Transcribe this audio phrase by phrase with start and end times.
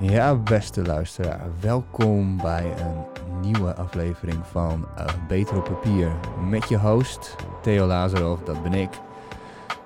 [0.00, 3.04] Ja, beste luisteraar, welkom bij een
[3.40, 6.10] nieuwe aflevering van uh, Beter op Papier.
[6.48, 8.90] Met je host, Theo Lazarov, dat ben ik.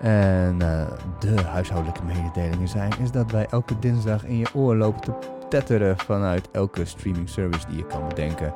[0.00, 0.86] En uh,
[1.18, 5.12] de huishoudelijke mededelingen zijn is dat wij elke dinsdag in je oor lopen te
[5.48, 8.54] tetteren vanuit elke streaming service die je kan bedenken.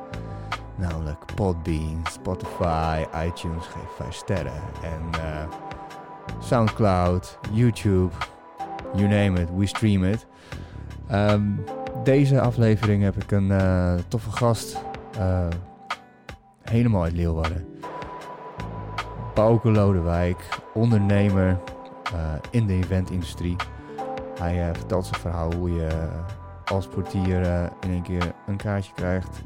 [0.75, 4.61] Namelijk Podbean, Spotify, iTunes, geef 5 sterren.
[4.83, 5.43] En uh,
[6.39, 8.13] Soundcloud, YouTube,
[8.93, 10.27] you name it, we stream it.
[11.11, 11.63] Um,
[12.03, 14.77] deze aflevering heb ik een uh, toffe gast.
[15.17, 15.47] Uh,
[16.61, 17.67] helemaal uit Leeuwarden.
[19.33, 21.59] Bouke Lodewijk, ondernemer
[22.13, 23.55] uh, in de eventindustrie.
[24.39, 26.09] Hij vertelt zijn verhaal hoe je
[26.65, 27.41] als portier
[27.79, 29.43] in één keer een kaartje krijgt.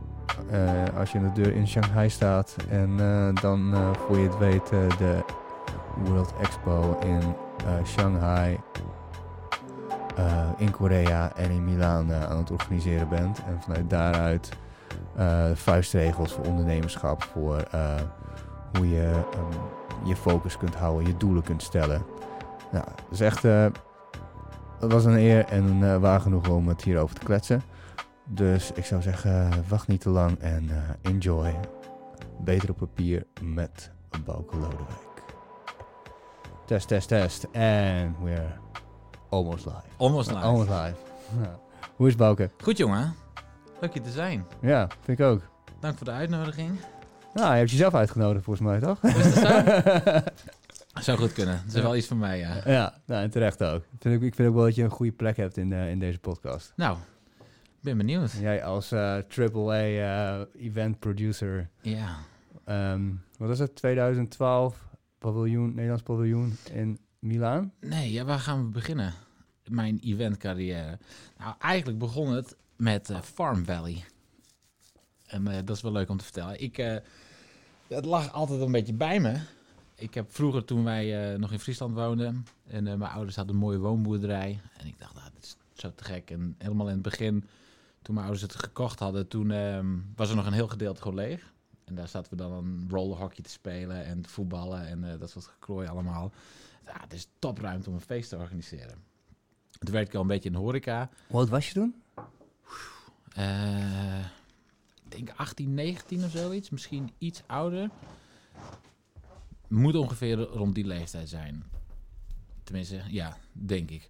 [0.97, 2.55] als je aan de deur in Shanghai staat.
[2.69, 2.97] En
[3.41, 3.73] dan
[4.07, 5.23] voor je het weet de
[5.95, 7.21] World Expo in
[7.85, 8.59] Shanghai
[10.19, 13.43] uh, in Korea en in Milaan uh, aan het organiseren bent.
[13.45, 14.49] En vanuit daaruit
[15.17, 17.67] uh, vuistregels voor ondernemerschap, voor
[18.77, 22.05] hoe je um, je focus kunt houden, je doelen kunt stellen.
[22.71, 23.41] Nou, is echt,
[24.79, 27.61] dat was een eer en een waar genoeg om het hierover te kletsen.
[28.25, 30.69] Dus ik zou zeggen, wacht niet te lang en
[31.01, 31.59] enjoy.
[32.39, 33.91] Beter op papier met
[34.25, 35.11] Bouke Lodewijk.
[36.65, 37.47] Test, test, test.
[37.51, 38.61] En we're
[39.33, 39.81] Almost live.
[39.97, 40.41] Almost live.
[40.41, 40.95] Almost live.
[41.41, 41.59] Ja.
[41.95, 42.49] Hoe is Bouke?
[42.61, 43.15] Goed jongen.
[43.81, 44.45] Leuk je te zijn.
[44.61, 45.41] Ja, vind ik ook.
[45.79, 46.79] Dank voor de uitnodiging.
[47.33, 49.03] Nou, je hebt jezelf uitgenodigd volgens mij, toch?
[49.03, 51.01] Is dat zo?
[51.01, 51.61] Zou goed kunnen.
[51.65, 52.61] Dat is wel iets van mij, ja.
[52.65, 53.83] Ja, nou, en terecht ook.
[53.99, 55.99] Vind ik, ik vind ook wel dat je een goede plek hebt in, uh, in
[55.99, 56.73] deze podcast.
[56.75, 56.97] Nou,
[57.81, 58.31] ben benieuwd.
[58.31, 58.99] Jij als uh,
[59.37, 61.69] AAA uh, event producer.
[61.81, 62.15] Ja.
[62.93, 63.75] Um, wat is het?
[63.75, 67.73] 2012 paviljoen, Nederlands paviljoen in Milaan?
[67.79, 69.13] Nee, ja, waar gaan we beginnen?
[69.69, 70.99] Mijn eventcarrière.
[71.37, 74.05] Nou, eigenlijk begon het met uh, Farm Valley.
[75.25, 76.61] En uh, dat is wel leuk om te vertellen.
[76.61, 76.95] Ik, uh,
[77.87, 79.39] het lag altijd een beetje bij me.
[79.95, 82.45] Ik heb vroeger, toen wij nog in Friesland woonden...
[82.67, 84.61] en mijn ouders hadden een mooie woonboerderij...
[84.77, 86.31] en ik dacht, nou, dat is zo te gek.
[86.31, 87.45] En helemaal in het begin,
[88.01, 89.27] toen mijn ouders het gekocht hadden...
[89.27, 91.53] toen ehm, was er nog een heel gedeelte gewoon leeg.
[91.85, 94.87] En daar zaten we dan een rollerhockey te spelen en te voetballen...
[94.87, 96.31] en dat soort geklooi allemaal
[96.85, 99.03] ja, het is topruimte om een feest te organiseren.
[99.83, 101.09] Toen werkte ik al een beetje in de horeca.
[101.27, 101.95] Hoe oud was je toen?
[103.37, 104.19] Uh,
[105.03, 106.69] ik denk 18, 19 of zoiets.
[106.69, 107.89] Misschien iets ouder.
[109.67, 111.63] Moet ongeveer rond die leeftijd zijn.
[112.63, 114.09] Tenminste, ja, denk ik.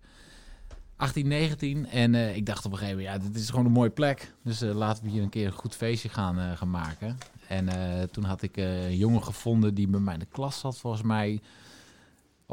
[0.95, 1.85] 18, 19.
[1.85, 4.33] En uh, ik dacht op een gegeven moment, ja, dit is gewoon een mooie plek.
[4.43, 7.17] Dus uh, laten we hier een keer een goed feestje gaan, uh, gaan maken.
[7.47, 7.67] En
[8.11, 11.41] toen had ik een jongen gevonden die bij mij in de klas zat, volgens mij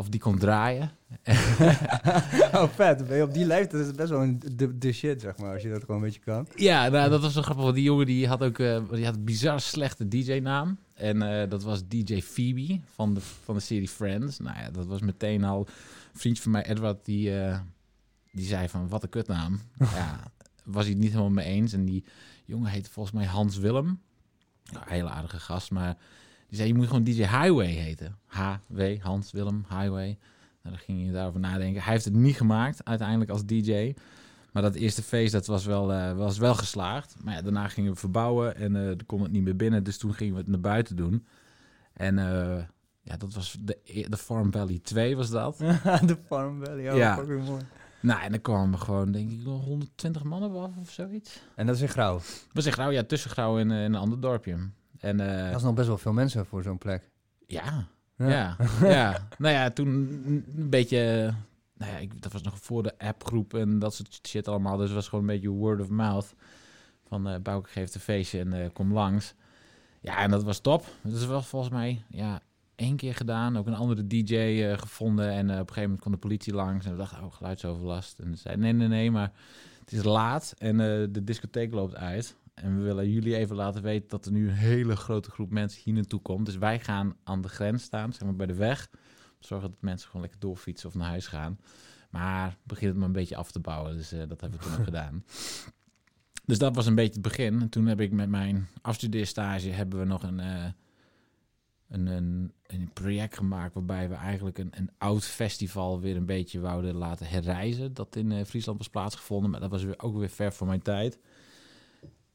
[0.01, 0.91] of die kon draaien.
[2.55, 3.07] oh, vet.
[3.07, 5.53] Ben je op die leeftijd is het best wel een de, de, shit, zeg maar,
[5.53, 6.47] als je dat gewoon een beetje kan.
[6.55, 7.65] Ja, nou, dat was zo grappig.
[7.65, 10.79] Want die jongen die had ook uh, die had een bizar slechte DJ-naam.
[10.95, 14.39] En uh, dat was DJ Phoebe van de, van de serie Friends.
[14.39, 15.67] Nou ja, dat was meteen al...
[16.13, 17.59] Een vriendje van mij, Edward, die, uh,
[18.33, 19.61] die zei van, wat een kutnaam.
[19.79, 20.21] ja,
[20.65, 21.73] was hij het niet helemaal mee eens.
[21.73, 22.05] En die
[22.45, 24.01] jongen heette volgens mij Hans Willem.
[24.63, 25.97] Ja, hele aardige gast, maar
[26.51, 28.17] die zei, je moet gewoon DJ Highway heten.
[28.27, 30.19] H-W, Hans, Willem, Highway.
[30.63, 31.83] Nou, dan ging je daarover nadenken.
[31.83, 33.95] Hij heeft het niet gemaakt, uiteindelijk als DJ.
[34.53, 37.17] Maar dat eerste feest, dat was wel, uh, was wel geslaagd.
[37.23, 39.85] Maar ja, daarna gingen we verbouwen en uh, er kon het niet meer binnen.
[39.85, 41.27] Dus toen gingen we het naar buiten doen.
[41.93, 42.59] En uh,
[43.01, 45.59] ja, dat was de, de Farm Valley 2 was dat.
[46.07, 47.17] de Farm Valley, oh, ja.
[47.17, 47.63] mooi.
[48.01, 51.43] Nou, en dan kwamen we gewoon, denk ik, 120 mannen af of zoiets.
[51.55, 52.15] En dat is in Grauw?
[52.17, 54.71] Dat was in Grauw, ja, tussen Grauw en, een ander dorpje.
[55.01, 57.11] En, dat is nog best wel veel mensen voor zo'n plek.
[57.47, 57.87] Ja,
[58.29, 59.27] ja, ja.
[59.39, 59.89] nou ja, toen
[60.57, 61.35] een beetje...
[61.75, 64.77] Nou ja, ik, dat was nog voor de appgroep en dat soort shit allemaal.
[64.77, 66.35] Dus het was gewoon een beetje word of mouth.
[67.07, 69.35] Van uh, Bouke geeft een feestje en uh, kom langs.
[70.01, 70.87] Ja, en dat was top.
[71.03, 72.41] Dat is wel volgens mij ja,
[72.75, 73.57] één keer gedaan.
[73.57, 75.31] Ook een andere DJ uh, gevonden.
[75.31, 76.87] En op een gegeven moment kwam de politie langs.
[76.87, 78.19] En we dachten, oh, geluidsoverlast.
[78.19, 79.33] En ze zei, nee, nee, nee, maar
[79.81, 80.55] het is laat.
[80.59, 80.77] En
[81.13, 82.37] de discotheek loopt uit.
[82.55, 85.83] En we willen jullie even laten weten dat er nu een hele grote groep mensen
[85.85, 86.47] hier naartoe komt.
[86.47, 88.91] Dus wij gaan aan de grens staan, zeg maar bij de weg.
[89.39, 91.59] Zorgen dat mensen gewoon lekker doorfietsen of naar huis gaan.
[92.11, 93.97] Maar begint het maar een beetje af te bouwen.
[93.97, 95.25] Dus uh, dat hebben we toen ook gedaan.
[96.45, 97.61] Dus dat was een beetje het begin.
[97.61, 100.65] En toen heb ik met mijn afstudeerstage hebben we nog een, uh,
[101.89, 106.61] een, een, een, project gemaakt waarbij we eigenlijk een, een oud festival weer een beetje
[106.61, 107.95] wouden laten herreizen.
[107.95, 109.51] Dat in uh, Friesland was plaatsgevonden.
[109.51, 111.19] Maar dat was weer, ook weer ver voor mijn tijd.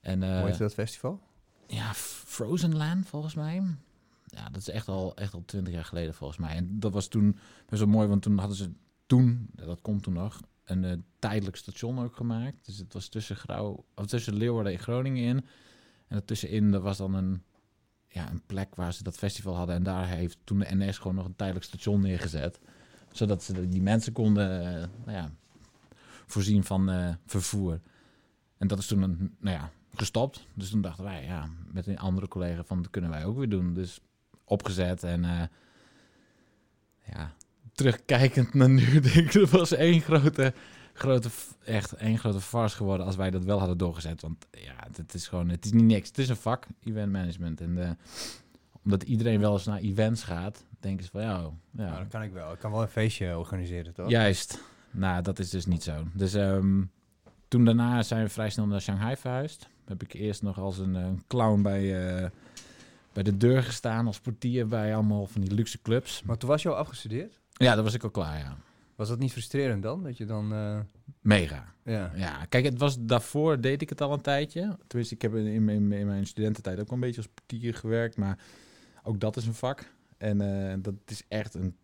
[0.05, 1.21] En, Hoe heet dat festival?
[1.67, 3.63] Ja, Frozen Land volgens mij.
[4.25, 6.55] Ja, dat is echt al, echt al twintig jaar geleden volgens mij.
[6.55, 8.71] En dat was toen best wel mooi, want toen hadden ze
[9.05, 12.65] toen, dat komt toen nog, een tijdelijk station ook gemaakt.
[12.65, 15.45] Dus het was tussen, Grauw, of tussen Leeuwarden en Groningen in.
[16.07, 17.43] En ertussenin er was dan een,
[18.07, 19.75] ja, een plek waar ze dat festival hadden.
[19.75, 22.59] En daar heeft toen de NS gewoon nog een tijdelijk station neergezet.
[23.11, 24.49] Zodat ze die mensen konden
[25.05, 25.31] nou ja,
[26.25, 27.79] voorzien van vervoer.
[28.57, 30.47] En dat is toen een, nou ja, gestopt.
[30.53, 33.49] Dus toen dachten wij, ja, met een andere collega van dat kunnen wij ook weer
[33.49, 33.73] doen.
[33.73, 33.99] Dus
[34.43, 35.41] opgezet en uh,
[37.13, 37.33] ja,
[37.73, 40.53] terugkijkend naar nu, denk ik, dat was één grote,
[40.93, 41.29] grote,
[41.65, 44.21] echt één grote farce geworden als wij dat wel hadden doorgezet.
[44.21, 46.07] Want ja, het is gewoon, het is niet niks.
[46.07, 47.61] Het is een vak, event management.
[47.61, 47.89] En uh,
[48.83, 51.51] omdat iedereen wel eens naar events gaat, denken ze van, ja, ja.
[51.71, 52.51] Nou, dat kan ik wel.
[52.51, 54.09] Ik kan wel een feestje organiseren, toch?
[54.09, 54.61] Juist.
[54.91, 56.07] Nou, dat is dus niet zo.
[56.13, 56.91] Dus um,
[57.47, 59.69] toen daarna zijn we vrij snel naar Shanghai verhuisd.
[59.85, 61.83] Heb ik eerst nog als een, een clown bij,
[62.23, 62.29] uh,
[63.13, 66.23] bij de deur gestaan, als portier bij allemaal van die luxe clubs.
[66.23, 67.39] Maar toen was je al afgestudeerd?
[67.51, 68.57] Ja, dat was ik al klaar, ja.
[68.95, 70.03] Was dat niet frustrerend dan?
[70.03, 70.53] Dat je dan...
[70.53, 70.79] Uh...
[71.21, 71.73] Mega.
[71.83, 72.11] Ja.
[72.15, 72.45] ja.
[72.45, 74.77] Kijk, het was daarvoor deed ik het al een tijdje.
[74.87, 78.17] Tenminste, ik heb in, in, in mijn studententijd ook wel een beetje als portier gewerkt.
[78.17, 78.39] Maar
[79.03, 79.91] ook dat is een vak.
[80.17, 81.75] En uh, dat is echt een,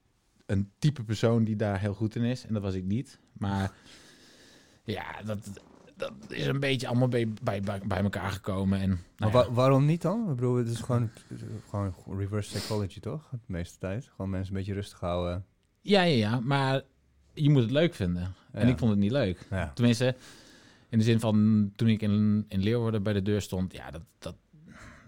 [0.46, 2.46] een type persoon die daar heel goed in is.
[2.46, 3.20] En dat was ik niet.
[3.34, 3.72] Maar
[4.84, 5.62] ja, dat,
[6.02, 8.80] dat is een beetje allemaal bij, bij, bij elkaar gekomen.
[8.80, 10.30] En, nou maar waarom niet dan?
[10.30, 11.10] Ik bedoel, het is gewoon,
[11.70, 13.30] gewoon reverse psychology, toch?
[13.32, 14.10] De meeste tijd.
[14.16, 15.46] Gewoon mensen een beetje rustig houden.
[15.82, 16.40] Ja, ja, ja.
[16.40, 16.82] Maar
[17.34, 18.34] je moet het leuk vinden.
[18.52, 19.48] En ik vond het niet leuk.
[19.50, 19.72] Ja.
[19.74, 20.16] Tenminste,
[20.90, 24.02] in de zin van toen ik in, in Leeuwarden bij de deur stond, ja, dat,
[24.20, 24.36] dat,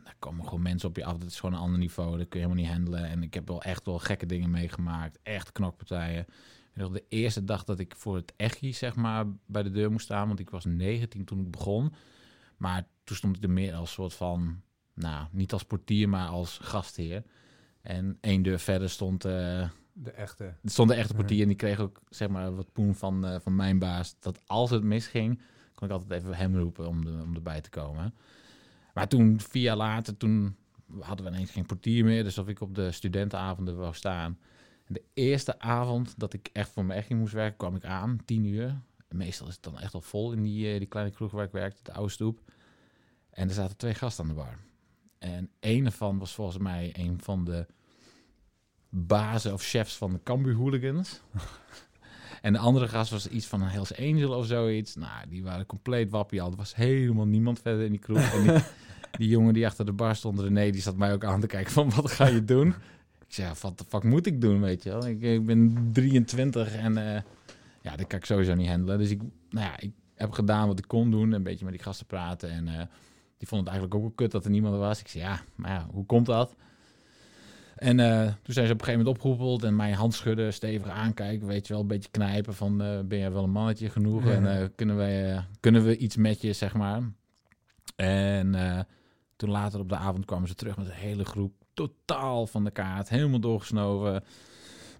[0.03, 1.17] daar komen gewoon mensen op je af.
[1.17, 2.17] Dat is gewoon een ander niveau.
[2.17, 3.09] Dat kun je helemaal niet handelen.
[3.09, 5.19] En ik heb wel echt wel gekke dingen meegemaakt.
[5.23, 6.25] Echt knokpartijen
[6.73, 10.27] de eerste dag dat ik voor het echi zeg maar, bij de deur moest staan,
[10.27, 11.93] want ik was 19 toen ik begon.
[12.57, 14.61] Maar toen stond ik er meer als soort van,
[14.93, 17.23] nou, niet als portier, maar als gastheer.
[17.81, 19.25] En één deur verder stond...
[19.25, 20.53] Uh, de echte.
[20.63, 23.55] Stond de echte portier en die kreeg ook, zeg maar, wat poen van, uh, van
[23.55, 24.15] mijn baas.
[24.19, 25.41] Dat als het misging,
[25.75, 28.13] kon ik altijd even hem roepen om, de, om erbij te komen.
[28.93, 30.55] Maar toen, vier jaar later, toen
[30.99, 32.23] hadden we ineens geen portier meer.
[32.23, 34.37] Dus of ik op de studentenavonden wou staan
[34.93, 38.45] de eerste avond dat ik echt voor mijn echt moest werken, kwam ik aan, tien
[38.45, 38.81] uur.
[39.09, 41.51] Meestal is het dan echt al vol in die, eh, die kleine kroeg waar ik
[41.51, 42.39] werkte, de oude stoep.
[43.29, 44.57] En er zaten twee gasten aan de bar.
[45.19, 47.65] En een ervan was volgens mij een van de
[48.89, 51.21] bazen of chefs van de Cambuur Hooligans.
[52.41, 54.95] en de andere gast was iets van een Hells Angel of zoiets.
[54.95, 56.51] Nou, die waren compleet wappie al.
[56.51, 58.33] Er was helemaal niemand verder in die kroeg.
[58.33, 58.63] En die,
[59.19, 61.71] die jongen die achter de bar stond, René, die zat mij ook aan te kijken
[61.71, 62.73] van wat ga je doen?
[63.33, 65.07] Ik zei, wat de fuck moet ik doen, weet je wel?
[65.07, 67.19] Ik, ik ben 23 en uh,
[67.81, 68.97] ja, dat kan ik sowieso niet handelen.
[68.97, 71.31] Dus ik, nou ja, ik heb gedaan wat ik kon doen.
[71.31, 72.49] Een beetje met die gasten praten.
[72.49, 72.81] En uh,
[73.37, 74.99] die vonden het eigenlijk ook wel kut dat er niemand was.
[74.99, 76.55] Ik zei, ja, maar ja, hoe komt dat?
[77.75, 80.89] En uh, toen zijn ze op een gegeven moment opgeroepeld en mijn hand schudden, stevig
[80.89, 84.75] aankijken, weet je wel, een beetje knijpen van ben jij wel een mannetje genoeg en
[84.75, 87.01] kunnen, wij, kunnen we iets met je, zeg maar.
[87.95, 88.55] En
[89.35, 92.71] toen later op de avond kwamen ze terug met een hele groep totaal van de
[92.71, 93.09] kaart.
[93.09, 94.23] Helemaal doorgesnoven.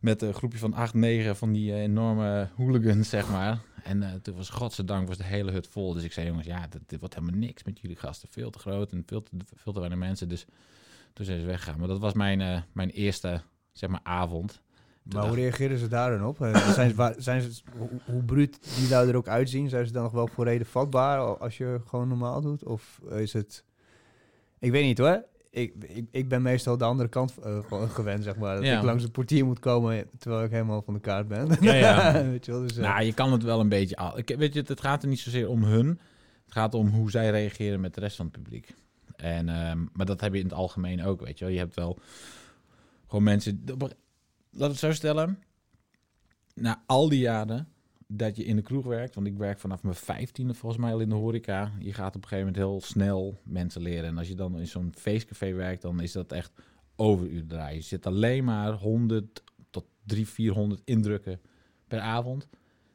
[0.02, 3.62] Met een groepje van acht, negen van die eh, enorme hooligans, zeg maar.
[3.84, 5.94] En uh, toen was godzijdank was de hele hut vol.
[5.94, 8.30] Dus ik zei, jongens, ja, dit, dit, wordt helemaal niks met jullie gasten.
[8.32, 10.30] Veel te groot en veel te, veel te weinig mensen.
[10.30, 10.46] Dus
[11.14, 11.80] toen zijn ze weggegaan.
[11.80, 14.62] Maar dat was mijn, uh, mijn eerste, zeg maar, avond.
[15.04, 16.38] maar hoe reageerden ze daar dan op?
[16.76, 20.04] zijn, ze, zijn ze, hoe, hoe bruut die daar er ook uitzien, zijn ze dan
[20.04, 22.64] nog wel voor reden vatbaar als je gewoon normaal doet?
[22.64, 23.64] Of is het...
[24.60, 28.36] Ik weet niet hoor ik, ik, ik ben meestal de andere kant uh, gewend, zeg
[28.36, 28.56] maar.
[28.56, 31.58] Dat ik langs de portier moet komen terwijl ik helemaal van de kaart ben.
[31.62, 32.14] Ja, ja.
[32.32, 32.84] weet je wel, dus, uh...
[32.84, 34.18] nou, je kan het wel een beetje al.
[34.18, 35.88] Ik, weet je, het gaat er niet zozeer om hun.
[36.44, 38.76] Het gaat om hoe zij reageren met de rest van het publiek.
[39.16, 41.54] En, um, maar dat heb je in het algemeen ook, weet je wel.
[41.54, 41.98] Je hebt wel
[43.08, 43.64] gewoon mensen...
[44.52, 45.40] Laat het zo stellen.
[46.54, 47.68] Na al die jaren
[48.18, 49.16] dat je in de kroeg werkt.
[49.16, 51.72] Want ik werk vanaf mijn vijftiende volgens mij al in de horeca.
[51.80, 54.10] Je gaat op een gegeven moment heel snel mensen leren.
[54.10, 56.52] En als je dan in zo'n feestcafé werkt, dan is dat echt
[56.96, 57.76] overuur draaien.
[57.76, 61.42] Je zit alleen maar 100 tot 300, 400 indrukken
[61.88, 62.48] per avond.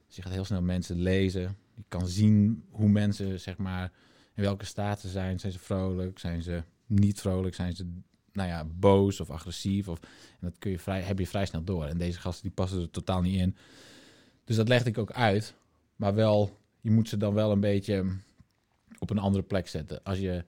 [0.07, 1.57] Dus je gaat heel snel mensen lezen.
[1.75, 3.93] Je kan zien hoe mensen, zeg maar,
[4.35, 5.41] in welke staat ze zijn.
[5.41, 6.19] Zijn ze vrolijk?
[6.19, 7.55] Zijn ze niet vrolijk?
[7.55, 7.87] Zijn ze
[8.33, 9.89] nou ja, boos of agressief?
[9.89, 11.85] Of, en dat kun je vrij, heb je vrij snel door.
[11.85, 13.57] En deze gasten die passen er totaal niet in.
[14.49, 15.55] Dus dat legde ik ook uit.
[15.97, 18.05] Maar wel, je moet ze dan wel een beetje
[18.99, 20.05] op een andere plek zetten.
[20.05, 20.45] Als je.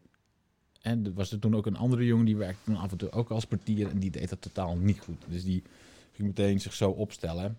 [0.82, 3.12] En er was er toen ook een andere jongen die werkte toen af en toe
[3.12, 3.88] ook als portier.
[3.88, 5.22] En die deed dat totaal niet goed.
[5.28, 5.62] Dus die
[6.12, 7.58] ging meteen zich zo opstellen.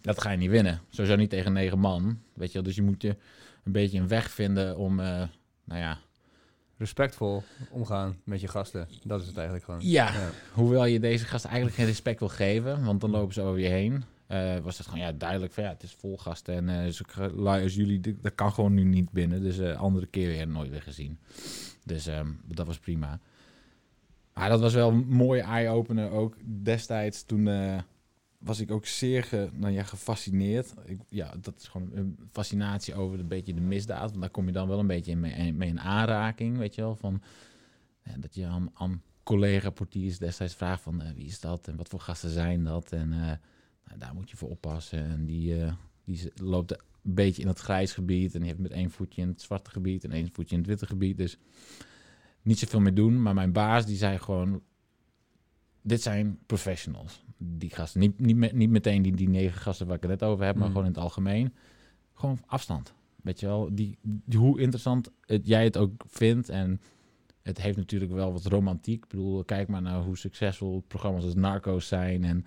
[0.00, 0.80] Dat ga je niet winnen.
[0.88, 2.18] Sowieso niet tegen negen man.
[2.32, 2.62] Weet je wel.
[2.62, 3.16] Dus je moet je
[3.64, 5.00] een beetje een weg vinden om.
[5.00, 5.22] Uh,
[5.64, 5.98] nou ja.
[6.76, 8.88] Respectvol omgaan met je gasten.
[9.04, 9.80] Dat is het eigenlijk gewoon.
[9.82, 12.84] Ja, ja, hoewel je deze gasten eigenlijk geen respect wil geven.
[12.84, 14.04] Want dan lopen ze over je heen.
[14.30, 16.54] Eh, was het gewoon ja, duidelijk van ja, het is vol gasten.
[16.54, 19.42] En uh, als jullie, dat kan gewoon nu niet binnen.
[19.42, 21.18] Dus uh, andere keer weer nooit weer gezien.
[21.84, 23.20] Dus um, dat was prima.
[24.34, 27.24] Maar dat was wel een mooie eye-opener ook destijds.
[27.24, 27.48] Toen
[28.38, 30.74] was ik ook zeer ge, nou ja, gefascineerd.
[30.84, 34.08] Ik, ja, dat is gewoon een fascinatie over een beetje de misdaad.
[34.08, 36.96] Want daar kom je dan wel een beetje mee, mee in aanraking, weet je wel.
[36.96, 37.22] Van,
[38.16, 42.30] dat je aan, aan collega-portiers destijds vraagt van wie is dat en wat voor gasten
[42.30, 42.92] zijn dat.
[42.92, 43.40] En
[43.98, 45.04] daar moet je voor oppassen.
[45.04, 45.72] En die, uh,
[46.04, 46.78] die loopt een
[47.14, 48.34] beetje in het grijs gebied.
[48.34, 50.70] En die heeft met één voetje in het zwarte gebied en één voetje in het
[50.70, 51.16] witte gebied.
[51.16, 51.38] Dus
[52.42, 53.22] niet zoveel meer doen.
[53.22, 54.62] Maar mijn baas die zei gewoon:
[55.82, 57.24] Dit zijn professionals.
[57.36, 58.00] Die gasten.
[58.00, 60.66] Niet, niet, niet meteen die, die negen gasten waar ik het net over heb, maar
[60.66, 60.70] mm.
[60.72, 61.54] gewoon in het algemeen.
[62.14, 62.94] Gewoon afstand.
[63.22, 66.48] Weet je wel, die, die, hoe interessant het, jij het ook vindt.
[66.48, 66.80] En
[67.42, 69.04] het heeft natuurlijk wel wat romantiek.
[69.04, 72.24] Ik bedoel, kijk maar naar hoe succesvol programma's als Narcos zijn.
[72.24, 72.46] En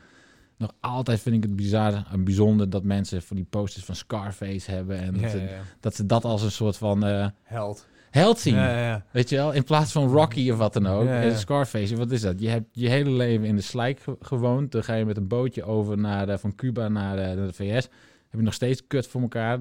[0.63, 4.71] nog altijd vind ik het bizar en bijzonder dat mensen voor die posters van Scarface
[4.71, 4.99] hebben.
[4.99, 7.07] En dat, ze, dat, ze, dat als een soort van...
[7.07, 7.87] Uh, held.
[8.13, 8.55] Held zien.
[9.11, 9.51] Weet je wel?
[9.51, 11.07] In plaats van Rocky of wat dan ook.
[11.07, 12.39] En Scarface, wat is dat?
[12.39, 14.71] Je hebt je hele leven in de slijk gewoond.
[14.71, 17.53] Dan ga je met een bootje over naar, uh, van Cuba naar, uh, naar de
[17.53, 17.83] VS.
[18.29, 19.59] Heb je nog steeds kut voor elkaar.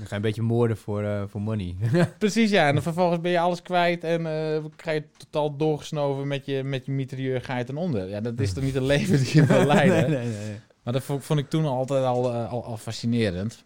[0.00, 1.76] Dan ga je een beetje moorden voor, uh, voor money.
[2.18, 2.68] Precies, ja.
[2.68, 6.62] En dan vervolgens ben je alles kwijt en uh, ga je totaal doorgesnoven met je,
[6.64, 8.08] met je mitrailleur, ga je ten onder.
[8.08, 10.10] Ja, dat is toch niet een leven die je wil leiden?
[10.10, 13.64] nee, nee, nee, Maar dat vond, ik toen altijd al, uh, al, al fascinerend.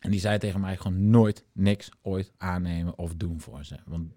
[0.00, 3.76] En die zei tegen mij gewoon nooit niks ooit aannemen of doen voor ze.
[3.86, 4.12] Want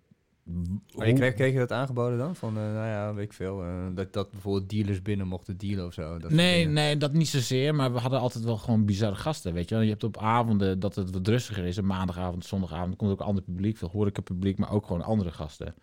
[0.96, 2.36] maar je kreeg, kreeg, je dat aangeboden dan?
[2.36, 3.66] Van, uh, nou ja, weet ik veel.
[3.66, 6.18] Uh, dat, dat bijvoorbeeld dealers binnen mochten dealen of zo?
[6.18, 7.76] Dat nee, nee, dat niet zozeer.
[7.76, 9.84] Maar we hadden altijd wel gewoon bizarre gasten, weet je wel.
[9.84, 11.78] Je hebt op avonden dat het wat rustiger is.
[11.78, 12.96] Een maandagavond, zondagavond.
[12.96, 13.78] komt ook ander publiek.
[13.78, 15.76] Veel horeca publiek, maar ook gewoon andere gasten.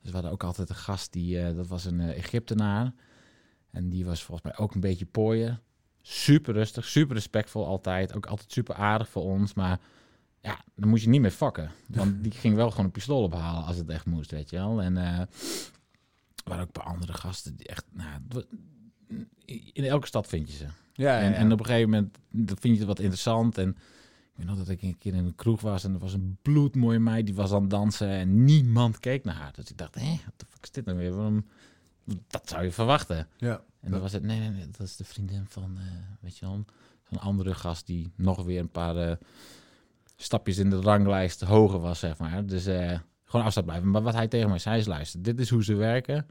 [0.00, 2.94] Dus we hadden ook altijd een gast, die, uh, dat was een Egyptenaar.
[3.70, 5.60] En die was volgens mij ook een beetje pooier.
[6.02, 8.14] Super rustig, super respectvol altijd.
[8.16, 9.80] Ook altijd super aardig voor ons, maar
[10.44, 11.70] ja, dan moet je niet meer vakken.
[11.86, 14.82] Want die ging wel gewoon een pistool ophalen als het echt moest, weet je wel.
[14.82, 15.20] En uh,
[16.44, 17.84] waren ook een paar andere gasten die echt...
[17.92, 18.44] Nou,
[19.72, 20.66] in elke stad vind je ze.
[20.92, 23.58] Ja, en, en op een gegeven moment dat vind je het wat interessant.
[23.58, 23.76] En ik
[24.34, 26.98] weet nog dat ik een keer in een kroeg was en er was een bloedmooie
[26.98, 29.52] meid die was aan het dansen en niemand keek naar haar.
[29.52, 31.14] Dus ik dacht, hé, wat de fuck is dit nou weer?
[31.14, 31.46] Waarom?
[32.26, 33.28] Dat zou je verwachten.
[33.36, 33.62] Ja.
[33.80, 35.84] En dan was het, nee, nee, nee, dat is de vriendin van, uh,
[36.20, 36.64] weet je wel,
[37.10, 39.08] zo'n andere gast die nog weer een paar...
[39.08, 39.16] Uh,
[40.16, 42.46] stapjes in de ranglijst hoger was, zeg maar.
[42.46, 43.90] Dus uh, gewoon afstand blijven.
[43.90, 46.26] Maar wat hij tegen mij zei is, luister, dit is hoe ze werken.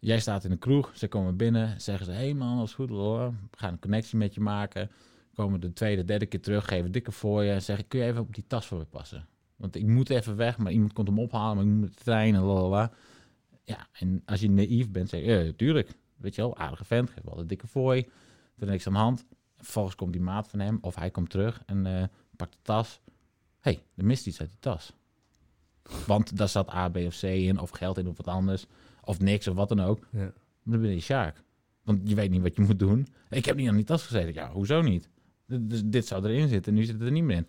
[0.00, 2.88] Jij staat in de kroeg, ze komen binnen, zeggen ze, hé hey man, alles goed
[2.88, 3.30] hoor.
[3.50, 4.90] We gaan een connectie met je maken.
[5.34, 8.20] Komen de tweede, derde keer terug, geven dikke voor je en zeggen, kun je even
[8.20, 9.28] op die tas voor me passen?
[9.56, 12.34] Want ik moet even weg, maar iemand komt hem ophalen, maar ik moet de trein
[12.34, 12.92] en lalala.
[13.64, 15.90] Ja, en als je naïef bent, zeg je, ja, tuurlijk.
[16.16, 18.08] Weet je wel, aardige vent, geef wel een dikke fooi.
[18.58, 19.24] Er niks aan de hand.
[19.56, 22.02] Vervolgens komt die maat van hem, of hij komt terug en uh,
[22.38, 23.00] pakt de tas
[23.60, 24.92] hey, er mist iets uit die tas.
[26.06, 28.66] Want daar zat A, B of C in, of geld in, of wat anders.
[29.04, 30.06] Of niks, of wat dan ook.
[30.10, 30.32] Ja.
[30.64, 31.42] Dan ben je Sjaak.
[31.82, 33.06] Want je weet niet wat je moet doen.
[33.30, 34.34] Ik heb niet aan die tas gezeten.
[34.34, 35.08] Ja, hoezo niet?
[35.46, 37.46] Dus dit zou erin zitten, nu zit het er niet meer in.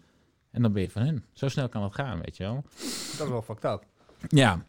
[0.51, 1.23] En dan ben je van hen.
[1.33, 2.63] Zo snel kan het gaan, weet je wel.
[3.17, 3.85] Dat is wel fucked up.
[4.27, 4.65] Ja.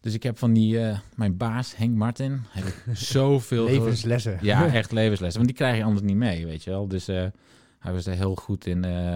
[0.00, 3.64] Dus ik heb van die, uh, mijn baas, Henk Martin, heb ik zoveel...
[3.64, 4.38] levenslessen.
[4.42, 5.40] Ja, echt levenslessen.
[5.40, 6.88] Want die krijg je anders niet mee, weet je wel.
[6.88, 7.26] Dus uh,
[7.78, 8.86] hij was er heel goed in...
[8.86, 9.14] Uh,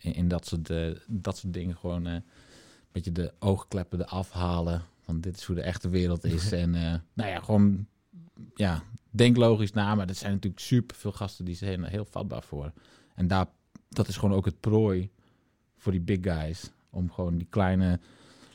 [0.00, 2.22] in, dat, soort, uh, dat soort dingen gewoon uh, een
[2.92, 4.82] beetje de oogkleppen eraf halen.
[5.04, 6.52] Want dit is hoe de echte wereld is.
[6.62, 7.86] en uh, nou ja, gewoon
[8.54, 9.94] ja, denk logisch na.
[9.94, 12.72] Maar er zijn natuurlijk super veel gasten die zijn heel vatbaar voor.
[13.14, 13.46] En daar,
[13.88, 15.10] dat is gewoon ook het prooi
[15.76, 16.70] voor die big guys.
[16.90, 18.00] Om gewoon die kleine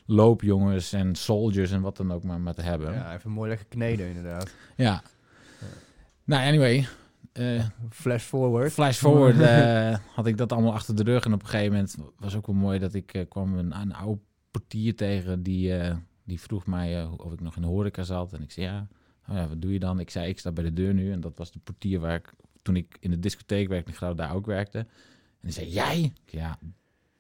[0.06, 2.94] loopjongens en soldiers en wat dan ook maar, maar te hebben.
[2.94, 4.54] Ja, even mooi lekker kneden inderdaad.
[4.75, 5.04] Ja.
[5.60, 5.68] ja.
[6.24, 6.88] Nou, anyway,
[7.39, 8.72] uh, flash forward.
[8.72, 11.25] Flash forward uh, had ik dat allemaal achter de rug.
[11.25, 13.94] En op een gegeven moment was ook wel mooi dat ik uh, kwam een, een
[13.94, 15.44] oude portier tegen.
[15.44, 15.74] Die,
[16.24, 18.34] die vroeg mij of ik nog in de horeca zat.
[18.34, 18.88] En ik zei ja,
[19.30, 20.00] oh ja, wat doe je dan?
[20.00, 21.12] Ik zei ik sta bij de deur nu.
[21.12, 24.34] En dat was de portier waar ik toen ik in de discotheek werkte in daar
[24.34, 24.77] ook werkte.
[24.77, 24.88] En
[25.42, 26.13] hij zei jij?
[26.25, 26.60] Ja,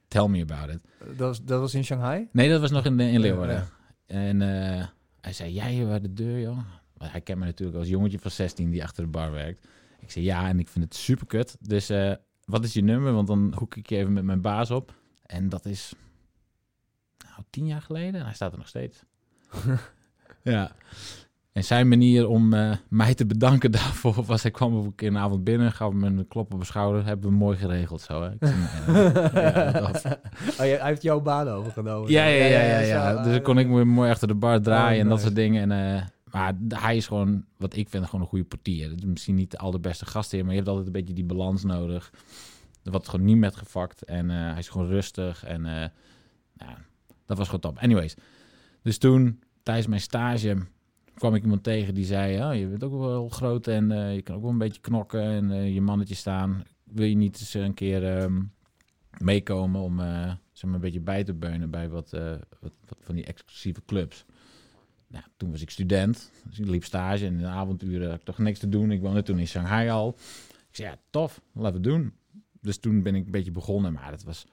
[0.07, 0.81] tell me about it.
[0.99, 2.27] Dat was, dat was in Shanghai?
[2.31, 3.67] Nee, dat was nog in, in Leeuwarden.
[4.05, 4.39] En
[5.21, 6.59] hij zei jij bij de deur joh.
[6.97, 9.67] Hij kent me natuurlijk als jongetje van 16 die achter de bar werkt.
[10.05, 11.57] Ik zei ja, en ik vind het super kut.
[11.59, 12.13] Dus uh,
[12.45, 13.13] wat is je nummer?
[13.13, 14.93] Want dan hoek ik je even met mijn baas op.
[15.25, 15.93] En dat is
[17.25, 18.19] nou, tien jaar geleden.
[18.19, 19.03] En hij staat er nog steeds.
[20.43, 20.71] ja.
[21.51, 24.41] En zijn manier om uh, mij te bedanken daarvoor was...
[24.41, 27.05] hij kwam op een keer een avond binnen, gaf me een klop op mijn schouder.
[27.05, 28.31] Hebben we mooi geregeld zo, hè.
[28.31, 28.55] Ik zei,
[28.87, 32.11] uh, ja, oh, hij heeft jouw baan overgenomen.
[32.11, 32.59] Ja, ja, ja.
[32.59, 35.21] ja, ja, Dus dan kon ik me mooi achter de bar draaien oh, en dat
[35.21, 35.71] soort dingen.
[35.71, 38.93] En maar hij is gewoon, wat ik vind, gewoon een goede portier.
[39.05, 42.13] Misschien niet de allerbeste gastheer, maar je hebt altijd een beetje die balans nodig.
[42.83, 44.03] Wat gewoon niet met gefakt.
[44.03, 45.43] En uh, hij is gewoon rustig.
[45.43, 45.63] En
[46.53, 46.77] ja,
[47.25, 47.77] dat was gewoon top.
[47.77, 48.15] Anyways.
[48.81, 50.57] Dus toen, tijdens mijn stage,
[51.13, 52.43] kwam ik iemand tegen die zei...
[52.43, 55.21] Oh, je bent ook wel groot en uh, je kan ook wel een beetje knokken
[55.21, 56.63] en je mannetje staan.
[56.83, 58.51] Wil je niet eens een keer um,
[59.17, 59.99] meekomen om
[60.51, 62.09] zeg maar een beetje bij te beunen bij wat,
[62.59, 64.25] wat van die exclusieve clubs?
[65.07, 68.25] Nou, toen was ik student, dus ik liep stage en in de avonturen had ik
[68.25, 68.91] toch niks te doen.
[68.91, 70.15] Ik woonde toen in Shanghai al.
[70.69, 72.13] Ik zei, ja, tof, laten we doen.
[72.61, 74.45] Dus toen ben ik een beetje begonnen, maar dat was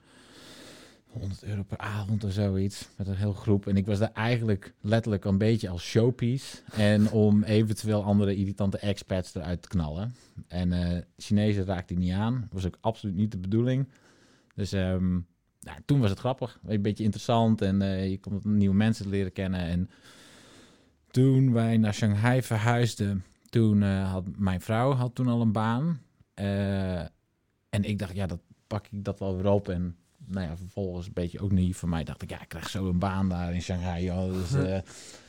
[1.12, 2.88] 100 euro per avond of zoiets.
[2.96, 3.66] Met een heel groep.
[3.66, 6.56] En ik was daar eigenlijk letterlijk een beetje als showpiece.
[6.72, 10.14] En om eventueel andere irritante expats eruit te knallen.
[10.48, 12.48] En uh, Chinezen raakte ik niet aan.
[12.52, 13.88] Was ook absoluut niet de bedoeling.
[14.54, 15.26] Dus um,
[15.60, 16.60] nou, toen was het grappig.
[16.64, 17.62] Een beetje interessant.
[17.62, 19.60] En uh, je kon nieuwe mensen leren kennen.
[19.60, 19.90] En
[21.12, 26.00] toen wij naar Shanghai verhuisden, toen uh, had mijn vrouw had toen al een baan.
[26.34, 27.00] Uh,
[27.68, 29.68] en ik dacht, ja, dat pak ik dat wel weer op.
[29.68, 32.04] En nou ja, vervolgens een beetje ook niet voor mij.
[32.04, 34.04] Dacht ik, ja, ik krijg zo een baan daar in Shanghai.
[34.04, 34.32] Joh.
[34.32, 34.78] Dus uh,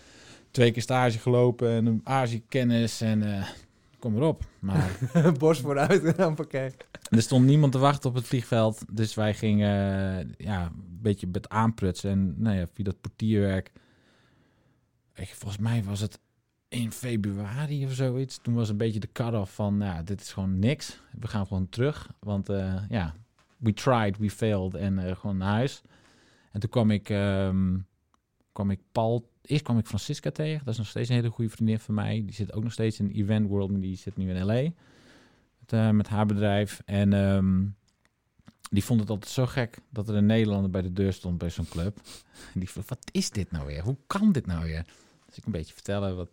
[0.52, 3.46] twee keer stage gelopen en een Azië-kennis en
[4.00, 4.44] kom erop.
[4.60, 4.92] Maar
[5.40, 6.88] borst vooruit en pakket.
[7.10, 8.86] Er stond niemand te wachten op het vliegveld.
[8.92, 9.70] Dus wij gingen
[10.38, 12.12] ja, een beetje met aanprutsen.
[12.12, 13.72] En nou ja, via dat portierwerk
[15.13, 16.20] volgens mij was het
[16.67, 18.39] in februari of zoiets.
[18.41, 21.00] Toen was een beetje de cut-off van, nou, dit is gewoon niks.
[21.20, 23.13] We gaan gewoon terug, want uh, ja,
[23.58, 25.82] we tried, we failed en uh, gewoon naar huis.
[26.51, 27.86] En toen kwam ik, um,
[28.51, 30.65] kwam ik Paul, eerst kwam ik Francisca tegen.
[30.65, 32.24] Dat is nog steeds een hele goede vriendin van mij.
[32.25, 34.70] Die zit ook nog steeds in Event World, maar die zit nu in LA.
[35.60, 36.82] Met, uh, met haar bedrijf.
[36.86, 37.75] En um,
[38.74, 41.50] die vond het altijd zo gek dat er een Nederlander bij de deur stond bij
[41.50, 41.98] zo'n club.
[42.53, 43.84] En die vroeg, wat is dit nou weer?
[43.84, 44.86] Hoe kan dit nou weer?
[45.25, 46.30] Dus ik een beetje vertellen wat,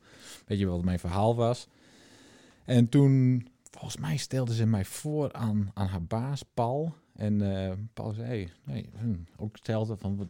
[0.46, 1.68] weet je, wat mijn verhaal was.
[2.64, 6.94] En toen, volgens mij stelde ze mij voor aan, aan haar baas, Paul.
[7.16, 10.28] En uh, Paul zei, hey, nee, hm, ook stelde van,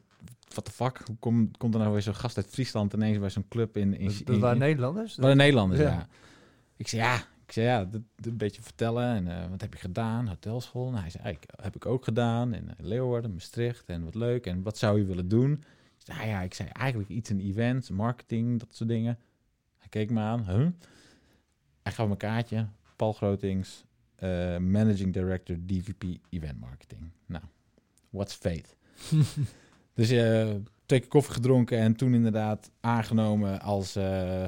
[0.55, 3.31] wat, de fuck, hoe kom, komt er nou weer zo'n gast uit Friesland ineens bij
[3.31, 3.99] zo'n club in...
[3.99, 5.15] in dat, dat waren Nederlanders?
[5.15, 5.89] Dat waren Nederlanders, ja.
[5.89, 6.09] ja.
[6.77, 9.15] Ik zei, ja, ik zei, ja, dat, een beetje vertellen.
[9.15, 10.29] En uh, wat heb je gedaan?
[10.29, 10.91] Hotelschool?
[10.91, 12.55] Nou, hij zei, ik heb ik ook gedaan.
[12.55, 13.89] In uh, Leeuwarden, Maastricht.
[13.89, 14.47] En wat leuk.
[14.47, 15.63] En wat zou je willen doen?
[16.05, 19.19] Nou ja, ik zei eigenlijk iets in events, marketing, dat soort dingen.
[19.79, 20.45] Hij keek me aan.
[20.45, 20.69] Huh?
[21.83, 22.67] Hij gaf me een kaartje.
[22.97, 23.85] Paul Grotings,
[24.19, 27.11] uh, Managing Director DVP Event Marketing.
[27.27, 27.45] Nou,
[28.11, 28.69] what's fate?
[29.95, 30.55] dus uh,
[30.87, 34.47] twee keer koffie gedronken en toen inderdaad aangenomen als uh,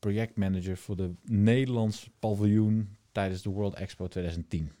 [0.00, 4.72] projectmanager voor de Nederlands paviljoen tijdens de World Expo 2010.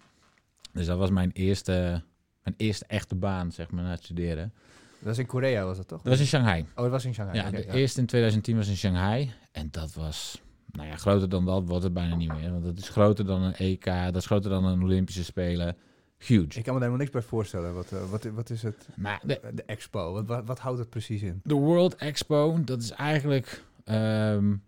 [0.72, 2.02] Dus dat was mijn eerste,
[2.42, 4.52] mijn eerste echte baan, zeg maar, na het studeren.
[4.98, 6.02] Dat was in Korea, was dat toch?
[6.02, 6.60] Dat was in Shanghai.
[6.60, 7.38] Oh, dat was in Shanghai.
[7.38, 7.74] Ja, okay, de ja.
[7.74, 9.32] eerste in 2010 was in Shanghai.
[9.52, 12.50] En dat was, nou ja, groter dan dat wordt het bijna niet meer.
[12.50, 15.76] Want dat is groter dan een EK, dat is groter dan een Olympische Spelen.
[16.18, 16.58] Huge.
[16.58, 17.74] Ik kan me daar helemaal niks bij voorstellen.
[17.74, 18.88] Wat, uh, wat, wat is het?
[18.96, 21.40] Maar de, de expo, wat, wat, wat, houdt het precies in?
[21.44, 23.64] De World Expo, dat is eigenlijk...
[23.84, 24.62] Um,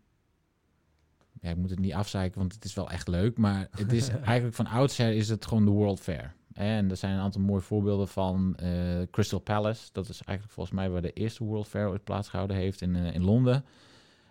[1.42, 3.38] ja, ik moet het niet afzeiken, want het is wel echt leuk.
[3.38, 6.34] Maar het is eigenlijk van oudsher is het gewoon de World Fair.
[6.52, 9.88] En er zijn een aantal mooie voorbeelden van uh, Crystal Palace.
[9.92, 13.14] Dat is eigenlijk volgens mij waar de eerste World Fair ooit plaatsgehouden heeft in, uh,
[13.14, 13.64] in Londen.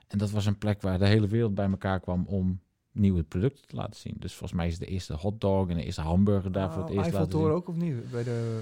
[0.08, 2.60] En dat was een plek waar de hele wereld bij elkaar kwam om
[2.92, 4.16] nieuwe producten te laten zien.
[4.20, 6.92] Dus volgens mij is de eerste hotdog en de eerste hamburger daar oh, voor het
[6.92, 7.50] eerst laten zien.
[7.50, 8.12] ook of niet?
[8.12, 8.62] Bij de...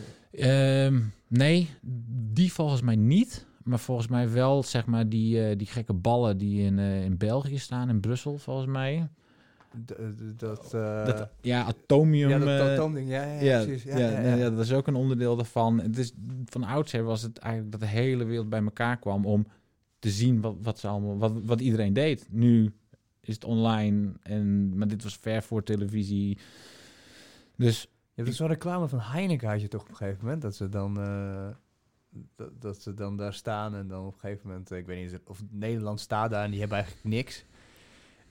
[0.92, 1.70] Um, nee,
[2.34, 3.46] die volgens mij niet.
[3.70, 7.58] Maar volgens mij wel, zeg maar, die, uh, die gekke ballen die in, in België
[7.58, 9.10] staan, in Brussel volgens mij.
[10.38, 12.30] Dat, uh, dat, ja, atomium.
[12.30, 13.84] Ja, dat atoomding, ja, ja, ja, precies.
[13.84, 15.80] Ja, ja, ja, ja, dat is ook een onderdeel daarvan.
[15.80, 16.14] Het is,
[16.46, 19.48] van oudsher was het eigenlijk dat de hele wereld bij elkaar kwam om
[20.00, 22.28] te zien wat, wat, ze allemaal, wat, wat iedereen deed.
[22.32, 22.74] Nu
[23.22, 26.38] is het online, en, maar dit was ver voor televisie.
[27.56, 27.88] Dus...
[28.14, 30.70] Je hebt zo'n reclame van Heineken had je toch op een gegeven moment, dat ze
[30.70, 30.98] dan...
[32.36, 35.20] Dat, dat, ze dan daar staan en dan op een gegeven moment, ik weet niet
[35.26, 37.46] of Nederland staat daar en die hebben eigenlijk niks.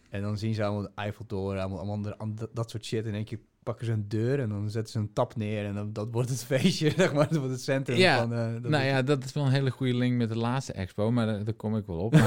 [0.08, 3.06] En dan zien ze allemaal de Eiffeltoren, allemaal, allemaal andere, dat soort shit.
[3.06, 5.64] En één keer pakken ze een deur en dan zetten ze een tap neer.
[5.64, 7.28] En dan, dat wordt het feestje, zeg maar.
[7.28, 8.32] Dat wordt het centrum ja, van...
[8.32, 11.10] Uh, nou ja, dat is wel een hele goede link met de laatste expo.
[11.10, 12.12] Maar daar, daar kom ik wel op.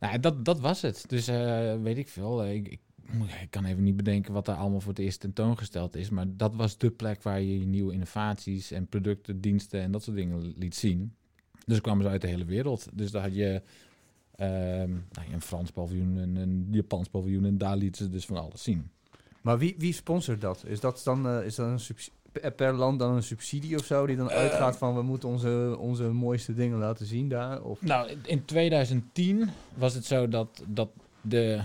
[0.00, 1.04] Maar, nou, dat, dat was het.
[1.06, 2.46] Dus uh, weet ik veel.
[2.46, 2.80] Ik, ik,
[3.42, 6.10] ik, kan even niet bedenken wat daar allemaal voor het eerst tentoongesteld is.
[6.10, 10.16] Maar dat was de plek waar je nieuwe innovaties en producten, diensten en dat soort
[10.16, 11.14] dingen liet zien.
[11.66, 12.88] Dus kwamen ze uit de hele wereld.
[12.92, 13.62] Dus daar had je
[14.40, 18.36] Um, nou, een Frans paviljoen, een, een Japans paviljoen en daar lieten ze dus van
[18.36, 18.90] alles zien.
[19.40, 20.62] Maar wie, wie sponsort dat?
[20.66, 24.16] Is dat dan uh, is dat een per land dan een subsidie of zo die
[24.16, 27.62] dan uitgaat van we moeten onze, onze mooiste dingen laten zien daar?
[27.62, 27.82] Of?
[27.82, 30.88] Nou, in 2010 was het zo dat, dat
[31.20, 31.60] de...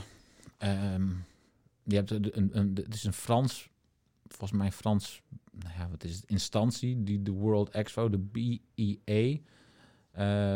[0.63, 1.25] Um,
[1.83, 3.69] je hebt een, een, het is een Frans,
[4.27, 9.37] volgens mij Frans, nou ja, wat is het, instantie, die de World Expo, de BEA.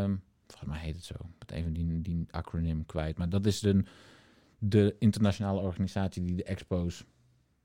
[0.04, 1.16] Um, volgens mij heet het zo.
[1.40, 3.18] Ik even die, die acronym kwijt.
[3.18, 3.84] Maar dat is de,
[4.60, 7.06] de internationale organisatie die de expo's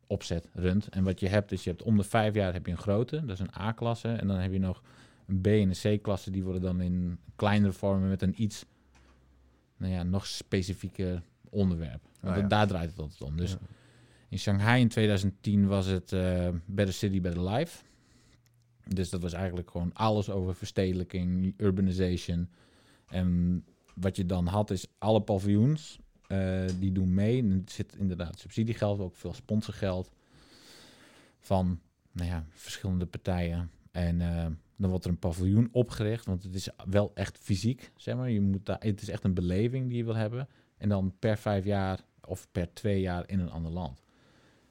[0.07, 0.89] opzet, runt.
[0.89, 3.21] En wat je hebt is, je hebt om de vijf jaar heb je een grote,
[3.21, 4.09] dat is een A-klasse.
[4.09, 4.83] En dan heb je nog
[5.27, 8.65] een B- en een C-klasse, die worden dan in kleinere vormen met een iets,
[9.77, 12.06] nou ja, nog specifieker onderwerp.
[12.23, 13.37] Oh, Daar draait het altijd om.
[13.37, 13.57] Dus
[14.29, 17.85] in Shanghai in 2010 was het uh, Better City, Better Life.
[18.89, 22.49] Dus dat was eigenlijk gewoon alles over verstedelijking, urbanization.
[23.09, 25.99] En wat je dan had is alle paviljoens,
[26.29, 27.43] uh, die doen mee.
[27.43, 30.11] En er zit inderdaad subsidiegeld, ook veel sponsorgeld
[31.41, 31.81] van
[32.13, 33.71] nou ja, verschillende partijen.
[33.91, 38.17] En uh, dan wordt er een paviljoen opgericht, want het is wel echt fysiek, zeg
[38.17, 38.31] maar.
[38.31, 40.49] Je moet daar, het is echt een beleving die je wil hebben.
[40.79, 44.03] En dan per vijf jaar of per twee jaar in een ander land.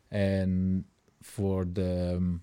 [0.07, 0.85] En
[1.19, 2.37] voor de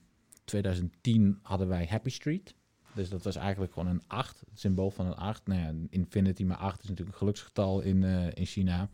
[0.44, 2.54] 2010 um, hadden wij Happy Street.
[2.94, 5.46] Dus dat was eigenlijk gewoon een 8, het symbool van een 8.
[5.46, 8.88] Nou ja, infinity, maar 8 is natuurlijk een geluksgetal in, uh, in China.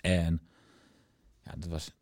[0.00, 0.40] En
[1.42, 1.92] ja, dat was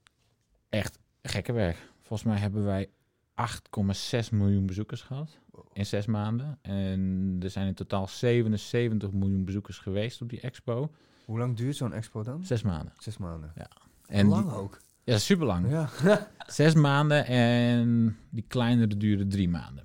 [0.68, 1.76] echt gekke werk.
[2.00, 2.90] Volgens mij hebben wij
[3.34, 5.38] 8,6 miljoen bezoekers gehad
[5.72, 6.58] in zes maanden.
[6.62, 10.90] En er zijn in totaal 77 miljoen bezoekers geweest op die expo.
[11.24, 12.44] Hoe lang duurt zo'n expo dan?
[12.44, 12.92] Zes maanden.
[12.98, 13.52] Zes maanden.
[13.56, 13.70] Ja.
[14.06, 14.80] En lang ook.
[15.04, 15.70] Ja, super lang.
[15.70, 15.88] Ja.
[16.46, 19.84] zes maanden en die kleinere duurde drie maanden.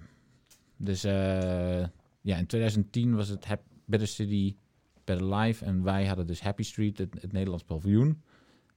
[0.78, 1.82] Dus uh,
[2.22, 3.48] ja, in 2010 was het
[3.86, 4.56] Better City,
[5.04, 5.66] Better Life.
[5.66, 8.22] En wij hadden dus Happy Street, het, het Nederlands paviljoen.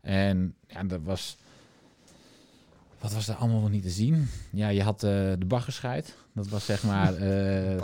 [0.00, 1.36] En ja, dat was...
[3.00, 4.28] Wat was er allemaal nog niet te zien?
[4.50, 6.16] Ja, je had uh, de baggerscheid.
[6.34, 7.16] Dat was zeg maar...
[7.28, 7.76] Uh,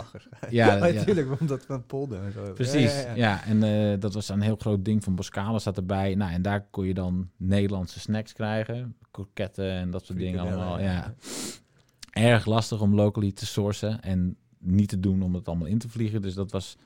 [0.49, 1.35] ja, ja, natuurlijk, ja.
[1.39, 2.53] omdat van polder en zo.
[2.53, 3.43] Precies, ja, ja, ja.
[3.43, 6.15] en uh, dat was een heel groot ding van Boskalen zat erbij.
[6.15, 8.95] Nou, en daar kon je dan Nederlandse snacks krijgen.
[9.11, 11.13] Kroketten en dat soort dingen allemaal, ja
[12.15, 15.89] erg lastig om locally te sourcen en niet te doen om het allemaal in te
[15.89, 16.21] vliegen.
[16.21, 16.77] Dus dat was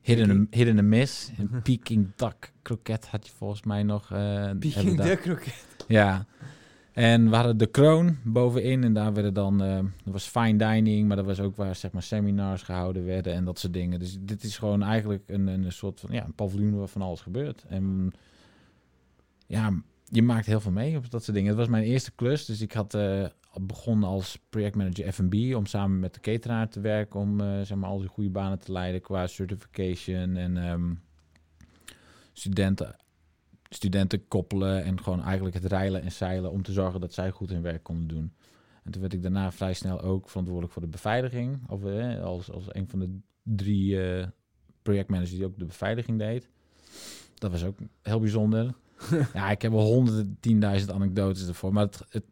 [0.00, 1.30] hidden, hidden a miss.
[1.38, 4.12] Een Peking duck kroket had je volgens mij nog.
[4.12, 5.64] Uh, Peking duck kroket.
[5.88, 6.26] Ja.
[6.96, 9.58] En we hadden de kroon bovenin en daar werden dan,
[10.04, 13.44] dat was fine dining, maar dat was ook waar zeg maar seminars gehouden werden en
[13.44, 13.98] dat soort dingen.
[13.98, 17.20] Dus dit is gewoon eigenlijk een, een soort van, ja, een paviljoen waar van alles
[17.20, 17.64] gebeurt.
[17.68, 18.12] En
[19.46, 21.50] ja, je maakt heel veel mee op dat soort dingen.
[21.50, 23.26] Het was mijn eerste klus, dus ik had uh,
[23.60, 27.90] begonnen als projectmanager F&B om samen met de cateraar te werken om uh, zeg maar
[27.90, 31.00] al die goede banen te leiden qua certification en um,
[32.32, 32.96] studenten,
[33.68, 37.50] studenten koppelen en gewoon eigenlijk het rijlen en zeilen om te zorgen dat zij goed
[37.50, 38.32] hun werk konden doen.
[38.82, 42.50] En toen werd ik daarna vrij snel ook verantwoordelijk voor de beveiliging, of, eh, als,
[42.50, 44.26] als een van de drie uh,
[44.82, 46.48] projectmanagers die ook de beveiliging deed.
[47.34, 48.74] Dat was ook heel bijzonder.
[49.34, 51.72] ja, ik heb wel honderden, tienduizend anekdotes ervoor.
[51.72, 52.24] Maar het, het,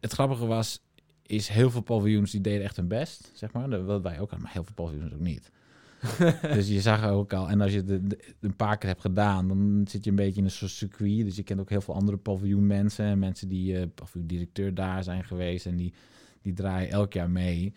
[0.00, 0.82] het grappige was,
[1.22, 3.70] is heel veel paviljoens die deden echt hun best, zeg maar.
[3.70, 5.50] Dat wij ook aan, maar heel veel paviljoens ook niet.
[6.54, 9.84] dus je zag ook al, en als je het een paar keer hebt gedaan, dan
[9.88, 11.24] zit je een beetje in een soort circuit.
[11.24, 15.24] Dus je kent ook heel veel andere paviljoenmensen en mensen die uh, paviljoen-directeur daar zijn
[15.24, 15.92] geweest en die,
[16.42, 17.74] die draaien elk jaar mee.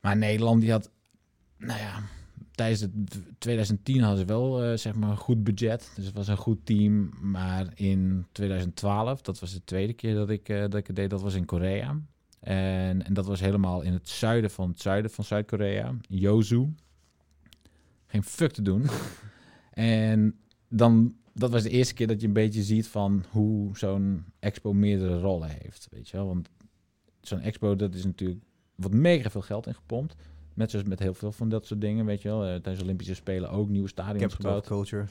[0.00, 0.90] Maar Nederland, die had,
[1.58, 2.02] nou ja,
[2.50, 2.90] tijdens het
[3.38, 5.90] 2010 hadden ze wel uh, zeg maar een goed budget.
[5.94, 7.10] Dus het was een goed team.
[7.20, 11.10] Maar in 2012, dat was de tweede keer dat ik, uh, dat ik het deed,
[11.10, 12.00] dat was in Korea.
[12.40, 16.68] En, en dat was helemaal in het zuiden van het zuiden van Zuid-Korea, Yozu.
[18.06, 18.86] Geen fuck te doen.
[19.70, 20.38] en
[20.68, 24.72] dan, dat was de eerste keer dat je een beetje ziet van hoe zo'n expo
[24.72, 25.88] meerdere rollen heeft.
[25.90, 26.26] Weet je wel?
[26.26, 26.48] Want
[27.20, 28.40] zo'n expo, dat is natuurlijk,
[28.74, 30.14] wordt mega veel geld in gepompt.
[30.54, 32.44] Met, zoals met heel veel van dat soort dingen, weet je wel.
[32.44, 34.66] Uh, tijdens Olympische Spelen ook nieuwe stadions Capital gebouwd.
[34.66, 35.06] culture.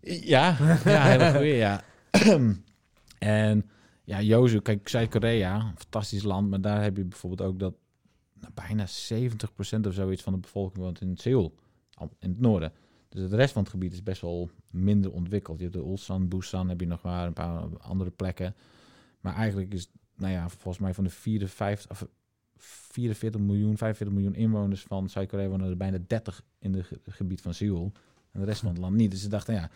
[0.00, 1.84] Ja, ja, goeie, ja.
[3.18, 3.70] en
[4.04, 7.74] ja, Jozu, kijk, Zuid-Korea, fantastisch land, maar daar heb je bijvoorbeeld ook dat
[8.40, 11.54] nou, bijna 70% of zoiets van de bevolking woont in Seoul,
[12.18, 12.72] in het noorden.
[13.08, 15.58] Dus de rest van het gebied is best wel minder ontwikkeld.
[15.58, 18.54] Je hebt de Ulsan, Busan, heb je nog maar een paar andere plekken.
[19.20, 22.08] Maar eigenlijk is, nou ja, volgens mij van de 54, of
[22.56, 27.54] 44 miljoen, 45 miljoen inwoners van Zuid-Korea wonen er bijna 30 in het gebied van
[27.54, 27.92] Seoul.
[28.32, 29.10] En de rest van het land niet.
[29.10, 29.70] Dus ze dachten, ja,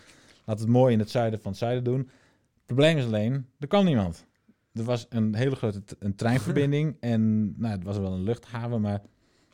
[0.44, 1.98] laat het mooi in het zuiden van het zuiden doen.
[1.98, 4.26] Het probleem is alleen, er kwam niemand.
[4.72, 9.02] Er was een hele grote een treinverbinding en nou, het was wel een luchthaven, maar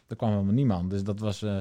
[0.06, 0.90] er kwam helemaal niemand.
[0.90, 1.58] Dus dat was, uh,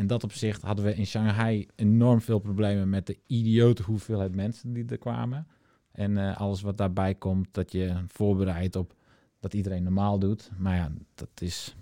[0.00, 4.72] in dat opzicht hadden we in Shanghai enorm veel problemen met de idiote hoeveelheid mensen
[4.72, 5.46] die er kwamen.
[5.92, 8.94] En uh, alles wat daarbij komt, dat je voorbereidt op
[9.40, 10.50] dat iedereen normaal doet.
[10.58, 11.76] Maar ja, dat is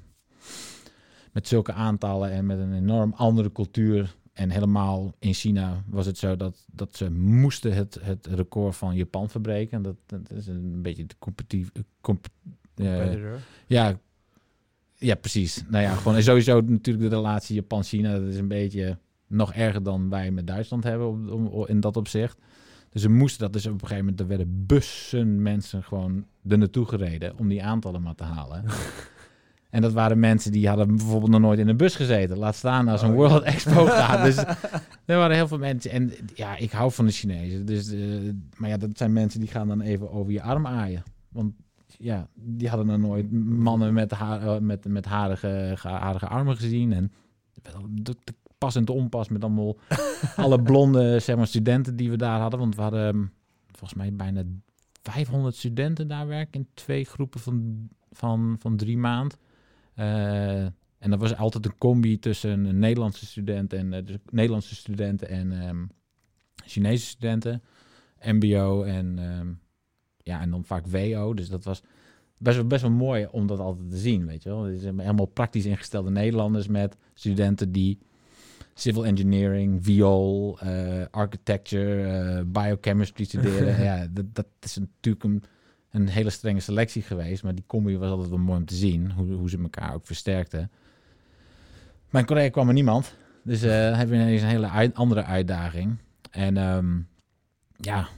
[1.33, 4.17] met zulke aantallen en met een enorm andere cultuur.
[4.33, 8.95] En helemaal in China was het zo dat, dat ze moesten het, het record van
[8.95, 9.83] Japan verbreken.
[9.83, 11.71] Dat, dat is een beetje de competitief.
[12.01, 12.27] Comp,
[12.77, 13.35] uh,
[13.67, 13.99] ja,
[14.99, 15.65] ja, precies.
[15.69, 18.19] Nou ja, gewoon sowieso natuurlijk de relatie Japan-China.
[18.19, 22.39] Dat is een beetje nog erger dan wij met Duitsland hebben om, in dat opzicht.
[22.91, 26.59] Dus ze moesten dat dus op een gegeven moment, er werden bussen mensen gewoon er
[26.59, 28.65] naartoe gereden om die aantallen maar te halen.
[29.71, 32.39] en dat waren mensen die hadden bijvoorbeeld nog nooit in een bus gezeten.
[32.39, 34.25] Laat staan naar zo'n oh, World Expo gaan.
[34.25, 34.37] Dus
[35.05, 35.91] er waren heel veel mensen.
[35.91, 37.67] En ja, ik hou van de Chinezen.
[37.67, 41.03] Dus, uh, maar ja, dat zijn mensen die gaan dan even over je arm aaien.
[41.29, 41.53] Want
[41.99, 46.93] ja, die hadden nog nooit mannen met, haar, eh, met, met harige, harige armen gezien.
[46.93, 47.13] En
[48.59, 49.77] pas en te onpas met allemaal
[50.37, 52.61] alle blonde zeg maar, studenten die we daar hadden.
[52.61, 53.27] Want we hadden ehm,
[53.67, 54.43] volgens mij bijna
[55.03, 59.37] 500 studenten daar werken in twee groepen van, van, van drie maand.
[59.97, 60.63] Uh,
[60.99, 65.29] en dat was altijd een combi tussen een Nederlandse student en uh, dus Nederlandse studenten
[65.29, 65.91] en um,
[66.65, 67.63] Chinese studenten,
[68.21, 69.61] MBO en um,
[70.29, 71.35] ja en dan vaak WO.
[71.35, 71.83] Dus dat was
[72.39, 74.65] best wel, best wel mooi om dat altijd te zien, weet je wel.
[74.65, 77.99] Het is helemaal praktisch ingestelde Nederlanders met studenten die
[78.75, 83.83] civil engineering, viool, uh, architecture, uh, biochemistry studeren.
[83.83, 85.43] ja, dat, dat is natuurlijk een,
[85.91, 87.43] een, hele strenge selectie geweest.
[87.43, 89.13] Maar die combi was altijd wel mooi om te zien.
[89.13, 90.71] Hoe, hoe ze elkaar ook versterkten.
[92.11, 93.15] Mijn collega kwam er niemand.
[93.43, 95.97] Dus uh, heb je ineens een hele andere uitdaging.
[96.31, 97.09] En um,
[97.77, 98.09] ja,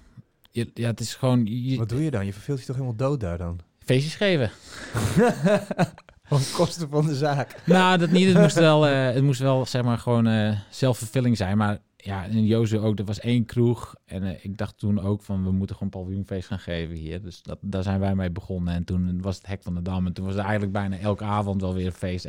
[0.51, 1.47] ja, het is gewoon...
[1.47, 2.27] Je, Wat doe je dan?
[2.27, 3.61] Je verveelt je toch helemaal dood daar dan?
[3.79, 4.51] Feestjes geven.
[6.31, 7.63] Op kosten van de zaak.
[7.67, 8.27] Nou, dat niet.
[8.27, 11.57] Het moest wel, uh, het moest wel zeg maar, gewoon uh, zelfvervulling zijn.
[11.57, 13.95] Maar ja, in Joze ook, er was één kroeg.
[14.05, 17.23] En uh, ik dacht toen ook van, we moeten gewoon paviljoenfeest gaan geven hier.
[17.23, 18.75] Dus dat, daar zijn wij mee begonnen.
[18.75, 20.07] En toen was het Hek van de Dam.
[20.07, 22.27] En toen was er eigenlijk bijna elke avond wel weer een feest.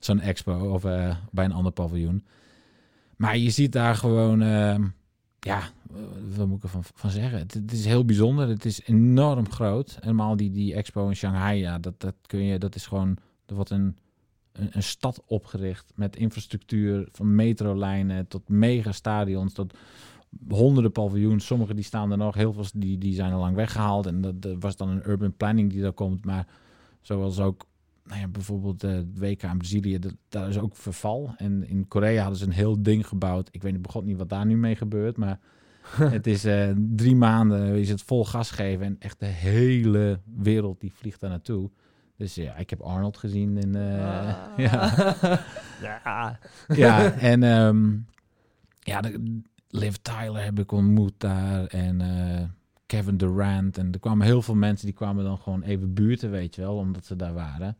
[0.00, 0.82] Zo'n zo expo of
[1.30, 2.24] bij een ander paviljoen.
[3.16, 4.86] Maar je ziet daar gewoon ehm,
[5.40, 5.70] ja,
[6.36, 7.38] wat moet ik ervan van zeggen?
[7.38, 8.48] Het, is heel bijzonder.
[8.48, 9.98] Het is enorm groot.
[10.00, 13.54] Helemaal die, die expo in Shanghai, ja, dat, dat kun je, dat is gewoon, er
[13.54, 13.96] wordt een,
[14.52, 19.74] een, een stad opgericht met infrastructuur van metrolijnen tot megastadions, tot
[20.48, 21.46] honderden paviljoens.
[21.46, 24.06] Sommige die staan er nog, heel veel die, die zijn al lang weggehaald.
[24.06, 26.24] En dat, dat was dan een urban planning die daar komt.
[26.24, 26.46] Maar
[27.00, 27.66] zoals ook
[28.10, 31.34] nou ja, bijvoorbeeld de WK in Brazilië, dat, daar is ook verval.
[31.36, 33.48] En in Korea hadden ze een heel ding gebouwd.
[33.50, 35.38] Ik weet begon niet wat daar nu mee gebeurt, maar
[36.16, 40.80] het is uh, drie maanden is het vol gas geven en echt de hele wereld
[40.80, 41.70] die vliegt daar naartoe.
[42.16, 43.76] Dus ja, ik heb Arnold gezien in.
[43.76, 44.34] Uh,
[44.66, 45.16] ja.
[45.82, 46.38] ja.
[46.68, 48.06] ja, en um,
[48.80, 52.48] ja, de, Liv Tyler heb ik ontmoet daar en uh,
[52.86, 53.78] Kevin Durant.
[53.78, 56.76] En er kwamen heel veel mensen die kwamen dan gewoon even buurten, weet je wel,
[56.76, 57.76] omdat ze daar waren.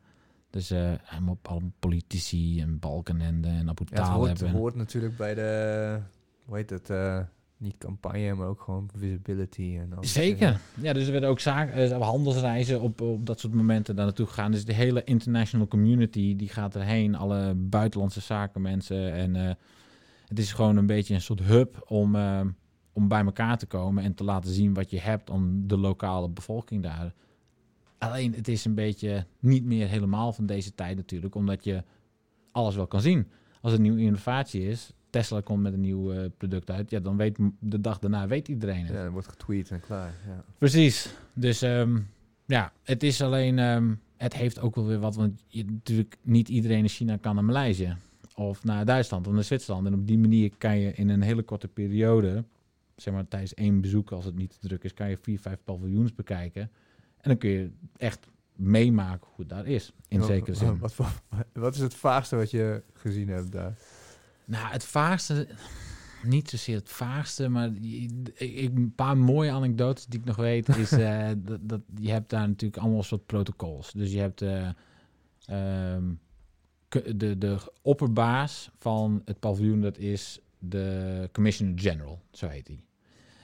[0.50, 1.38] Dus uh, helemaal
[1.78, 5.98] politici en Balkenende en Abu ja, het hoort, het hoort natuurlijk bij de,
[6.44, 7.20] hoe heet het, uh,
[7.56, 9.78] niet campagne, maar ook gewoon visibility.
[9.80, 10.12] En alles.
[10.12, 10.60] Zeker.
[10.74, 14.26] Ja, dus er werden ook zaken, uh, handelsreizen op, op dat soort momenten daar naartoe
[14.26, 14.50] gegaan.
[14.50, 17.14] Dus de hele international community, die gaat erheen.
[17.14, 19.12] Alle buitenlandse zakenmensen.
[19.12, 19.34] En
[20.26, 22.16] het is gewoon een beetje een soort hub om,
[22.92, 26.28] om bij elkaar te komen en te laten zien wat je hebt om de lokale
[26.28, 27.12] bevolking daar
[28.00, 31.82] Alleen het is een beetje niet meer helemaal van deze tijd natuurlijk, omdat je
[32.52, 33.26] alles wel kan zien.
[33.60, 37.00] Als er een nieuwe innovatie is, Tesla komt met een nieuw uh, product uit, ja,
[37.00, 38.94] dan weet de dag daarna weet iedereen het.
[38.94, 40.14] Ja, dan wordt getweet en klaar.
[40.26, 40.44] Ja.
[40.58, 41.14] Precies.
[41.32, 42.08] Dus um,
[42.46, 46.48] ja, het is alleen, um, het heeft ook wel weer wat, want je, natuurlijk niet
[46.48, 47.96] iedereen in China kan naar Maleisië
[48.34, 49.86] of naar Duitsland of naar Zwitserland.
[49.86, 52.44] En op die manier kan je in een hele korte periode,
[52.96, 55.58] zeg maar tijdens één bezoek als het niet te druk is, kan je vier, vijf
[55.64, 56.70] paviljoens bekijken.
[57.20, 60.78] En dan kun je echt meemaken hoe het daar is, in zekere zin.
[60.96, 60.96] Wat,
[61.52, 63.78] wat, is het vaagste wat je gezien hebt daar?
[64.44, 65.48] Nou, het vaagste,
[66.22, 70.92] niet zozeer het vaagste, maar ik, een paar mooie anekdotes die ik nog weet, is
[70.92, 73.92] uh, dat, dat, je hebt daar natuurlijk allemaal soort protocols.
[73.92, 74.68] Dus je hebt uh,
[75.94, 76.20] um,
[77.16, 82.85] de, de opperbaas van het paviljoen, dat is de Commissioner General, zo heet hij.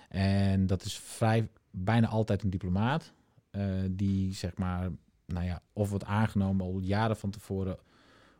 [0.08, 3.12] En dat is vrij, bijna altijd een diplomaat.
[3.56, 4.90] Eh, die zeg maar,
[5.26, 7.78] nou ja, of wordt aangenomen al jaren van tevoren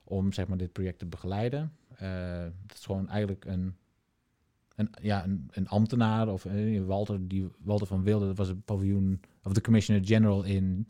[0.05, 1.73] om zeg maar dit project te begeleiden.
[2.67, 3.75] Dat is gewoon eigenlijk een,
[4.75, 8.63] een, ja, een, een ambtenaar of uh, Walter, die, Walter van Wilde, dat was een
[8.63, 10.87] paviljoen of de Commissioner General in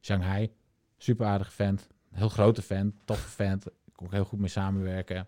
[0.00, 0.50] Shanghai.
[0.96, 3.66] Super aardige vent, heel grote vent, toffe vent.
[3.66, 5.26] Ik kon heel goed mee samenwerken.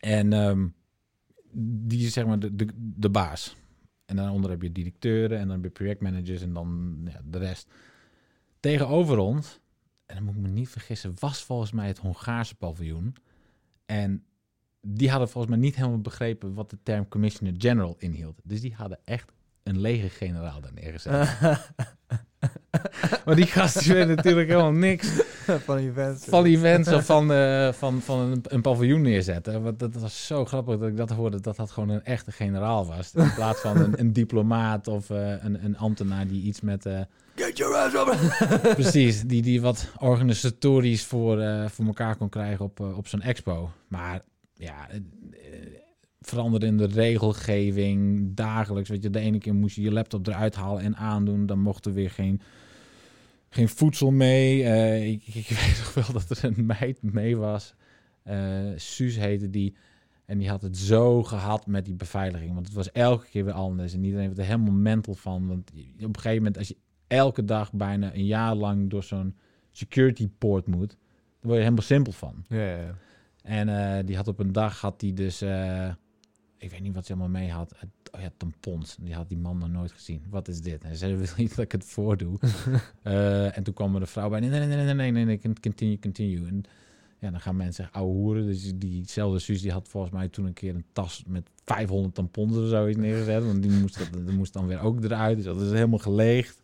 [0.00, 0.74] En um,
[1.86, 3.56] die is zeg maar de, de, de baas.
[4.08, 7.72] En daaronder heb je directeuren en dan heb je projectmanagers en dan ja, de rest.
[8.60, 9.60] tegenover ons,
[10.06, 13.14] en dan moet ik me niet vergissen, was volgens mij het Hongaarse paviljoen.
[13.86, 14.24] En
[14.80, 18.40] die hadden volgens mij niet helemaal begrepen wat de term Commissioner General inhield.
[18.44, 19.32] Dus die hadden echt
[19.68, 21.12] een legergeneraal daar neergezet.
[23.24, 25.08] maar die gasten weten natuurlijk helemaal niks
[25.64, 26.24] van events.
[26.24, 29.62] Van events of van, uh, van, van een, een, paviljoen neerzetten.
[29.62, 32.86] Want dat was zo grappig dat ik dat hoorde, dat dat gewoon een echte generaal
[32.86, 33.14] was.
[33.14, 36.86] In plaats van een, een diplomaat of uh, een, een ambtenaar die iets met...
[36.86, 37.00] Uh,
[37.34, 43.06] Get your ass precies, die, die wat organisatorisch voor, voor elkaar kon krijgen op, op
[43.06, 43.70] zo'n expo.
[43.88, 44.22] Maar
[44.54, 44.88] ja,
[46.20, 48.88] veranderende regelgeving, dagelijks.
[48.88, 51.46] Weet je, de ene keer moest je je laptop eruit halen en aandoen.
[51.46, 52.40] Dan mocht er weer geen,
[53.48, 54.62] geen voedsel mee.
[54.62, 57.74] Uh, ik, ik, weet nog wel dat er een meid mee was.
[58.24, 59.74] Uh, Suus heette die.
[60.24, 62.54] En die had het zo gehad met die beveiliging.
[62.54, 63.92] Want het was elke keer weer anders.
[63.92, 65.46] En iedereen werd er helemaal mental van.
[65.46, 66.76] Want op een gegeven moment, als je
[67.06, 69.36] elke dag bijna een jaar lang door zo'n
[69.70, 70.98] security poort moet, dan
[71.40, 72.44] word je helemaal simpel van.
[72.48, 72.94] Ja, ja, ja.
[73.42, 75.42] En uh, die had op een dag had die dus
[76.58, 77.74] ik weet niet wat ze allemaal mee had.
[78.10, 78.96] Oh ja, tampons.
[79.00, 80.22] Die had die man nog nooit gezien.
[80.30, 80.82] Wat is dit?
[80.82, 82.38] Hij zei, wil niet dat ik het voordoe.
[83.04, 84.40] uh, en toen kwam er de vrouw bij.
[84.40, 86.46] Nee, nee, nee, nee, nee, nee, nee, continue, continue.
[86.46, 86.62] En
[87.18, 88.46] ja, dan gaan mensen ouwe hoeren.
[88.46, 92.56] Dus diezelfde Suus, die had volgens mij toen een keer een tas met 500 tampons
[92.56, 93.44] of zoiets neergezet.
[93.44, 95.36] Want die moest, dat, moest dan weer ook eruit.
[95.36, 96.60] Dus dat is helemaal geleegd.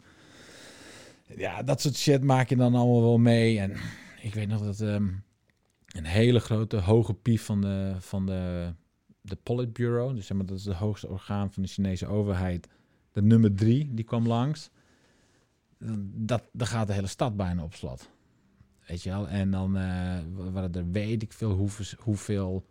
[1.37, 3.59] Ja, dat soort shit maak je dan allemaal wel mee.
[3.59, 3.73] En
[4.21, 5.23] ik weet nog dat um,
[5.87, 8.73] een hele grote hoge pief van de, van de
[9.27, 12.69] de Politburo, dus zeg maar, dat is het hoogste orgaan van de Chinese overheid,
[13.13, 14.71] de nummer drie, die kwam langs.
[16.15, 18.11] Dat, daar gaat de hele stad bijna op slot.
[18.87, 19.29] Weet je wel?
[19.29, 20.19] En dan uh,
[20.53, 22.65] waren er weet ik veel hoeveel, hoeveel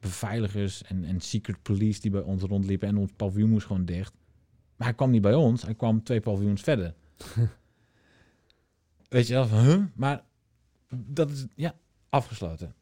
[0.00, 2.88] beveiligers en, en secret police die bij ons rondliepen.
[2.88, 4.12] En ons paviljoen moest gewoon dicht.
[4.76, 6.94] Maar hij kwam niet bij ons, hij kwam twee paviljoens verder.
[9.08, 9.48] Weet je wel?
[9.48, 9.84] Huh?
[9.94, 10.24] Maar
[10.88, 11.74] dat is, ja,
[12.08, 12.74] afgesloten.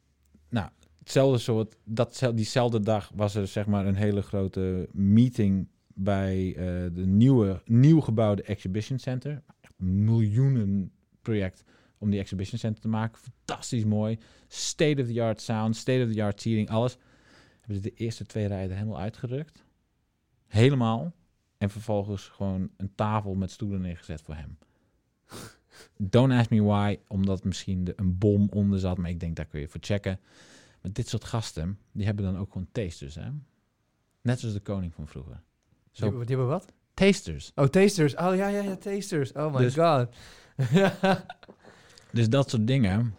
[1.03, 6.55] Hetzelfde soort, dat, diezelfde dag was er zeg maar een hele grote meeting bij uh,
[6.95, 9.43] de nieuwe, nieuw gebouwde Exhibition Center.
[9.77, 11.65] Miljoenen project
[11.99, 13.21] om die Exhibition Center te maken.
[13.21, 14.19] Fantastisch mooi.
[14.49, 16.97] State-of-the-art sound, state-of-the-art seating, alles.
[17.59, 19.65] Hebben ze de eerste twee rijden helemaal uitgerukt.
[20.47, 21.12] Helemaal.
[21.59, 24.59] En vervolgens gewoon een tafel met stoelen neergezet voor hem.
[25.97, 28.99] Don't ask me why, omdat misschien de, een bom onder zat.
[28.99, 30.21] Maar ik denk, daar kun je voor checken.
[30.83, 33.29] Maar dit soort gasten, die hebben dan ook gewoon tasters, hè?
[34.21, 35.42] Net zoals de koning van vroeger.
[35.90, 36.73] Zo, die, hebben wat?
[36.95, 37.53] Tasters.
[37.55, 38.14] Oh, tasters.
[38.14, 39.33] Oh, ja, ja, ja, tasters.
[39.33, 40.09] Oh my dus, god.
[42.12, 43.14] dus dat soort dingen,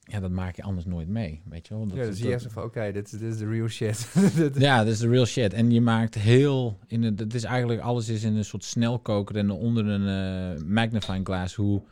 [0.00, 1.86] ja, dat maak je anders nooit mee, weet je wel.
[1.86, 4.14] Dat, ja, zie je van, oké, dit, is de real shit.
[4.58, 5.52] ja, dit is de real shit.
[5.52, 9.36] En je maakt heel, in het, het is eigenlijk, alles is in een soort snelkoker
[9.36, 11.82] en onder een uh, magnifying glass hoe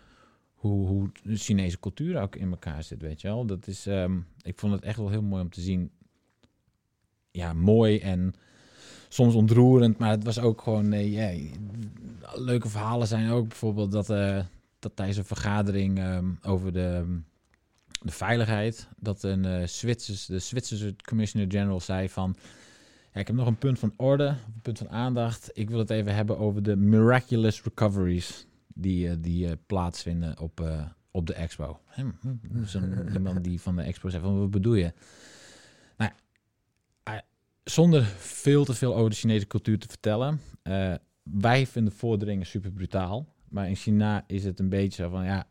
[0.66, 3.46] hoe, hoe de Chinese cultuur ook in elkaar zit, weet je wel.
[3.46, 5.90] Dat is, um, ik vond het echt wel heel mooi om te zien.
[7.30, 8.34] Ja, mooi en
[9.08, 11.50] soms ontroerend, maar het was ook gewoon, nee,
[12.34, 14.40] leuke verhalen zijn ook bijvoorbeeld dat, uh,
[14.78, 17.20] dat tijdens een vergadering um, over de,
[18.02, 19.66] de veiligheid, dat een uh,
[20.26, 22.36] de Zwitserse Commissioner General zei van,
[23.12, 25.50] ja, ik heb nog een punt van orde, een punt van aandacht.
[25.52, 28.46] Ik wil het even hebben over de miraculous recoveries
[28.78, 31.80] die, uh, die uh, plaatsvinden op, uh, op de expo.
[31.86, 34.92] Hm, hm, zo'n iemand die van de expo zegt van wat bedoel je?
[35.96, 36.10] Nou,
[37.64, 40.40] zonder veel te veel over de Chinese cultuur te vertellen.
[41.22, 43.34] wij vinden voordringen super brutaal.
[43.48, 45.46] Maar in China is het een beetje van ja,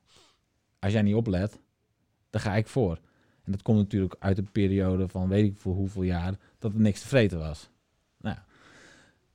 [0.79, 1.59] als jij niet oplet,
[2.29, 2.99] dan ga ik voor.
[3.43, 6.79] En dat komt natuurlijk uit een periode van weet ik voor hoeveel jaar dat er
[6.79, 7.69] niks te vreten was.
[8.17, 8.37] Nou,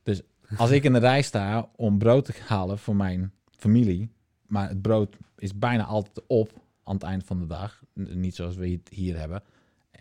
[0.02, 0.22] dus
[0.56, 4.10] als ik in de rij sta om brood te halen voor mijn familie.
[4.46, 6.52] Maar het brood is bijna altijd op
[6.84, 7.82] aan het eind van de dag.
[7.94, 9.42] Niet zoals we het hier hebben.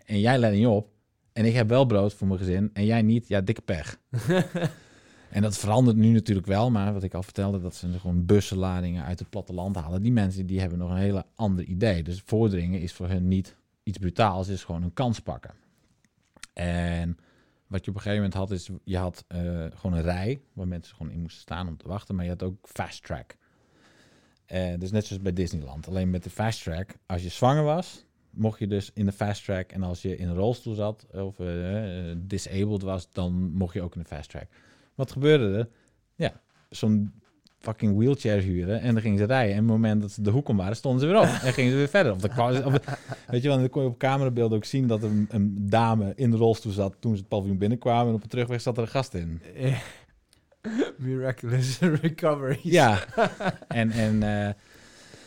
[0.04, 0.88] En jij let niet op.
[1.32, 2.70] En ik heb wel brood voor mijn gezin.
[2.72, 3.28] En jij niet.
[3.28, 4.00] Ja, dikke pech.
[5.30, 6.70] en dat verandert nu natuurlijk wel.
[6.70, 10.02] Maar wat ik al vertelde, dat ze gewoon bussenladingen uit het platteland halen.
[10.02, 12.02] Die mensen die hebben nog een hele ander idee.
[12.02, 14.48] Dus voordringen is voor hen niet iets brutaals.
[14.48, 15.54] is gewoon een kans pakken.
[16.52, 17.18] En
[17.66, 20.68] wat je op een gegeven moment had, is je had uh, gewoon een rij waar
[20.68, 22.14] mensen gewoon in moesten staan om te wachten.
[22.14, 23.36] Maar je had ook fast track.
[24.52, 25.88] Uh, dus net zoals bij Disneyland.
[25.88, 29.44] Alleen met de fast track, als je zwanger was, mocht je dus in de fast
[29.44, 29.70] track.
[29.72, 33.94] En als je in een rolstoel zat of uh, disabled was, dan mocht je ook
[33.94, 34.46] in de fast track.
[34.94, 35.68] Wat gebeurde er?
[36.14, 36.40] Ja,
[36.70, 37.12] zo'n
[37.60, 39.54] fucking wheelchair huren en dan gingen ze rijden.
[39.54, 41.52] En op het moment dat ze de hoek om waren, stonden ze weer op en
[41.52, 42.12] gingen ze weer verder.
[42.12, 42.72] Of, de, of
[43.26, 46.30] weet je wel, dan kon je op camerabeelden ook zien dat een, een, dame in
[46.30, 48.88] de rolstoel zat toen ze het paviljoen binnenkwamen en op de terugweg zat er een
[48.88, 49.40] gast in.
[50.98, 52.58] Miraculous recovery.
[52.62, 53.04] Ja,
[53.68, 54.48] en, en uh,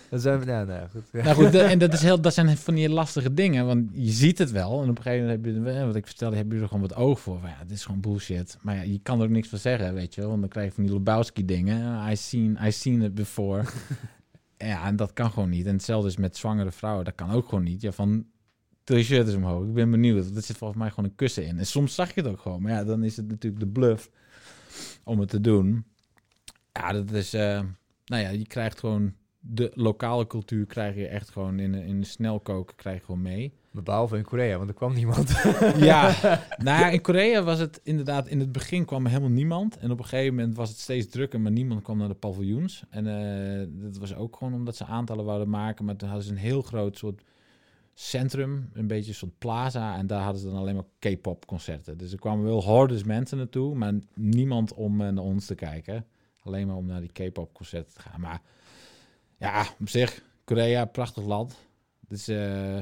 [0.09, 1.23] Dat zijn, ja, nou, goed.
[1.23, 4.37] Nou goed, en dat, is heel, dat zijn van die lastige dingen, want je ziet
[4.37, 4.81] het wel.
[4.81, 6.95] En op een gegeven moment heb je, wat ik vertelde, heb je er gewoon wat
[6.95, 7.39] oog voor.
[7.39, 8.57] Maar ja, dit is gewoon bullshit.
[8.61, 10.29] Maar ja, je kan er ook niks van zeggen, weet je wel.
[10.29, 12.11] Want dan krijg je van die Lebowski dingen.
[12.11, 13.63] I seen, I seen it before.
[14.57, 15.65] ja, en dat kan gewoon niet.
[15.65, 17.81] En hetzelfde is met zwangere vrouwen, dat kan ook gewoon niet.
[17.81, 18.25] Ja, van,
[18.83, 19.65] je shirt is omhoog.
[19.65, 20.35] Ik ben benieuwd.
[20.35, 21.57] Er zit volgens mij gewoon een kussen in.
[21.57, 22.61] En soms zag je het ook gewoon.
[22.61, 24.09] Maar ja, dan is het natuurlijk de bluff
[25.03, 25.85] om het te doen.
[26.71, 27.33] Ja, dat is...
[27.33, 27.61] Uh,
[28.05, 29.13] nou ja, je krijgt gewoon
[29.45, 33.53] de lokale cultuur krijg je echt gewoon in, in de snelkoken krijg je gewoon mee.
[33.71, 35.29] Behalve in Korea, want er kwam niemand.
[35.77, 36.15] ja,
[36.57, 39.77] nou ja, in Korea was het inderdaad, in het begin kwam er helemaal niemand.
[39.77, 42.83] En op een gegeven moment was het steeds drukker, maar niemand kwam naar de paviljoens.
[42.89, 45.85] En uh, dat was ook gewoon omdat ze aantallen wouden maken.
[45.85, 47.23] Maar toen hadden ze een heel groot soort
[47.93, 49.97] centrum, een beetje een soort plaza.
[49.97, 51.97] En daar hadden ze dan alleen maar K-pop concerten.
[51.97, 56.05] Dus er kwamen wel hordes mensen naartoe, maar niemand om uh, naar ons te kijken.
[56.39, 58.21] Alleen maar om naar die K-pop concerten te gaan.
[58.21, 58.41] Maar
[59.37, 61.55] ja, op zich, Korea, prachtig land.
[62.07, 62.79] Dus uh,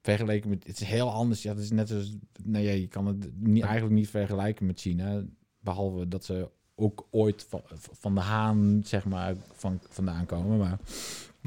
[0.00, 1.42] vergeleken met, het is heel anders.
[1.42, 4.80] Ja, het is net als, nou ja, je kan het niet, eigenlijk niet vergelijken met
[4.80, 5.22] China.
[5.60, 10.58] Behalve dat ze ook ooit van, van de Haan, zeg maar, van, vandaan komen.
[10.58, 10.78] Maar,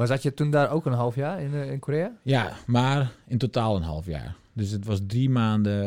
[0.01, 2.11] maar zat je toen daar ook een half jaar in, eh, in Korea?
[2.23, 4.35] Ja, maar in totaal een half jaar.
[4.53, 5.83] Dus het was drie maanden,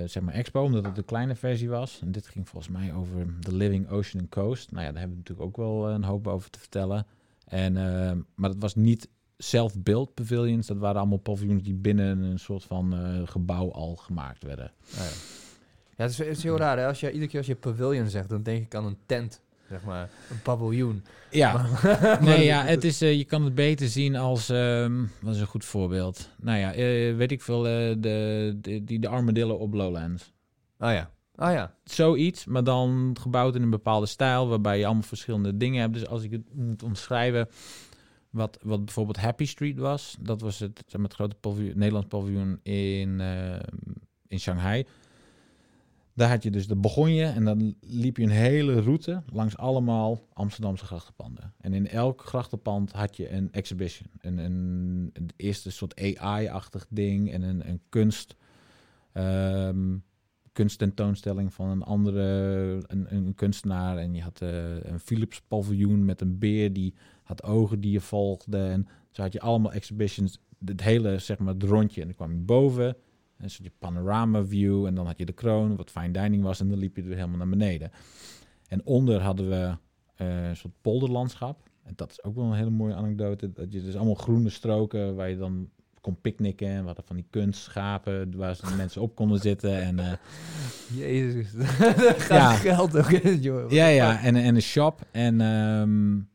[0.00, 2.00] eh, zeg maar, expo, omdat het een kleine versie was.
[2.02, 4.72] En dit ging volgens mij over The Living Ocean and Coast.
[4.72, 7.06] Nou ja, daar hebben we natuurlijk ook wel een hoop over te vertellen.
[7.44, 10.66] En, uh, maar het was niet self-built pavilions.
[10.66, 14.72] Dat waren allemaal paviljoens die binnen een soort van uh, gebouw al gemaakt werden.
[14.90, 15.04] Ah, ja.
[15.96, 16.78] ja, het, is, het is heel raar.
[16.78, 16.86] Hè?
[16.86, 19.40] Als je, iedere keer als je pavilion zegt, dan denk ik aan een tent.
[19.68, 21.04] Zeg maar, een paviljoen.
[21.30, 21.66] Ja,
[22.20, 25.46] nee, ja, het is, uh, je kan het beter zien als, um, wat is een
[25.46, 26.28] goed voorbeeld?
[26.40, 27.96] Nou ja, uh, weet ik veel, de,
[28.60, 30.32] de, die de armadillo op Lowlands.
[30.78, 31.10] Oh ja.
[31.34, 31.74] Oh ja.
[31.84, 35.94] Zoiets, maar dan gebouwd in een bepaalde stijl, waarbij je allemaal verschillende dingen hebt.
[35.94, 37.48] Dus als ik het moet omschrijven,
[38.30, 42.08] wat, wat bijvoorbeeld Happy Street was, dat was het, zeg maar, het grote paviljoen, Nederlands
[42.08, 43.56] paviljoen in, uh,
[44.28, 44.86] in Shanghai.
[46.18, 49.56] Daar had je dus, daar begon je en dan liep je een hele route langs
[49.56, 51.52] allemaal Amsterdamse grachtenpanden.
[51.60, 54.08] En in elk grachtenpand had je een exhibition.
[54.20, 58.36] Een, een, een eerste soort AI-achtig ding en een, een kunst.
[59.14, 60.04] Um,
[60.52, 62.22] kunsttentoonstelling van een andere
[62.86, 63.96] een, een kunstenaar.
[63.98, 68.00] En je had uh, een Philips paviljoen met een beer die had ogen die je
[68.00, 68.58] volgde.
[68.58, 72.00] En zo had je allemaal exhibitions, het hele zeg maar het rondje.
[72.00, 72.96] En dan kwam je boven,
[73.38, 74.86] en zo je panorama view.
[74.86, 76.60] En dan had je de kroon, wat fine dining was.
[76.60, 77.90] En dan liep je er helemaal naar beneden.
[78.68, 79.76] En onder hadden we
[80.24, 81.70] uh, een soort polderlandschap.
[81.82, 83.52] En dat is ook wel een hele mooie anekdote.
[83.52, 85.70] Dat je dus allemaal groene stroken waar je dan
[86.00, 86.68] kon picknicken.
[86.68, 89.82] En we hadden van die kunstschapen waar ze mensen op konden zitten.
[89.82, 90.12] En, uh,
[90.94, 91.52] Jezus,
[92.28, 92.52] ja.
[92.52, 93.70] geld ook in, joh.
[93.70, 95.00] Ja, ja, en, en een shop.
[95.10, 96.28] En, um,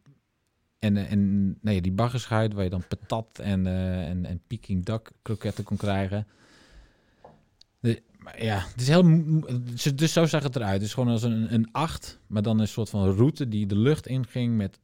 [0.80, 5.12] en, en nee, die baggerschuit waar je dan patat en, uh, en, en Peking duck
[5.22, 6.28] kroketten kon krijgen.
[8.38, 9.04] Ja, het is heel...
[9.96, 10.74] Dus zo zag het eruit.
[10.74, 13.78] Het is gewoon als een, een acht, maar dan een soort van route die de
[13.78, 14.80] lucht inging met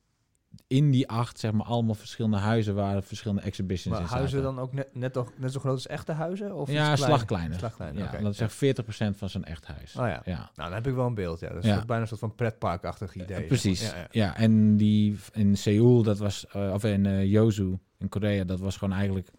[0.68, 4.74] in die acht, zeg maar, allemaal verschillende huizen waar verschillende exhibitions maar huizen dan ook
[4.74, 6.56] net, net, toch, net zo groot als echte huizen?
[6.56, 7.58] Of ja, slagkleine.
[7.58, 8.00] slagkleine.
[8.00, 8.22] Ja, okay.
[8.22, 8.84] dat is echt
[9.14, 9.96] 40% van zo'n echt huis.
[9.96, 10.22] Oh ja.
[10.26, 10.38] ja.
[10.38, 11.40] Nou, dan heb ik wel een beeld.
[11.40, 11.50] Ja.
[11.50, 11.86] Dat is ja.
[11.86, 13.42] bijna een soort van pretparkachtig idee.
[13.42, 13.82] Ja, precies.
[13.82, 17.58] Ja, ja, en die in Seoul, dat was, uh, of in uh,
[17.98, 19.30] in Korea, dat was gewoon eigenlijk,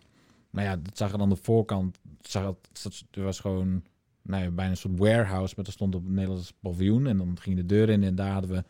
[0.51, 3.83] nou ja, dat zag er aan de voorkant, zag het, dat was gewoon,
[4.23, 7.39] nou ja, bijna een soort warehouse, maar er stond op een Nederlands paviljoen en dan
[7.41, 8.65] ging de deur in en daar hadden we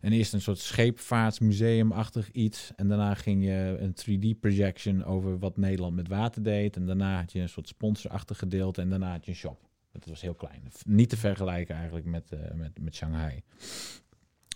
[0.00, 2.72] en eerst een soort scheepvaartsmuseumachtig iets.
[2.76, 6.76] En daarna ging je een 3D-projection over wat Nederland met water deed.
[6.76, 8.80] En daarna had je een soort sponsorachtig gedeelte.
[8.80, 9.68] En daarna had je een shop.
[9.92, 10.62] Dat was heel klein.
[10.86, 13.42] Niet te vergelijken eigenlijk met, uh, met, met Shanghai.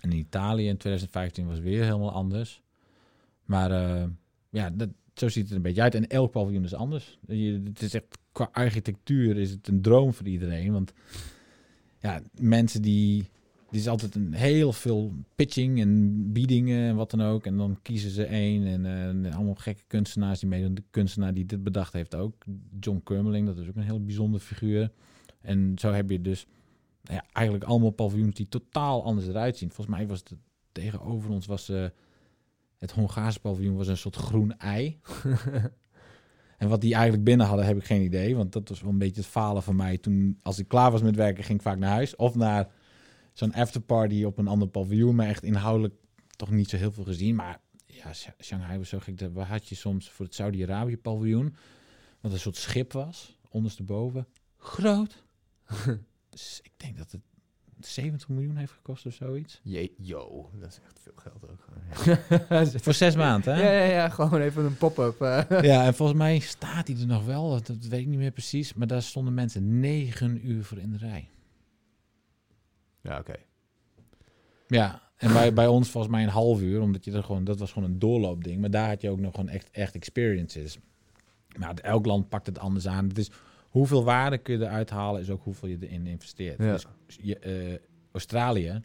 [0.01, 2.63] En in Italië in 2015 was weer helemaal anders.
[3.45, 4.05] Maar uh,
[4.51, 5.95] ja, dat, zo ziet het een beetje uit.
[5.95, 7.19] En elk paviljoen is anders.
[7.27, 10.73] Het is echt, qua architectuur is het een droom voor iedereen.
[10.73, 10.93] Want
[11.99, 13.25] ja, mensen die
[13.75, 17.47] het is altijd een heel veel pitching en biedingen en wat dan ook.
[17.47, 20.75] En dan kiezen ze één en uh, allemaal gekke kunstenaars die meedoen.
[20.75, 22.45] De kunstenaar die dit bedacht heeft ook,
[22.81, 24.91] John Kermeling, dat is ook een heel bijzonder figuur.
[25.41, 26.47] En zo heb je dus
[27.03, 29.71] nou ja, eigenlijk allemaal paviljoens die totaal anders eruit zien.
[29.71, 30.35] Volgens mij was het
[30.73, 31.85] tegenover ons was uh,
[32.85, 35.01] het Hongaarse paviljoen was een soort groen ei.
[36.59, 38.37] en wat die eigenlijk binnen hadden, heb ik geen idee.
[38.37, 39.99] Want dat was wel een beetje het falen van mij.
[39.99, 42.17] Toen, als ik klaar was met werken, ging ik vaak naar huis.
[42.17, 42.69] Of naar
[43.33, 45.15] zo'n afterparty op een ander paviljoen.
[45.15, 45.95] Maar echt inhoudelijk
[46.37, 47.35] toch niet zo heel veel gezien.
[47.35, 49.21] Maar ja, Shanghai was zo gek.
[49.33, 51.57] Waar had je soms voor het Saudi-Arabië paviljoen.
[52.21, 54.27] Wat een soort schip was, ondersteboven.
[54.57, 55.25] Groot.
[56.31, 57.23] dus ik denk dat het
[57.87, 59.61] 70 miljoen heeft gekost of zoiets.
[59.63, 61.63] Je, yo, dat is echt veel geld ook.
[62.83, 63.63] Voor zes maanden, hè?
[63.63, 65.21] Ja, ja, ja, gewoon even een pop-up.
[65.21, 65.43] eh.
[65.71, 67.51] Ja, en volgens mij staat hij er nog wel.
[67.51, 68.75] Dat, dat weet ik niet meer precies.
[68.75, 71.29] Maar daar stonden mensen negen uur voor in de rij.
[73.01, 73.35] Ja, oké.
[74.69, 76.81] Ja, en bij, bij ons volgens mij een half uur.
[76.81, 77.45] Omdat je er gewoon...
[77.45, 78.61] Dat was gewoon een doorloopding.
[78.61, 80.79] Maar daar had je ook nog gewoon echt, echt experiences.
[81.59, 83.09] Maar elk land pakt het anders aan.
[83.09, 83.31] Het is
[83.75, 85.21] hoeveel waarde kun je eruit halen...
[85.21, 86.59] is ook hoeveel je erin investeert.
[86.59, 86.73] Ja.
[86.73, 86.87] Dus
[87.21, 87.79] je, eh,
[88.13, 88.81] Australië...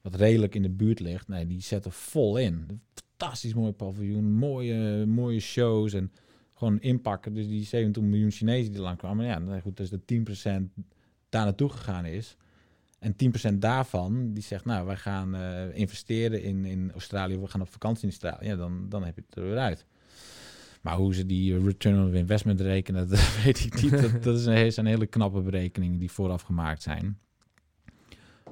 [0.00, 2.80] Wat redelijk in de buurt ligt, nee, die zetten vol in.
[2.94, 6.12] Fantastisch mooi paviljoen, mooie, mooie shows en
[6.54, 7.34] gewoon inpakken.
[7.34, 10.82] Dus die 70 miljoen Chinezen die lang kwamen, ja, nou goed, dus de 10%
[11.28, 12.36] daar naartoe gegaan is.
[12.98, 13.14] En
[13.52, 17.72] 10% daarvan, die zegt, nou, wij gaan eh, investeren in, in Australië, we gaan op
[17.72, 18.46] vakantie in Australië.
[18.46, 19.86] Ja, dan, dan heb je het er weer uit.
[20.82, 23.90] Maar hoe ze die return of investment rekenen, dat weet ik niet.
[23.90, 27.18] Dat, dat is een, zijn hele knappe berekeningen die vooraf gemaakt zijn.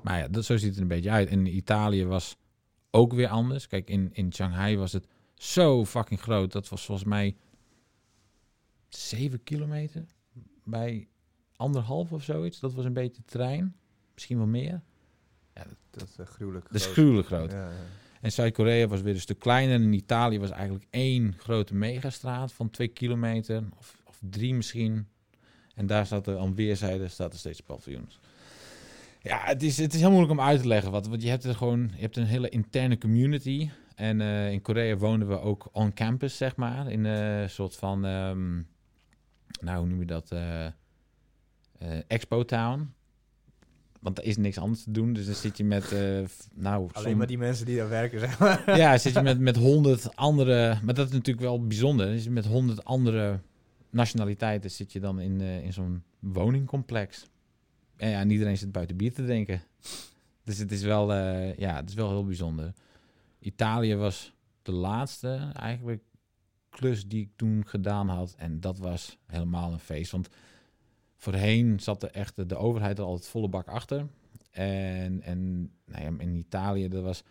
[0.03, 1.28] Maar ja, dat, zo ziet het er een beetje uit.
[1.28, 2.37] En Italië was
[2.91, 3.66] ook weer anders.
[3.66, 6.53] Kijk, in, in Shanghai was het zo fucking groot.
[6.53, 7.37] Dat was volgens mij
[8.89, 10.05] 7 kilometer
[10.64, 11.09] bij
[11.57, 12.61] anderhalf of zoiets.
[12.61, 13.76] Dat was een beetje het terrein.
[14.14, 14.83] Misschien wel meer.
[15.91, 16.64] Dat is uh, gruwelijk.
[16.64, 16.95] Dat is groot.
[16.95, 17.53] gruwelijk groot.
[17.53, 17.76] Ja, ja.
[18.21, 19.75] En Zuid-Korea was weer een stuk kleiner.
[19.75, 23.62] En Italië was eigenlijk één grote megastraat van twee kilometer.
[23.79, 25.07] Of, of drie misschien.
[25.75, 28.18] En daar zaten aan weerszijden zaten steeds paviljoens.
[29.23, 30.91] Ja, het is, het is heel moeilijk om uit te leggen.
[30.91, 33.68] Wat, want je hebt er gewoon je hebt een hele interne community.
[33.95, 36.91] En eh, in Korea woonden we ook on campus, zeg maar.
[36.91, 38.55] In een soort van, ehm,
[39.61, 40.31] nou hoe noem je dat?
[40.31, 40.73] eh, eh,
[42.07, 42.95] Expo Town.
[44.01, 45.13] Want er is niks anders te doen.
[45.13, 46.89] Dus dan zit je met, f- nou...
[46.93, 48.77] Alleen som- maar die mensen die daar werken, zeg maar.
[48.79, 50.79] ja, zit je met, met honderd andere...
[50.83, 52.07] Maar dat is natuurlijk wel bijzonder.
[52.07, 53.41] Dus met honderd andere
[53.91, 57.27] nationaliteiten zit je dan in, eh, in zo'n woningcomplex.
[57.97, 59.63] En ja, en iedereen zit buiten bier te drinken.
[60.45, 62.73] Dus het is wel, eh, ja, het is wel heel bijzonder.
[63.39, 66.03] Italië was de laatste eigenlijk
[66.71, 68.35] klus die ik toen gedaan had.
[68.39, 70.11] En dat was helemaal een feest.
[70.13, 70.29] Want
[71.21, 74.07] voorheen zat er echt de, de overheid er altijd volle bak achter.
[74.51, 77.23] En, en nou ja, in Italië, dat was...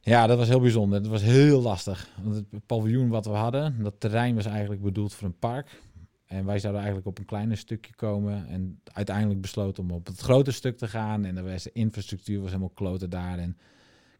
[0.00, 1.02] Ja, dat was heel bijzonder.
[1.02, 2.08] Dat was heel lastig.
[2.22, 5.80] Want het paviljoen wat we hadden, dat terrein was eigenlijk bedoeld voor een park.
[6.26, 8.46] En wij zouden eigenlijk op een kleiner stukje komen.
[8.46, 11.24] En uiteindelijk besloten om op het grote stuk te gaan.
[11.24, 13.38] En de infrastructuur was helemaal kloten daar.
[13.38, 13.56] En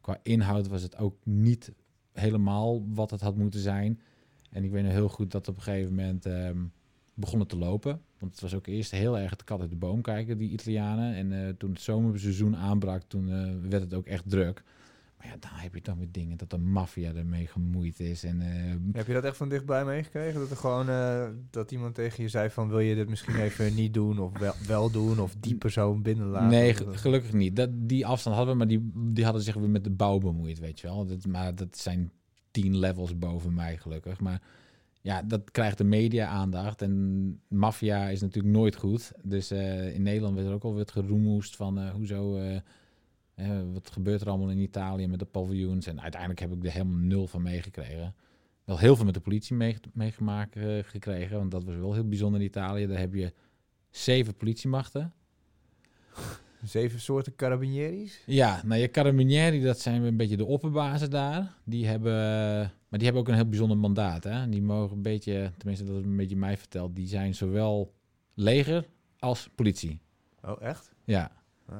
[0.00, 1.72] qua inhoud was het ook niet
[2.12, 4.00] helemaal wat het had moeten zijn.
[4.50, 6.58] En ik weet nog heel goed dat op een gegeven moment ehm
[7.14, 8.00] begon het te lopen.
[8.18, 11.14] Want het was ook eerst heel erg het kat uit de boom kijken, die Italianen.
[11.14, 14.62] En eh, toen het zomerseizoen aanbrak, toen eh, werd het ook echt druk.
[15.16, 18.24] Maar ja, dan heb je dan weer dingen dat de maffia ermee gemoeid is.
[18.24, 20.40] En eh, Heb je dat echt van dichtbij meegekregen?
[20.40, 20.86] Dat er gewoon
[21.50, 24.54] dat iemand tegen je zei van wil je dit misschien even niet doen of wel,
[24.66, 26.48] wel doen of die persoon binnenlaten?
[26.48, 27.56] Nee, gelukkig niet.
[27.56, 30.58] Dat, die afstand hadden we, maar die, die hadden zich weer met de bouw bemoeid,
[30.58, 31.06] weet je wel.
[31.06, 32.12] Dat, maar dat zijn
[32.50, 34.20] tien levels boven mij, gelukkig.
[34.20, 34.42] Maar
[35.04, 36.82] ja, dat krijgt de media aandacht.
[36.82, 39.12] En maffia is natuurlijk nooit goed.
[39.22, 42.36] Dus eh, in Nederland werd er ook al wat geroemoest van eh, hoezo...
[42.36, 42.60] eh,
[43.72, 45.86] wat gebeurt er allemaal in Italië met de paviljoens?
[45.86, 48.14] En uiteindelijk heb ik er helemaal nul van meegekregen.
[48.64, 51.38] Wel heel veel met de politie mee- meegemaakt gekregen.
[51.38, 52.86] Want dat was wel heel bijzonder in Italië.
[52.86, 53.32] Daar heb je
[53.90, 55.12] zeven politiemachten.
[56.64, 58.20] Zeven soorten carabinieris?
[58.26, 61.54] Ja, nou je carabinieri, dat zijn een beetje de opperbazen daar.
[61.64, 62.12] Die hebben,
[62.88, 64.24] maar die hebben ook een heel bijzonder mandaat.
[64.24, 64.48] Hè?
[64.48, 67.94] Die mogen een beetje, tenminste dat is een beetje mij verteld, die zijn zowel
[68.34, 68.84] leger
[69.18, 70.00] als politie.
[70.44, 70.92] Oh, echt?
[71.04, 71.30] Ja,
[71.68, 71.78] Ah,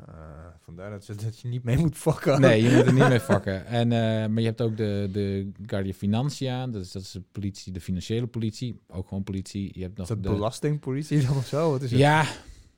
[0.65, 2.41] vandaar dat, ze, dat je niet mee moet fokken.
[2.41, 3.67] nee, je moet er niet mee vakken.
[3.67, 7.23] En, eh, maar je hebt ook de, de Guardia Financia, dat is, dat is de
[7.33, 9.71] politie, de financiële politie, ook gewoon politie.
[9.75, 11.71] Je hebt Is nog dat de, belastingpolitie dan of zo?
[11.71, 12.01] Wat is het?
[12.01, 12.27] Ja,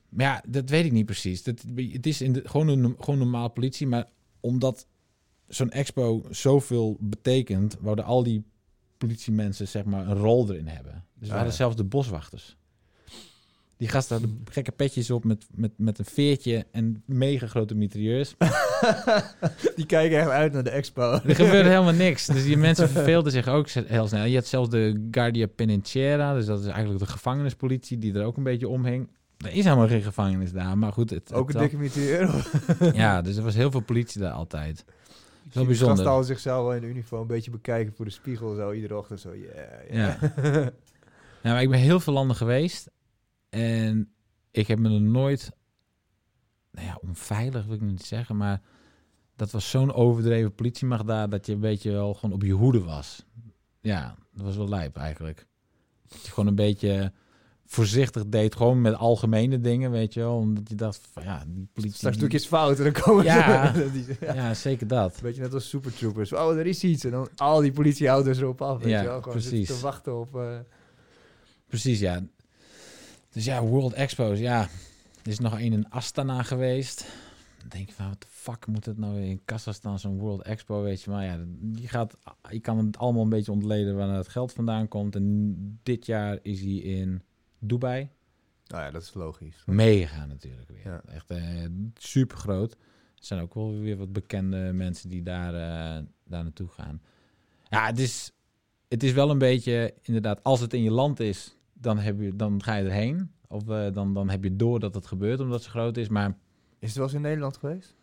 [0.09, 1.43] maar ja, dat weet ik niet precies.
[1.43, 4.05] Dat, het is in de, gewoon een gewoon normale politie, maar
[4.39, 4.87] omdat
[5.47, 8.43] zo'n expo zoveel betekent, wouden al die
[8.97, 10.93] politiemensen zeg maar een rol erin hebben.
[10.93, 11.57] Dus we Ah, hadden ja.
[11.57, 12.57] zelfs de boswachters.
[13.77, 18.35] Die gasten hadden gekke petjes op met, met, met een veertje en mega grote mitrailleurs.
[19.75, 21.11] Die kijken echt uit naar de expo.
[21.11, 22.25] Er gebeurde helemaal niks.
[22.25, 24.25] Dus die mensen verveelden zich ook heel snel.
[24.25, 28.37] Je had zelfs de Guardia Penitentiaria, dus dat is eigenlijk de gevangenispolitie die er ook
[28.37, 29.09] een beetje omhing.
[29.37, 31.09] Er is helemaal geen gevangenis daar, maar goed.
[31.09, 32.49] Het, Ook het een dikke meteor.
[33.01, 34.85] Ja, dus er was heel veel politie daar altijd.
[35.49, 36.07] Heel bijzonder.
[36.07, 38.55] Al zichzelf wel in de uniform een beetje bekijken voor de spiegel.
[38.55, 40.21] Zo iedere ochtend zo, yeah, yeah.
[40.21, 40.71] Ja.
[41.43, 42.89] Ja, maar ik ben heel veel landen geweest
[43.49, 44.11] en
[44.51, 45.51] ik heb me er nooit,
[46.71, 48.61] nou ja, onveilig wil ik niet zeggen, maar
[49.35, 52.83] dat was zo'n overdreven politiemacht daar dat je een beetje wel gewoon op je hoede
[52.83, 53.25] was.
[53.81, 55.47] Ja, dat was wel lijp eigenlijk.
[56.07, 57.13] Dat je gewoon een beetje
[57.69, 60.35] voorzichtig deed, gewoon met algemene dingen, weet je wel.
[60.35, 61.95] Omdat je dacht, van, ja, die politie...
[61.97, 63.73] Straks doe ik iets fout en dan komen Ja.
[63.73, 64.15] ze...
[64.25, 64.33] ja.
[64.33, 65.19] Ja, zeker dat.
[65.21, 66.33] Beetje net als Super Troopers.
[66.33, 67.03] Oh, er is iets.
[67.03, 68.79] En dan al die politieauto's erop af.
[68.81, 69.21] Weet Ja, je wel?
[69.21, 69.67] Gewoon precies.
[69.67, 70.35] te wachten op...
[70.35, 70.57] eh,
[71.67, 72.23] Precies, ja.
[73.31, 74.61] Dus ja, World Expos, ja.
[75.23, 77.05] Er is nog één in Astana geweest.
[77.59, 80.81] Dan denk je van, wat de fuck moet het nou in Kazachstan, zo'n World Expo,
[80.81, 81.09] weet je.
[81.09, 82.17] Maar ja, die gaat,
[82.49, 85.15] je kan het allemaal een beetje ontleden waar het geld vandaan komt.
[85.15, 87.21] En dit jaar is hij in
[87.59, 88.09] Dubai.
[88.67, 89.63] Nou ja, dat is logisch.
[89.65, 90.83] Mega natuurlijk weer.
[90.83, 91.01] Ja.
[91.05, 92.71] Echt eh, super groot.
[92.71, 97.01] Er zijn ook wel weer wat bekende mensen die daar, eh, daar naartoe gaan.
[97.69, 98.31] Ja, het is,
[98.87, 102.35] het is wel een beetje, inderdaad, als het in je land is, dan, heb je,
[102.35, 103.31] dan ga je erheen.
[103.47, 106.07] Of eh, dan, dan heb je door dat het gebeurt omdat zo groot is.
[106.07, 106.37] Maar
[106.79, 107.95] Is het wel eens in Nederland geweest?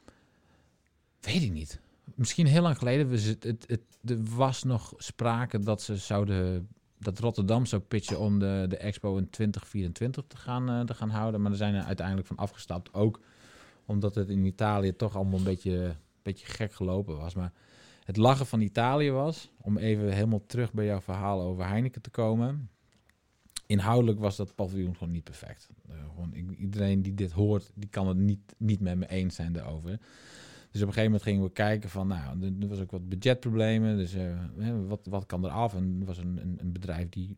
[1.20, 1.80] weet ik niet.
[2.14, 3.08] Misschien heel lang geleden.
[3.08, 6.68] We, het, het, er was nog sprake dat ze zouden.
[7.04, 11.10] Dat Rotterdam zou pitchen om de, de expo in 2024 te gaan, eh, te gaan
[11.10, 11.40] houden.
[11.40, 12.94] Maar daar zijn er uiteindelijk van afgestapt.
[12.94, 13.20] Ook
[13.86, 17.34] omdat het in Italië toch allemaal een beetje, beetje gek gelopen was.
[17.34, 17.52] Maar
[18.04, 22.10] het lachen van Italië was, om even helemaal terug bij jouw verhaal over Heineken te
[22.10, 22.68] komen.
[23.66, 25.68] Inhoudelijk was dat paviljoen gewoon niet perfect.
[25.88, 29.52] Eh, gewoon, iedereen die dit hoort, die kan het niet, niet met me eens zijn
[29.52, 29.98] daarover.
[30.74, 33.96] Dus op een gegeven moment gingen we kijken van, nou, er, was ook wat budgetproblemen.
[33.96, 34.38] Dus eh,
[34.86, 35.74] wat, wat kan er af?
[35.74, 37.36] En er was een, een, een bedrijf die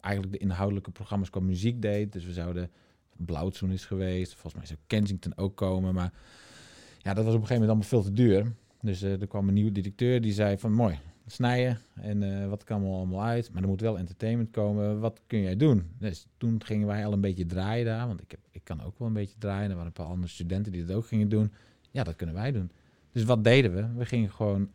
[0.00, 2.12] eigenlijk de inhoudelijke programma's qua muziek deed.
[2.12, 2.70] Dus we zouden,
[3.16, 4.32] Blauwtsoen is geweest.
[4.32, 5.94] Volgens mij zou Kensington ook komen.
[5.94, 6.12] Maar
[6.98, 8.52] ja, dat was op een gegeven moment allemaal veel te duur.
[8.80, 11.78] Dus eh, er kwam een nieuwe directeur die zei van, mooi, snijden.
[11.94, 13.52] En eh, wat kan er allemaal uit?
[13.52, 15.00] Maar er moet wel entertainment komen.
[15.00, 15.90] Wat kun jij doen?
[15.98, 18.06] Dus toen gingen wij al een beetje draaien daar.
[18.06, 19.68] Want ik, heb, ik kan ook wel een beetje draaien.
[19.68, 21.52] Er waren een paar andere studenten die dat ook gingen doen.
[21.92, 22.70] Ja, dat kunnen wij doen.
[23.12, 23.98] Dus wat deden we?
[23.98, 24.70] We gingen gewoon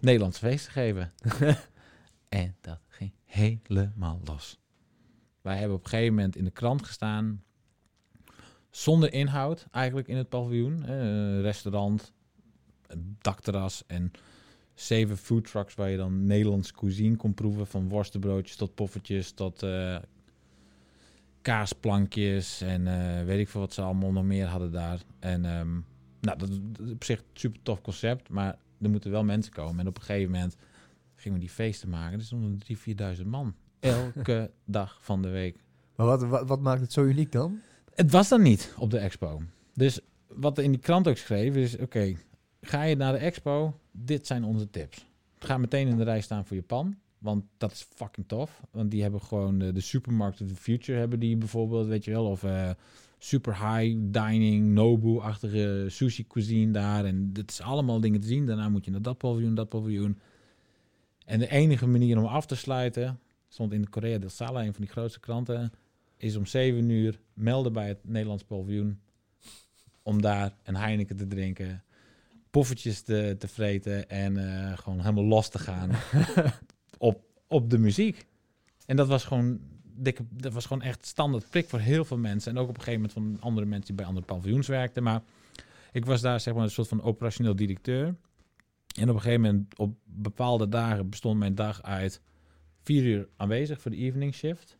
[0.00, 1.12] Nederlandse feesten geven.
[2.28, 4.58] en dat ging helemaal los.
[5.40, 7.42] Wij hebben op een gegeven moment in de krant gestaan.
[8.70, 10.84] Zonder inhoud eigenlijk in het paviljoen.
[11.40, 12.12] Restaurant,
[12.86, 14.12] een dakterras en
[14.74, 17.66] zeven food trucks waar je dan Nederlands cuisine kon proeven.
[17.66, 19.96] Van worstenbroodjes tot poffertjes tot eh,
[21.42, 25.00] kaasplankjes en eh, weet ik veel wat ze allemaal nog meer hadden daar.
[25.18, 25.80] En ehm,
[26.24, 26.58] nou, dat is
[26.92, 29.80] op zich een super tof concept, maar er moeten wel mensen komen.
[29.80, 30.56] En op een gegeven moment
[31.14, 32.18] gingen we die feesten maken.
[32.18, 32.58] Er stonden
[33.16, 33.54] 3.000, 4.000 man.
[33.80, 35.56] Elke dag van de week.
[35.96, 37.60] Maar wat, wat, wat maakt het zo uniek dan?
[37.94, 39.42] Het was dan niet op de expo.
[39.74, 41.78] Dus wat er in die krant ook schreef is...
[41.78, 42.14] Oké,
[42.60, 43.80] ga je naar de expo?
[43.90, 45.06] Dit zijn onze tips.
[45.38, 46.96] Ga meteen in de rij staan voor Japan.
[47.18, 48.60] Want dat is fucking tof.
[48.70, 52.10] Want die hebben gewoon de, de supermarkt of the future hebben die bijvoorbeeld, weet je
[52.10, 52.26] wel.
[52.26, 52.70] Of eh,
[53.24, 57.04] super high dining, Nobu-achtige sushi cuisine daar.
[57.04, 58.46] En dit is allemaal dingen te zien.
[58.46, 60.18] Daarna moet je naar dat paviljoen, dat paviljoen.
[61.24, 63.20] En de enige manier om af te sluiten...
[63.48, 65.72] stond in de Korea del Sala, een van die grootste kranten...
[66.16, 69.00] is om 7 uur melden bij het Nederlands paviljoen...
[70.02, 71.84] om daar een Heineken te drinken...
[72.50, 75.90] poffertjes te, te vreten en eh, gewoon helemaal los te gaan
[76.98, 78.26] op, op de muziek.
[78.86, 79.60] En dat was gewoon
[79.94, 82.52] dikke, dat was gewoon echt standaard prik voor heel veel mensen.
[82.52, 85.02] En ook op een gegeven moment van andere mensen die bij andere paviljoens werkten.
[85.02, 85.22] Maar
[85.92, 88.14] ik was daar zeg maar een soort van operationeel directeur.
[88.98, 92.20] En op een gegeven moment, op bepaalde dagen, bestond mijn dag uit
[92.82, 94.78] vier uur aanwezig voor de evening shift.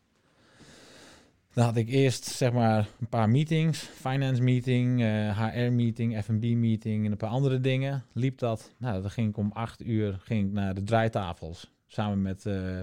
[1.52, 5.00] Dan had ik eerst zeg maar een paar meetings, finance meeting,
[5.34, 8.04] HR meeting, F&B meeting en een paar andere dingen.
[8.12, 11.72] Liep dat, nou dan ging ik om acht uur ging ik naar de draaitafels.
[11.86, 12.78] Samen met eh,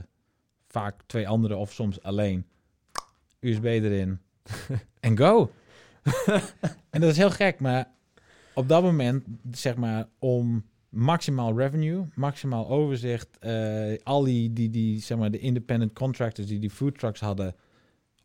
[0.72, 2.46] vaak twee anderen of soms alleen.
[3.40, 4.20] USB erin.
[5.00, 5.52] en go.
[6.90, 7.92] en dat is heel gek, maar
[8.54, 15.00] op dat moment, zeg maar, om maximaal revenue, maximaal overzicht, eh, al die, die, die,
[15.00, 17.56] zeg maar, de independent contractors die die food trucks hadden,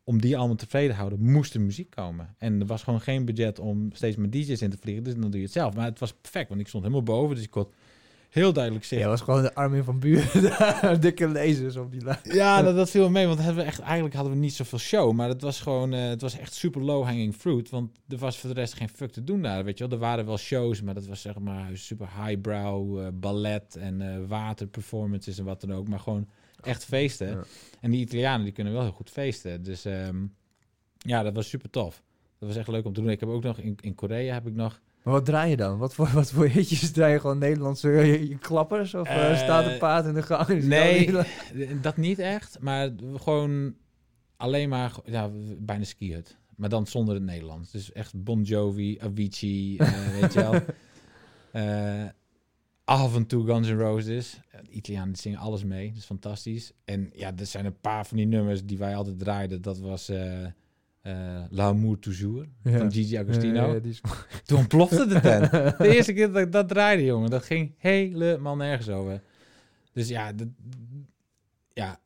[0.04, 2.34] om die allemaal tevreden te houden, moest er muziek komen.
[2.38, 5.30] En er was gewoon geen budget om steeds met DJ's in te vliegen, dus dan
[5.30, 5.74] doe je het zelf.
[5.74, 7.68] Maar het was perfect, want ik stond helemaal boven, dus ik kon
[8.30, 9.08] heel duidelijk Ja, zeggen.
[9.08, 10.42] was gewoon de Armin van Buren.
[10.58, 12.18] daar, Dikke lezers op die lijn.
[12.22, 14.78] Ja, dat, dat viel me mee, want hebben we echt, eigenlijk hadden we niet zoveel
[14.78, 15.12] show.
[15.12, 17.70] Maar het was gewoon, eh, het was echt super low-hanging fruit.
[17.70, 19.92] Want er was voor de rest geen fuck te doen daar, weet je wel.
[19.92, 24.28] Er waren wel shows, maar dat was zeg maar super highbrow, eh, ballet en eh
[24.28, 25.88] waterperformances en wat dan ook.
[25.88, 26.28] Maar gewoon
[26.62, 27.28] echt feesten.
[27.28, 27.44] Ja.
[27.80, 29.62] En die Italianen, die kunnen wel heel goed feesten.
[29.62, 30.26] Dus ehm,
[30.98, 32.02] ja, dat was super tof.
[32.38, 33.10] Dat was echt leuk om te doen.
[33.10, 34.80] Ik heb ook nog, in, in Korea heb ik nog...
[35.06, 35.78] Maar wat draai je dan?
[35.78, 37.20] Wat voor, wat voor hitjes draai je?
[37.20, 38.94] Gewoon Nederlandse eh, klappers?
[38.94, 40.62] Of eh, Eh, staat een paard in de gang?
[40.62, 41.12] Nee.
[41.82, 43.74] Dat niet echt, maar gewoon
[44.36, 46.36] alleen maar, ja, bijna skihut.
[46.56, 47.70] Maar dan zonder het Nederlands.
[47.70, 49.76] Dus echt Bon Jovi, Avicii,
[50.20, 50.60] weet je wel.
[52.84, 54.40] Af en toe Guns N' Roses.
[54.50, 56.72] De Italianen zingen alles mee, dat is fantastisch.
[56.84, 59.62] En ja, er zijn een paar van die nummers die wij altijd draaiden.
[59.62, 60.12] Dat was
[61.06, 63.72] uh, L'amour toujours van Gigi Agostino.
[63.72, 64.00] Ja, is...
[64.44, 65.50] Toen ontplofte de tent.
[65.78, 69.22] de eerste keer dat ik dat draaide, jongen, dat ging helemaal nergens over.
[69.92, 70.48] Dus ja, dat,
[71.72, 72.00] ja,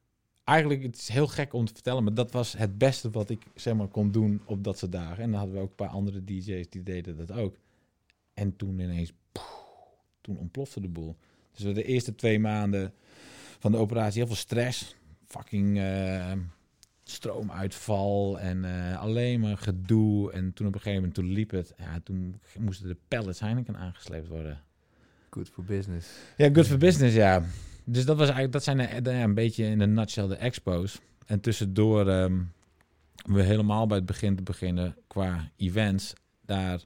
[0.44, 3.42] eigenlijk het is heel gek om te vertellen, maar dat was het beste wat ik
[3.54, 5.22] zeg maar kon doen op dat soort dagen.
[5.22, 7.56] En dan hadden we ook een paar andere DJ's die deden dat ook.
[8.34, 9.12] En toen ineens,
[10.20, 11.16] toen ontplofte de boel.
[11.52, 12.92] Dus de eerste twee maanden
[13.58, 14.96] van de operatie heel veel stress,
[15.26, 16.32] fucking uh,
[17.10, 20.32] stroomuitval en uh, alleen maar gedoe.
[20.32, 23.76] En toen op een gegeven moment toen liep het, ja, toen moesten de pallets Heineken
[23.76, 24.60] aangesleept worden.
[25.30, 26.08] Good for business.
[26.36, 27.42] Ja, good for business, ja.
[27.84, 31.00] Dus dat, was eigenlijk, dat zijn de, een beetje in een nutshell de expos.
[31.26, 32.52] En tussendoor um,
[33.24, 36.12] we helemaal bij het begin te beginnen qua events.
[36.46, 36.80] Daar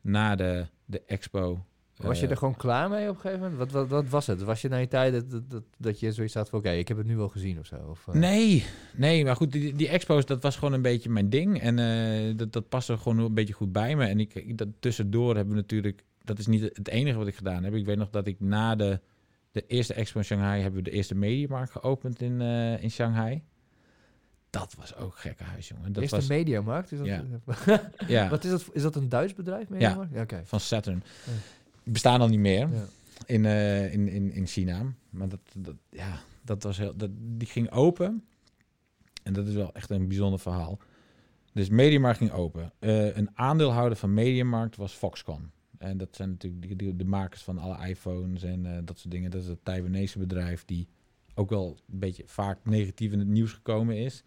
[0.00, 1.64] na de, de expo.
[2.02, 3.58] Was je er gewoon klaar mee op een gegeven moment?
[3.58, 4.42] Wat, wat, wat was het?
[4.42, 6.58] Was je na je tijd dat, dat, dat je zoiets had van...
[6.58, 7.76] oké, ik heb het nu wel gezien of zo?
[7.90, 8.14] Of, uh...
[8.14, 8.64] Nee,
[8.96, 11.60] nee, maar goed, die, die expos, dat was gewoon een beetje mijn ding.
[11.60, 14.06] En uh, dat, dat paste gewoon een beetje goed bij me.
[14.06, 16.04] En ik, ik, dat, tussendoor hebben we natuurlijk...
[16.24, 17.74] dat is niet het enige wat ik gedaan heb.
[17.74, 19.00] Ik weet nog dat ik na de
[19.52, 23.42] de eerste expo in Shanghai hebben we de eerste mediamarkt geopend in, uh, in Shanghai.
[24.50, 25.92] Dat was ook gekke huis, jongen.
[25.92, 26.28] Dat eerste was...
[26.28, 26.92] mediamarkt?
[26.92, 27.06] Is dat...
[27.06, 27.24] Ja.
[28.06, 28.28] ja.
[28.28, 28.64] Wat is dat?
[28.72, 29.68] Is dat een Duits bedrijf?
[29.68, 30.12] Mediamarkt?
[30.12, 31.02] Ja, ja van Saturn.
[31.24, 31.32] Ja.
[31.84, 32.68] Bestaan al niet meer
[33.26, 34.94] in, uh, in, in, in China.
[35.10, 36.96] Maar dat, dat, ja, dat was heel...
[36.96, 38.24] Dat, die ging open.
[39.22, 40.78] En dat is wel echt een bijzonder verhaal.
[41.52, 42.72] Dus Mediamarkt ging open.
[42.80, 45.50] Uh, een aandeelhouder van Mediamarkt was Foxconn.
[45.78, 49.30] En dat zijn natuurlijk de, de makers van alle iPhones en uh, dat soort dingen.
[49.30, 50.88] Dat is het Taiwanese bedrijf die
[51.34, 54.24] ook wel een beetje vaak negatief in het nieuws gekomen is.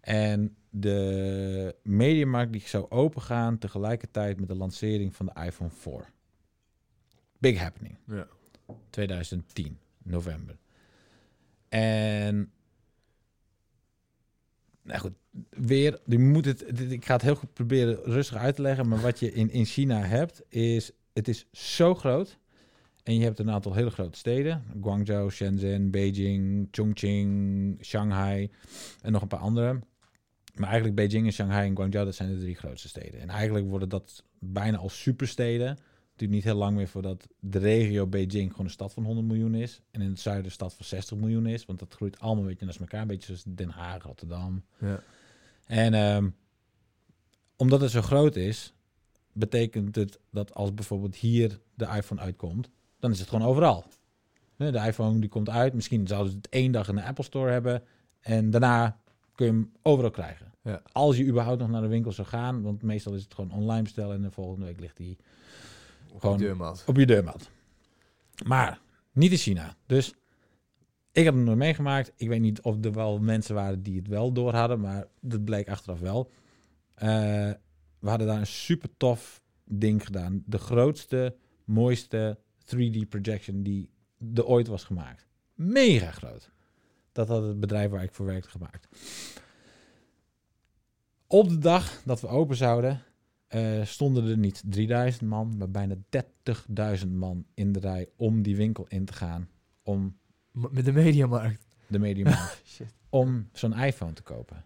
[0.00, 6.12] En de mediamarkt die zou opengaan tegelijkertijd met de lancering van de iPhone 4.
[7.50, 7.96] Big happening.
[8.06, 8.26] Ja.
[8.90, 10.56] 2010, november.
[11.68, 12.52] En
[14.82, 15.12] nou goed,
[15.50, 19.00] weer, je moet het, ik ga het heel goed proberen rustig uit te leggen, maar
[19.00, 22.38] wat je in, in China hebt, is het is zo groot.
[23.02, 24.62] En je hebt een aantal hele grote steden.
[24.82, 28.50] Guangzhou, Shenzhen, Beijing, Chongqing, Shanghai
[29.00, 29.72] en nog een paar andere.
[30.54, 33.20] Maar eigenlijk Beijing en Shanghai en Guangzhou, dat zijn de drie grootste steden.
[33.20, 35.78] En eigenlijk worden dat bijna als supersteden
[36.16, 39.54] duurt niet heel lang meer voordat de regio Beijing gewoon een stad van 100 miljoen
[39.54, 39.80] is.
[39.90, 41.64] En in het zuiden een stad van 60 miljoen is.
[41.64, 43.00] Want dat groeit allemaal een beetje naast elkaar.
[43.00, 44.64] Een beetje zoals Den Haag, Rotterdam.
[44.78, 45.02] Ja.
[45.64, 46.34] En um,
[47.56, 48.74] omdat het zo groot is,
[49.32, 53.84] betekent het dat als bijvoorbeeld hier de iPhone uitkomt, dan is het gewoon overal.
[54.56, 55.74] De iPhone die komt uit.
[55.74, 57.82] Misschien zouden ze het één dag in de Apple Store hebben.
[58.20, 58.98] En daarna
[59.34, 60.52] kun je hem overal krijgen.
[60.62, 60.82] Ja.
[60.92, 62.62] Als je überhaupt nog naar de winkel zou gaan.
[62.62, 64.16] Want meestal is het gewoon online bestellen.
[64.16, 65.18] En de volgende week ligt die
[66.14, 66.84] op je deurmat.
[66.86, 67.50] Op je deurmat.
[68.44, 68.80] Maar
[69.12, 69.76] niet in China.
[69.86, 70.14] Dus
[71.12, 72.12] ik heb het nog meegemaakt.
[72.16, 75.44] Ik weet niet of er wel mensen waren die het wel door hadden, maar dat
[75.44, 76.30] bleek achteraf wel.
[76.94, 77.08] Uh,
[77.98, 80.42] we hadden daar een super tof ding gedaan.
[80.46, 83.90] De grootste, mooiste 3D projection die
[84.34, 85.26] er ooit was gemaakt.
[85.54, 86.50] Mega groot.
[87.12, 88.88] Dat had het bedrijf waar ik voor werkte gemaakt.
[91.26, 93.02] Op de dag dat we open zouden,
[93.54, 95.94] uh, stonden er niet 3000 man, maar bijna
[97.04, 99.48] 30.000 man in de rij om die winkel in te gaan.
[99.82, 100.16] Om
[100.50, 101.66] met de mediamarkt.
[101.86, 102.80] De mediamarkt.
[103.08, 104.64] om zo'n iPhone te kopen.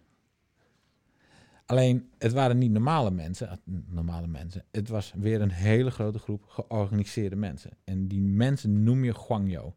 [1.65, 4.65] Alleen, het waren niet normale mensen, eh, normale mensen.
[4.71, 7.71] Het was weer een hele grote groep georganiseerde mensen.
[7.83, 9.75] En die mensen noem je Guangyo.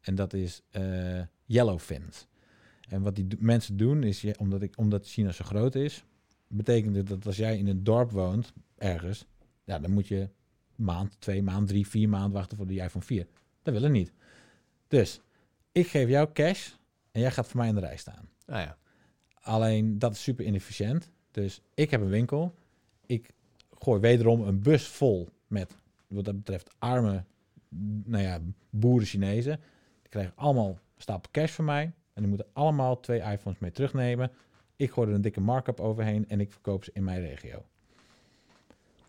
[0.00, 2.26] En dat is uh, Yellowfins.
[2.88, 6.04] En wat die mensen doen is, omdat, ik, omdat China zo groot is,
[6.56, 9.26] betekent het dat als jij in een dorp woont, ergens,
[9.64, 10.28] ja, dan moet je
[10.76, 13.26] maand, twee maand, drie, vier maanden wachten voor de iPhone 4.
[13.62, 14.12] Dat willen niet.
[14.88, 15.20] Dus
[15.72, 16.70] ik geef jou cash
[17.12, 18.28] en jij gaat voor mij in de rij staan.
[18.46, 18.76] Ah ja.
[19.40, 21.10] Alleen dat is super inefficiënt.
[21.30, 22.54] Dus ik heb een winkel.
[23.06, 23.30] Ik
[23.78, 25.76] gooi wederom een bus vol met
[26.06, 27.24] wat dat betreft arme
[28.04, 28.40] nou ja,
[28.70, 29.60] boeren Chinezen.
[30.00, 31.82] Die krijgen allemaal een stapel cash van mij.
[32.12, 34.30] En die moeten allemaal twee iPhones mee terugnemen.
[34.76, 37.64] Ik gooi er een dikke markup overheen en ik verkoop ze in mijn regio.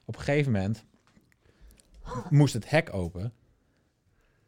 [0.06, 0.86] Op een gegeven moment
[2.30, 3.34] moest het hek open.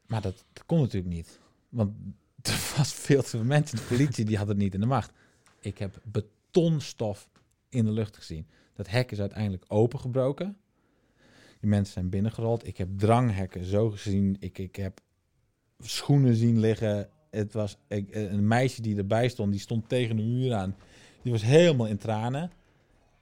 [0.08, 1.40] Maar dat, kon natuurlijk niet.
[1.70, 1.94] Want
[2.42, 3.78] er was veel te veel mensen.
[3.78, 5.12] De politie die had het niet in de macht.
[5.60, 7.30] Ik heb betonstof
[7.70, 8.48] in de lucht gezien.
[8.74, 10.58] Dat hek is uiteindelijk opengebroken.
[11.60, 12.68] Die mensen zijn binnengerold.
[12.68, 14.36] Ik heb dranghekken zo gezien.
[14.40, 15.02] Ik, ik heb
[15.80, 17.10] schoenen zien liggen.
[17.30, 19.52] Het was een meisje die erbij stond.
[19.52, 20.76] Die stond tegen de muur aan.
[21.22, 22.52] Die was helemaal in tranen.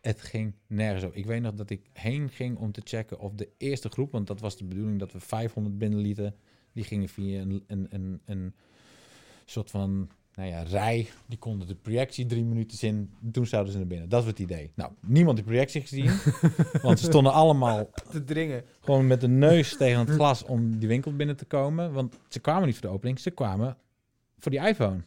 [0.02, 1.16] het ging nergens op.
[1.16, 4.28] Ik weet nog dat ik heen ging om te checken of de eerste groep, want
[4.28, 6.36] dat was de bedoeling dat we 500 binnenlieten,
[6.74, 8.54] die gingen via een, een, een, een
[9.46, 11.08] soort van nou ja, rij.
[11.26, 13.10] Die konden de projectie drie minuten in.
[13.32, 14.10] Toen zouden ze naar binnen.
[14.10, 14.72] Dat was het idee.
[14.76, 16.12] Nou, niemand die projectie gezien.
[16.82, 18.64] want ze stonden allemaal te dringen.
[18.80, 21.94] Gewoon met de neus tegen het glas om die winkel binnen te komen.
[21.94, 23.20] Want ze kwamen niet voor de opening.
[23.20, 23.78] Ze kwamen
[24.40, 25.04] voor die iPhone.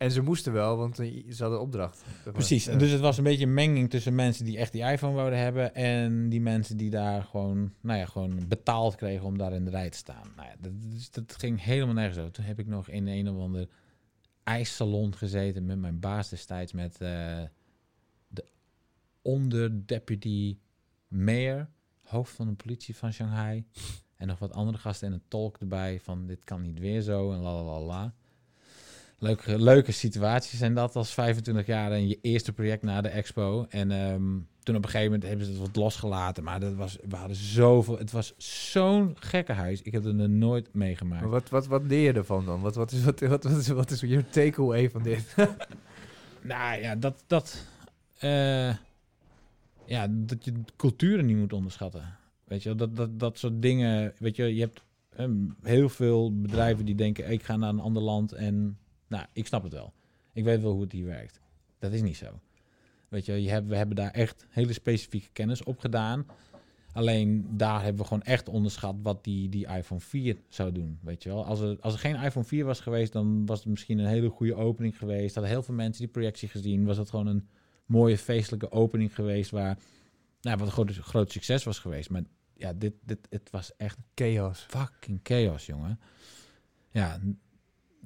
[0.00, 2.04] En ze moesten wel, want ze hadden opdracht.
[2.32, 2.64] Precies.
[2.64, 2.76] Ja.
[2.76, 5.74] Dus het was een beetje een menging tussen mensen die echt die iPhone wouden hebben
[5.74, 9.70] en die mensen die daar gewoon, nou ja, gewoon betaald kregen om daar in de
[9.70, 10.32] rij te staan.
[10.36, 12.30] Nou ja, dat, dus dat ging helemaal nergens zo.
[12.30, 13.68] Toen heb ik nog in een of ander
[14.42, 17.42] ijssalon gezeten met mijn baas destijds met uh,
[18.28, 18.44] de
[19.22, 20.58] onderdeputy
[21.08, 21.68] mayor,
[22.02, 23.64] hoofd van de politie van Shanghai
[24.16, 27.32] en nog wat andere gasten en een tolk erbij van dit kan niet weer zo
[27.32, 28.14] en la la la.
[29.22, 33.66] Leuke, leuke situaties zijn dat als 25 jaar en je eerste project na de expo.
[33.68, 36.44] En um, toen op een gegeven moment hebben ze het wat losgelaten.
[36.44, 37.98] Maar dat was, we hadden zoveel.
[37.98, 38.34] Het was
[38.72, 39.82] zo'n gekke huis.
[39.82, 41.20] Ik heb het er nooit meegemaakt.
[41.20, 42.60] Maar wat, wat, wat leer je ervan dan?
[42.60, 45.34] Wat, wat, is, wat, wat, wat, is, wat is je takeaway van dit?
[46.42, 47.24] nou ja, dat.
[47.26, 47.66] dat
[48.20, 48.74] uh,
[49.84, 52.16] ja, dat je culturen niet moet onderschatten.
[52.44, 54.12] Weet je, dat, dat, dat soort dingen.
[54.18, 54.82] Weet je, je hebt
[55.18, 58.78] um, heel veel bedrijven die denken: ik ga naar een ander land en
[59.10, 59.92] nou, ik snap het wel.
[60.32, 61.40] Ik weet wel hoe het hier werkt.
[61.78, 62.40] Dat is niet zo.
[63.08, 66.26] Weet je, je hebt, we hebben daar echt hele specifieke kennis op gedaan.
[66.92, 70.98] Alleen daar hebben we gewoon echt onderschat wat die, die iPhone 4 zou doen.
[71.02, 73.68] Weet je wel, als er, als er geen iPhone 4 was geweest, dan was het
[73.68, 75.34] misschien een hele goede opening geweest.
[75.34, 76.84] Hadden heel veel mensen die projectie gezien.
[76.84, 77.48] Was het gewoon een
[77.86, 79.78] mooie feestelijke opening geweest waar,
[80.40, 82.10] nou, wat een groot, groot succes was geweest.
[82.10, 82.22] Maar
[82.54, 84.66] ja, dit, dit, het was echt chaos.
[84.68, 86.00] Fucking chaos, jongen.
[86.90, 87.34] Ja, dat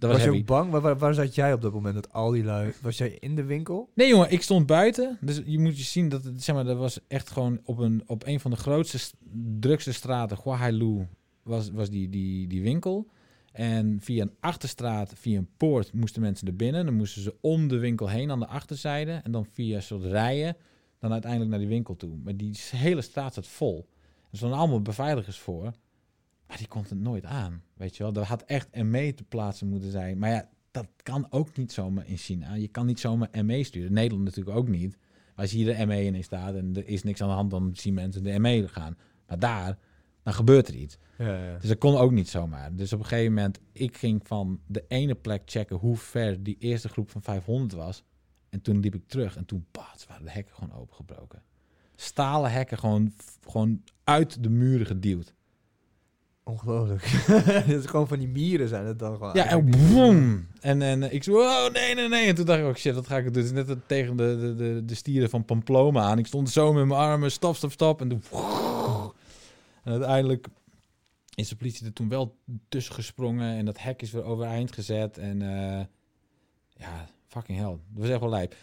[0.08, 0.70] was, was je ook bang?
[0.70, 1.94] Waar, waar, zat jij op dat moment?
[1.94, 2.72] Dat al die lui...
[2.82, 3.90] Was jij in de winkel?
[3.94, 5.18] Nee, jongen, ik stond buiten.
[5.20, 8.02] Dus je moet je zien dat het, zeg maar, dat was echt gewoon op een,
[8.06, 8.98] op een van de grootste,
[9.60, 11.06] drukste straten, Huahailu,
[11.42, 13.06] was, was die, die, die winkel.
[13.52, 16.84] En via een achterstraat, via een poort, moesten mensen er binnen.
[16.84, 19.20] Dan moesten ze om de winkel heen aan de achterzijde.
[19.22, 20.56] En dan via soort rijen,
[20.98, 22.16] dan uiteindelijk naar die winkel toe.
[22.24, 23.88] Maar die hele straat zat vol.
[24.30, 25.72] Er stonden allemaal beveiligers voor.
[26.58, 27.62] Die komt het nooit aan.
[27.74, 30.18] Weet je wel, er had echt ME te plaatsen moeten zijn.
[30.18, 32.54] Maar ja, dat kan ook niet zomaar in China.
[32.54, 33.92] Je kan niet zomaar ME sturen.
[33.92, 34.98] Nederland natuurlijk ook niet.
[35.36, 37.94] als hier de ME in staat en er is niks aan de hand, dan zien
[37.94, 38.96] mensen de ME gaan.
[39.26, 39.78] Maar daar,
[40.22, 40.98] dan gebeurt er iets.
[41.18, 41.58] Ja, ja.
[41.58, 42.74] Dus dat kon ook niet zomaar.
[42.74, 46.56] Dus op een gegeven moment, ik ging van de ene plek checken hoe ver die
[46.58, 48.04] eerste groep van 500 was.
[48.48, 51.42] En toen liep ik terug en toen, bats, waren de hekken gewoon opengebroken.
[51.96, 53.12] Stalen hekken gewoon,
[53.48, 55.33] gewoon uit de muren geduwd.
[56.44, 57.02] Ongelooflijk.
[57.66, 59.34] Het is gewoon van die mieren zijn het dan gewoon.
[59.34, 60.46] Ja, en boom.
[60.60, 62.26] En, en ik zo, oh nee, nee, nee.
[62.26, 64.84] En toen dacht ik ook, shit, dat ga ik dus net tegen de, de, de,
[64.84, 66.18] de stieren van Pamplona aan.
[66.18, 68.00] Ik stond zo met mijn armen, stop, stop, stop.
[68.00, 68.22] En toen...
[69.84, 70.46] En uiteindelijk
[71.34, 72.36] is de politie er toen wel
[72.68, 73.56] tussen gesprongen.
[73.56, 75.18] En dat hek is weer overeind gezet.
[75.18, 75.80] En uh,
[76.68, 77.66] ja, fucking hell.
[77.68, 78.56] Dat was echt wel lijp.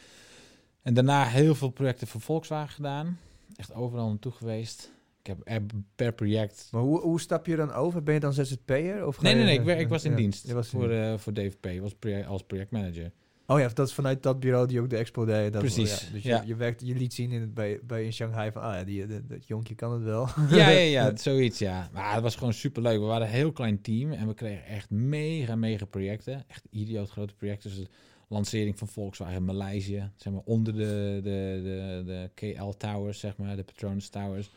[0.81, 3.19] En daarna heel veel projecten voor Volkswagen gedaan.
[3.55, 4.91] Echt overal naartoe geweest.
[5.23, 5.61] Ik heb
[5.95, 6.67] per project.
[6.71, 8.03] Maar hoe, hoe stap je dan over?
[8.03, 9.07] Ben je dan ZZP'er?
[9.07, 9.59] Of nee, nee, nee.
[9.59, 11.81] Ik, ik was in dienst was voor, uh, voor DVP.
[11.81, 11.95] Was
[12.27, 13.11] als projectmanager.
[13.51, 15.53] Oh ja, dat is vanuit dat bureau die ook de expo deed.
[15.53, 16.01] Dat Precies.
[16.01, 16.11] ja.
[16.11, 18.73] Dus Je, je, werkt, je liet zien in het, bij, bij in Shanghai van, ah
[18.73, 20.27] ja, die, dat jonkje kan het wel.
[20.49, 21.89] Ja, ja, ja, zoiets, ja.
[21.93, 22.99] Maar het was gewoon super leuk.
[22.99, 26.43] We waren een heel klein team en we kregen echt mega, mega projecten.
[26.47, 27.69] Echt idioot grote projecten.
[27.69, 27.87] Dus de
[28.27, 33.55] lancering van Volkswagen Maleisië, zeg maar onder de, de, de, de KL Towers, zeg maar,
[33.55, 34.49] de Petronas Towers.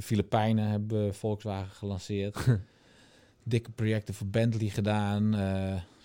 [0.00, 2.46] De Filipijnen hebben Volkswagen gelanceerd.
[3.42, 5.30] Dikke projecten voor Bentley gedaan.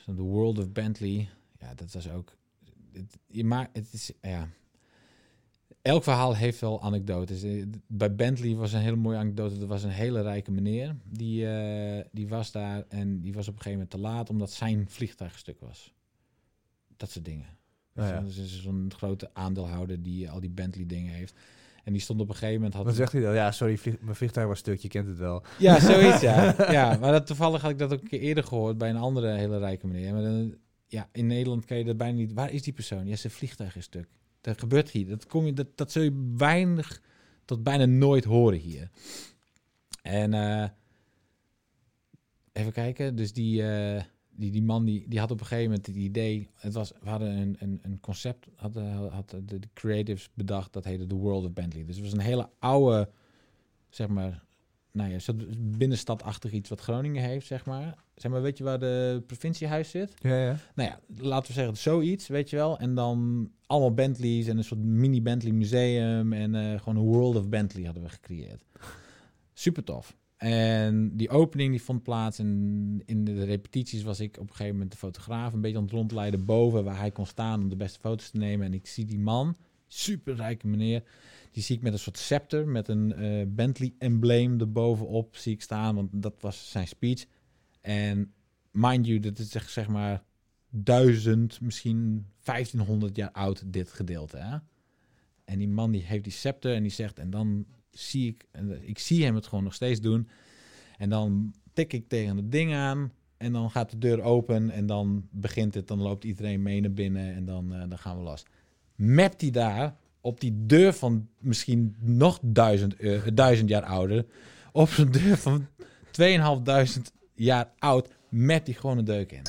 [0.05, 1.29] The World of Bentley.
[1.59, 2.35] Ja, dat was ook.
[2.91, 4.11] Het, maar het is.
[4.21, 4.49] Ja.
[5.81, 7.43] Elk verhaal heeft wel anekdotes.
[7.43, 9.59] Eh, bij Bentley was een hele mooie anekdote.
[9.59, 10.95] Er was een hele rijke meneer.
[11.03, 14.51] Die, uh, die was daar en die was op een gegeven moment te laat omdat
[14.51, 15.93] zijn vliegtuig stuk was.
[16.97, 17.47] Dat soort dingen.
[17.93, 18.21] Ja, ja.
[18.21, 21.35] Dus zo'n grote aandeelhouder die al die Bentley dingen heeft.
[21.85, 22.73] En die stond op een gegeven moment...
[22.73, 23.33] Had Wat zegt hij dan?
[23.33, 25.43] Ja, sorry, mijn vliegtuig was stuk, je kent het wel.
[25.57, 26.55] Ja, zoiets, ja.
[26.71, 29.31] ja maar dat, toevallig had ik dat ook een keer eerder gehoord bij een andere
[29.31, 30.13] hele rijke meneer.
[30.13, 30.55] Maar dan,
[30.87, 32.33] ja, in Nederland kan je dat bijna niet...
[32.33, 33.07] Waar is die persoon?
[33.07, 34.07] Ja, zijn vliegtuig is stuk.
[34.41, 35.07] Dat gebeurt hier.
[35.07, 37.01] Dat, kom je, dat, dat zul je weinig
[37.45, 38.89] tot bijna nooit horen hier.
[40.01, 40.67] En uh,
[42.51, 43.61] even kijken, dus die...
[43.61, 44.01] Uh,
[44.35, 46.49] die, die man die, die had op een gegeven moment het idee.
[46.55, 50.83] Het was, we hadden een, een, een concept, hadden, had de, de creatives bedacht, dat
[50.83, 51.85] heette The World of Bentley.
[51.85, 53.09] Dus het was een hele oude,
[53.89, 54.43] zeg maar,
[54.91, 58.03] nou ja, binnenstadachtig iets wat Groningen heeft, zeg maar.
[58.15, 60.13] Zeg maar, weet je waar de provinciehuis zit?
[60.19, 60.57] Ja, ja.
[60.75, 62.79] Nou ja, laten we zeggen zoiets, weet je wel.
[62.79, 67.35] En dan allemaal Bentleys en een soort mini Bentley museum en uh, gewoon een world
[67.35, 68.63] of Bentley hadden we gecreëerd.
[69.53, 70.17] Super tof.
[70.37, 74.73] En die opening die vond plaats en in de repetities was ik op een gegeven
[74.73, 77.75] moment de fotograaf een beetje aan het rondleiden boven waar hij kon staan om de
[77.75, 78.65] beste foto's te nemen.
[78.65, 79.55] En ik zie die man,
[79.87, 81.03] super rijke meneer,
[81.51, 85.95] die zie ik met een soort scepter met een uh, Bentley-embleem erbovenop zie ik staan,
[85.95, 87.25] want dat was zijn speech.
[87.81, 88.33] En
[88.71, 90.23] mind you, dat is zeg, zeg maar
[90.69, 94.37] duizend, misschien 1500 jaar oud, dit gedeelte.
[94.37, 94.57] Hè?
[95.45, 97.65] En die man die heeft die scepter en die zegt, en dan
[97.97, 100.27] zie ik, en ik zie hem het gewoon nog steeds doen.
[100.97, 104.85] En dan tik ik tegen het ding aan en dan gaat de deur open en
[104.85, 108.23] dan begint het, dan loopt iedereen mee naar binnen en dan, uh, dan gaan we
[108.23, 108.45] los.
[108.95, 114.25] Mapt hij daar op die deur van misschien nog duizend, uh, duizend jaar ouder,
[114.71, 115.67] op zijn deur van
[116.11, 119.43] 2500 jaar oud, met die gewoon een deuk in.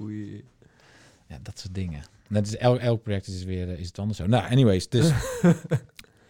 [0.00, 0.44] Oei.
[1.28, 2.02] Ja, dat soort dingen.
[2.28, 4.26] Dat is elk, elk project is weer is het anders zo.
[4.26, 5.10] Nou, anyways, dus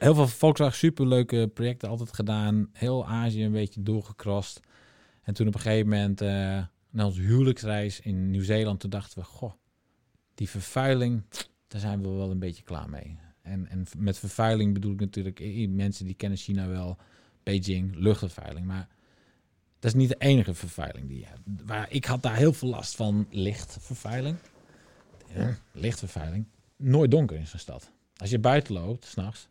[0.03, 2.69] heel veel Volkswagen superleuke projecten altijd gedaan.
[2.73, 4.61] Heel Azië een beetje doorgekrost.
[5.23, 6.29] En toen op een gegeven moment uh,
[6.91, 9.53] na onze huwelijksreis in Nieuw-Zeeland, toen dachten we, goh,
[10.35, 11.23] die vervuiling,
[11.69, 13.19] daar zijn we wel een beetje klaar mee.
[13.43, 16.97] En, en met vervuiling bedoel ik natuurlijk, mensen die kennen China wel,
[17.43, 18.67] Beijing, luchtvervuiling.
[18.67, 18.89] Maar
[19.79, 21.41] dat is niet de enige vervuiling die je hebt.
[21.67, 24.37] Waar, ik had daar heel veel last van lichtvervuiling.
[25.35, 26.47] Ja, lichtvervuiling.
[26.77, 27.91] Nooit donker in zo'n stad.
[28.17, 29.49] Als je buiten loopt, s'nachts,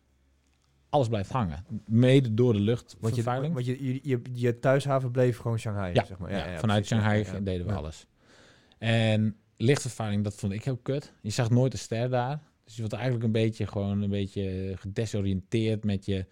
[0.92, 1.66] alles blijft hangen.
[1.86, 3.54] Mede door de luchtvervuiling.
[3.54, 6.32] Want je, je, je, je thuishaven bleef gewoon Shanghai, ja, zeg maar.
[6.32, 8.08] Ja, ja, vanuit Shanghai deden we alles.
[8.78, 11.14] En lichtvervuiling, dat vond ik heel kut.
[11.22, 12.40] Je zag nooit een ster daar.
[12.64, 16.26] Dus je wordt eigenlijk een beetje gewoon een beetje gedesoriënteerd met je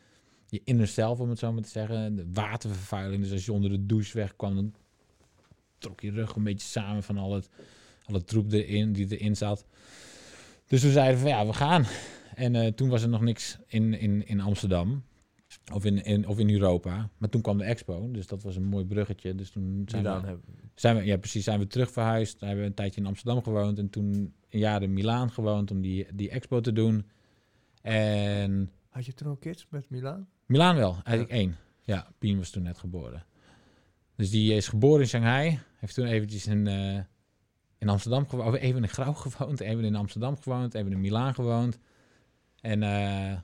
[0.50, 2.16] je inner zelf, om het zo maar te zeggen.
[2.16, 3.24] De watervervuiling.
[3.24, 4.74] Dus als je onder de douche wegkwam, dan
[5.78, 7.50] trok je rug een beetje samen van al het,
[8.06, 9.66] al het troep erin, die erin zat.
[10.68, 11.86] Dus toen zeiden we van ja, we gaan.
[12.40, 15.04] En uh, toen was er nog niks in, in, in Amsterdam.
[15.74, 17.10] Of in, in, of in Europa.
[17.18, 18.12] Maar toen kwam de expo.
[18.12, 19.36] Dus dat was een mooi bruggetje.
[19.36, 20.42] Dus toen zijn we, hebben.
[20.76, 22.40] zijn we, ja, precies, zijn we terug verhuisd.
[22.40, 23.80] hebben we een tijdje in Amsterdam gewoond.
[23.80, 27.06] En toen een jaar in Milaan gewoond om die, die expo te doen.
[27.82, 28.72] En...
[28.90, 30.28] Had je toen ook kids met Milaan?
[30.46, 31.56] Milaan wel, eigenlijk één.
[31.82, 33.26] Ja, Pien was toen net geboren.
[34.16, 35.60] Dus die is geboren in Shanghai.
[35.76, 37.00] Heeft toen eventjes in, uh,
[37.78, 38.56] in Amsterdam gewoond.
[38.56, 39.60] Even in Grauw gewoond.
[39.60, 40.74] Even in Amsterdam gewoond.
[40.74, 41.80] Even in Milaan gewoond.
[42.62, 43.38] En uh,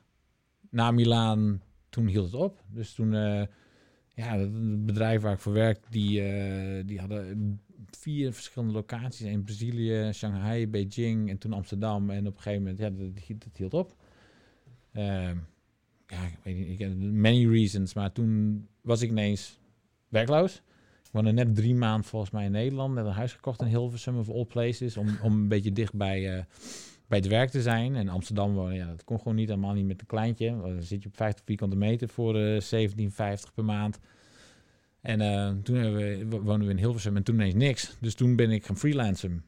[0.70, 2.62] na Milaan, toen hield het op.
[2.68, 3.42] Dus toen, uh,
[4.14, 6.22] ja, het bedrijf waar ik voor werk, die,
[6.84, 7.60] die hadden
[7.90, 9.26] vier verschillende locaties.
[9.26, 12.10] In Brazilië, Shanghai, Beijing en toen Amsterdam.
[12.10, 12.90] En op een gegeven moment, ja,
[13.38, 13.96] dat, hield op.
[14.92, 15.36] Ehm,
[16.06, 19.58] ja, ik weet niet, ik many reasons, maar toen was ik ineens
[20.08, 20.62] werkloos.
[21.04, 24.18] Ik woonde net drie maanden volgens mij in Nederland, net een huis gekocht in Hilversum
[24.18, 26.46] of all places, om, om een beetje dicht bij,
[27.06, 27.94] bij het werk te zijn.
[27.94, 30.60] En Amsterdam wonen, ja, dat kon gewoon niet, helemaal niet met een kleintje.
[30.60, 33.98] Dan zit je op 50 vierkante meter voor uh, 17,50 per maand.
[35.00, 37.96] En uh, toen we, woonden we in Hilversum en toen ineens niks.
[38.00, 39.44] Dus toen ben ik gaan freelancen.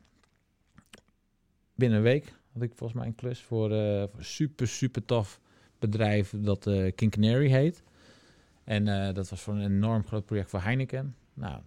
[1.74, 5.40] Binnen een week had ik volgens mij een klus voor, uh, voor super, super tof
[5.78, 7.82] bedrijf dat uh, King Canary heet.
[8.64, 11.14] En dat was voor een enorm groot project voor Heineken.
[11.38, 11.60] Nou,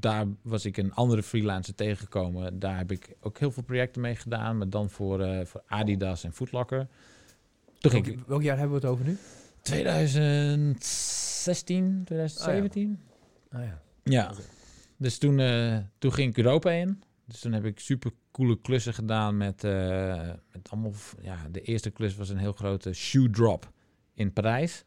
[0.00, 2.58] daar was ik een andere freelancer tegengekomen.
[2.58, 6.24] Daar heb ik ook heel veel projecten mee gedaan, maar dan voor, uh, voor Adidas
[6.24, 6.88] en Footlocker.
[7.78, 9.16] Toen welk, ik, welk jaar hebben we het over nu?
[9.62, 13.00] 2016, 2017.
[13.50, 13.64] Ah ja.
[13.64, 13.80] Ah, ja.
[14.02, 14.32] ja.
[14.96, 15.36] Dus toen,
[15.98, 17.02] toen ging ik Europa in.
[17.28, 20.92] Dus toen heb ik super coole klussen gedaan met, uh, met allemaal...
[21.20, 23.72] Ja, de eerste klus was een heel grote shoe drop
[24.14, 24.84] in Parijs.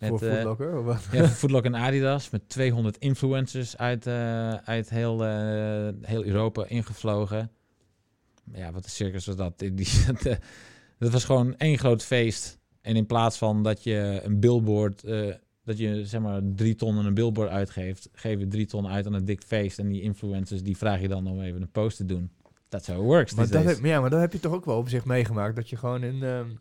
[0.00, 1.06] Met, voor uh, Footlocker of wat?
[1.12, 2.30] Ja, voor Footlocker en Adidas.
[2.30, 5.22] Met 200 influencers uit, uh, uit heel,
[6.00, 7.50] heel Europa ingevlogen.
[8.52, 9.58] Ja, wat een circus was dat.
[9.58, 9.88] Die,
[10.98, 12.58] dat was gewoon één groot feest.
[12.80, 15.02] En in plaats van dat je een billboard
[15.64, 19.06] dat je zeg maar drie ton aan een billboard uitgeeft, geef je drie ton uit
[19.06, 19.78] aan een dik feest.
[19.78, 22.30] En die influencers die vraag je dan om even een post te doen.
[22.68, 23.34] Dat how it works.
[23.34, 25.56] Maar dat heb, ja, maar dat heb je toch ook wel op zich meegemaakt.
[25.56, 26.58] Dat je gewoon in, um,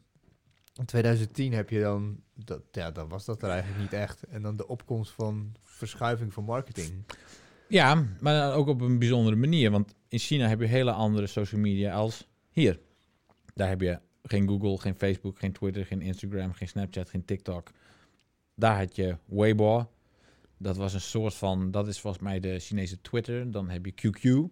[0.73, 4.23] in 2010 heb je dan, dat, ja, dan was dat er eigenlijk niet echt.
[4.23, 7.03] En dan de opkomst van verschuiving van marketing.
[7.67, 9.71] Ja, maar ook op een bijzondere manier.
[9.71, 12.79] Want in China heb je hele andere social media als hier.
[13.53, 17.71] Daar heb je geen Google, geen Facebook, geen Twitter, geen Instagram, geen Snapchat, geen TikTok.
[18.55, 19.91] Daar had je Weibo.
[20.57, 23.51] Dat was een soort van, dat is volgens mij de Chinese Twitter.
[23.51, 24.51] Dan heb je QQ.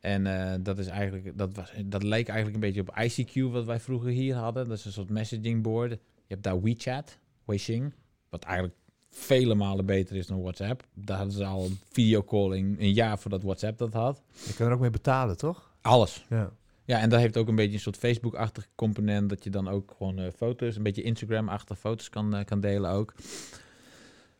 [0.00, 3.64] En uh, dat is eigenlijk, dat, was, dat leek eigenlijk een beetje op ICQ, wat
[3.64, 4.68] wij vroeger hier hadden.
[4.68, 5.98] Dat is een soort messaging board.
[6.28, 7.94] Je hebt daar WeChat, Weixin,
[8.28, 8.76] wat eigenlijk
[9.10, 10.86] vele malen beter is dan WhatsApp.
[10.94, 14.22] Daar hadden ze al videocalling een jaar voordat WhatsApp dat had.
[14.46, 15.74] Je kan er ook mee betalen, toch?
[15.80, 16.26] Alles.
[16.28, 16.52] Ja.
[16.84, 19.28] Ja, en dat heeft ook een beetje een soort Facebook-achtig component.
[19.28, 22.90] Dat je dan ook gewoon uh, foto's, een beetje Instagram-achtige foto's kan, uh, kan delen
[22.90, 23.14] ook.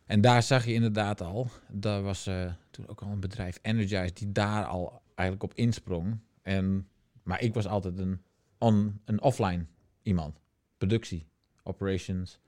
[0.04, 4.14] En daar zag je inderdaad al, daar was uh, toen ook al een bedrijf, Energize,
[4.14, 6.18] die daar al eigenlijk op insprong.
[6.42, 6.88] En,
[7.22, 8.22] maar ik was altijd een,
[8.58, 9.66] on, een offline
[10.02, 10.40] iemand.
[10.76, 11.26] Productie,
[11.68, 12.38] operations.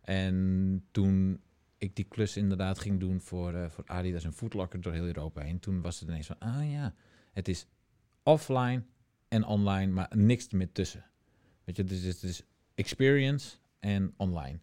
[0.00, 1.40] En toen
[1.78, 5.42] ik die klus inderdaad ging doen voor, uh, voor Adidas en Footlocker door heel Europa
[5.42, 6.94] heen, toen was het ineens van, ah ja,
[7.32, 7.66] het is
[8.22, 8.82] offline
[9.28, 11.04] en online, maar niks meer tussen.
[11.64, 12.42] Weet je, dus het is
[12.74, 14.58] experience en online.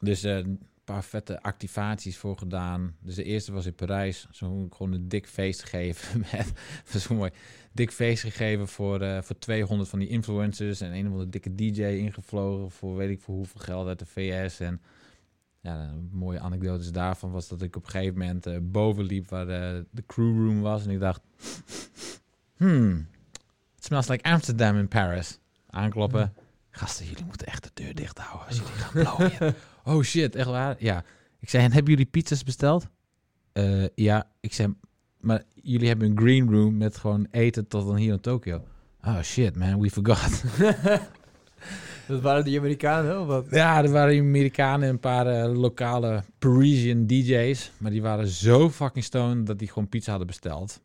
[0.00, 2.96] Dus een paar vette activaties voor gedaan.
[3.00, 4.26] Dus de eerste was in Parijs.
[4.30, 6.18] Zo gewoon een dik feest gegeven.
[6.32, 6.52] Met,
[7.02, 7.30] zo mooi.
[7.72, 10.80] Dik feest gegeven voor, uh, voor 200 van die influencers.
[10.80, 14.06] En een of andere dikke DJ ingevlogen voor weet ik voor hoeveel geld uit de
[14.06, 14.60] VS.
[14.60, 14.80] En
[15.60, 19.28] ja, een mooie anekdote daarvan was dat ik op een gegeven moment uh, boven liep
[19.28, 20.84] waar de, de crewroom was.
[20.84, 21.20] En ik dacht,
[22.56, 23.08] hmm,
[23.76, 25.38] it smells like Amsterdam in Paris.
[25.66, 26.34] Aankloppen.
[26.70, 29.54] Gasten, jullie moeten echt de deur dicht houden als jullie gaan blooien.
[29.88, 30.76] Oh shit, echt waar?
[30.78, 31.04] Ja.
[31.40, 32.88] Ik zei, en hebben jullie pizzas besteld?
[33.52, 34.74] Uh, ja, ik zei,
[35.20, 38.64] maar jullie hebben een green room met gewoon eten tot dan hier in Tokio.
[39.04, 40.42] Oh shit, man, we forgot.
[42.08, 43.46] Dat waren die Amerikanen, of wat?
[43.50, 47.72] Ja, er waren Amerikanen en een paar uh, lokale Parisian DJ's.
[47.78, 50.80] Maar die waren zo fucking stoned dat die gewoon pizza hadden besteld.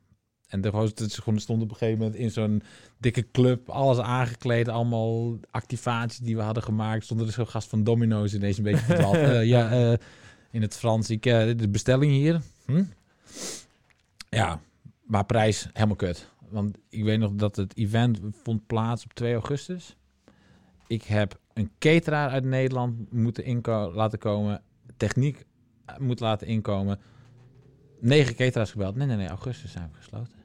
[0.54, 2.64] En de gewoon stond op een gegeven moment in zo'n
[2.98, 7.04] dikke club, alles aangekleed, allemaal activaties die we hadden gemaakt.
[7.04, 9.16] Stond er zo'n gast van Domino's ineens een beetje verdwaald.
[9.16, 9.98] uh, ja, uh,
[10.52, 12.42] in het Frans, ik, uh, de bestelling hier.
[12.66, 12.84] Hm?
[14.30, 14.60] Ja,
[15.04, 16.30] maar prijs helemaal kut.
[16.50, 19.96] Want ik weet nog dat het event vond plaats op 2 augustus.
[20.88, 24.62] Ik heb een cateraar uit Nederland moeten inko laten komen.
[24.98, 25.46] Techniek
[25.98, 27.00] moet laten inkomen.
[28.00, 28.96] Negen cateraars gebeld.
[28.96, 29.28] Nee, nee, nee.
[29.28, 30.43] Augustus zijn we gesloten.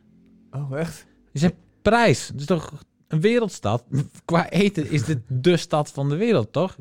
[0.51, 1.07] Oh, echt?
[1.33, 2.29] Je zegt prijs.
[2.29, 3.85] Het is toch een wereldstad?
[4.25, 6.79] Qua eten is dit de stad van de wereld, toch?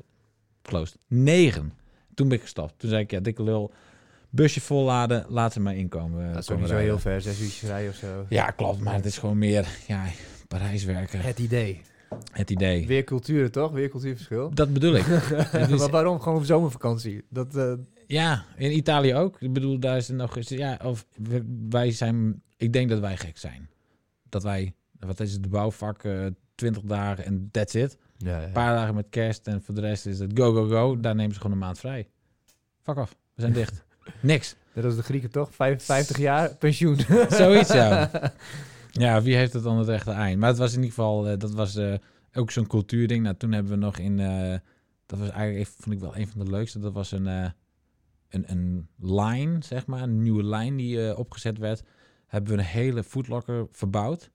[0.62, 0.98] Closed.
[1.08, 1.74] Negen.
[2.14, 2.74] Toen ben ik gestopt.
[2.80, 3.74] Toen zei ik, ja, dikke lul.
[4.30, 6.34] Busje volladen, laat ze maar inkomen.
[6.34, 8.26] Dat is ook niet zo heel ver, zes uurtjes rijden of zo.
[8.30, 8.80] Ja, klopt.
[8.80, 10.06] Maar het is gewoon meer, ja,
[10.48, 11.20] Parijs werken.
[11.20, 11.82] Het idee.
[12.32, 12.88] Het idee.
[12.88, 13.72] Weer culturen, toch?
[13.72, 14.54] Weer cultuurverschil.
[14.54, 15.08] Dat bedoel ik.
[15.78, 16.20] maar waarom?
[16.20, 17.24] Gewoon zomervakantie.
[17.30, 17.74] Dat, uh...
[18.08, 19.42] Ja, in Italië ook.
[19.42, 20.38] Ik bedoel, daar is het nog.
[20.40, 21.06] Ja, of
[21.70, 22.42] wij zijn...
[22.58, 23.70] Ik denk dat wij gek zijn.
[24.30, 24.74] Dat wij...
[25.00, 25.44] Wat is het?
[25.44, 27.98] De bouwvak, uh, 20 dagen en that's it.
[28.18, 28.46] Ja, ja.
[28.46, 31.00] Een paar dagen met kerst en voor de rest is het go, go, go.
[31.00, 32.08] Daar nemen ze gewoon een maand vrij.
[32.82, 33.16] Fuck off.
[33.34, 33.86] We zijn dicht.
[34.22, 34.56] Niks.
[34.74, 35.50] Dat is de Grieken toch?
[35.56, 36.98] 55 jaar pensioen.
[37.30, 38.10] Zoiets, ja.
[39.00, 40.40] Ja, wie heeft het dan het rechte eind?
[40.40, 41.94] Maar het was in ieder geval, uh, dat was uh,
[42.34, 43.24] ook zo'n cultuurding.
[43.24, 44.56] Nou, toen hebben we nog in, uh,
[45.06, 46.80] dat was eigenlijk, even, vond ik wel een van de leukste.
[46.80, 47.54] Dat was een, een,
[48.30, 51.84] een line, zeg maar, een nieuwe lijn die opgezet werd.
[52.28, 54.32] Hebben we een hele foodlocker verbouwd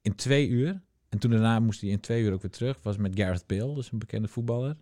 [0.00, 0.82] in twee uur.
[1.08, 2.78] En toen daarna moest hij in twee uur ook weer terug.
[2.82, 4.70] Was met Gareth Bale, dus een bekende voetballer.
[4.70, 4.76] Ik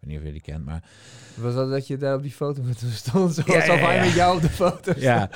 [0.00, 0.90] weet niet of je die kent, maar...
[1.36, 3.34] Was dat dat je daar op die foto met hem stond?
[3.34, 4.04] Zoals ja, ja, ja.
[4.04, 5.30] met jou op de foto Ja.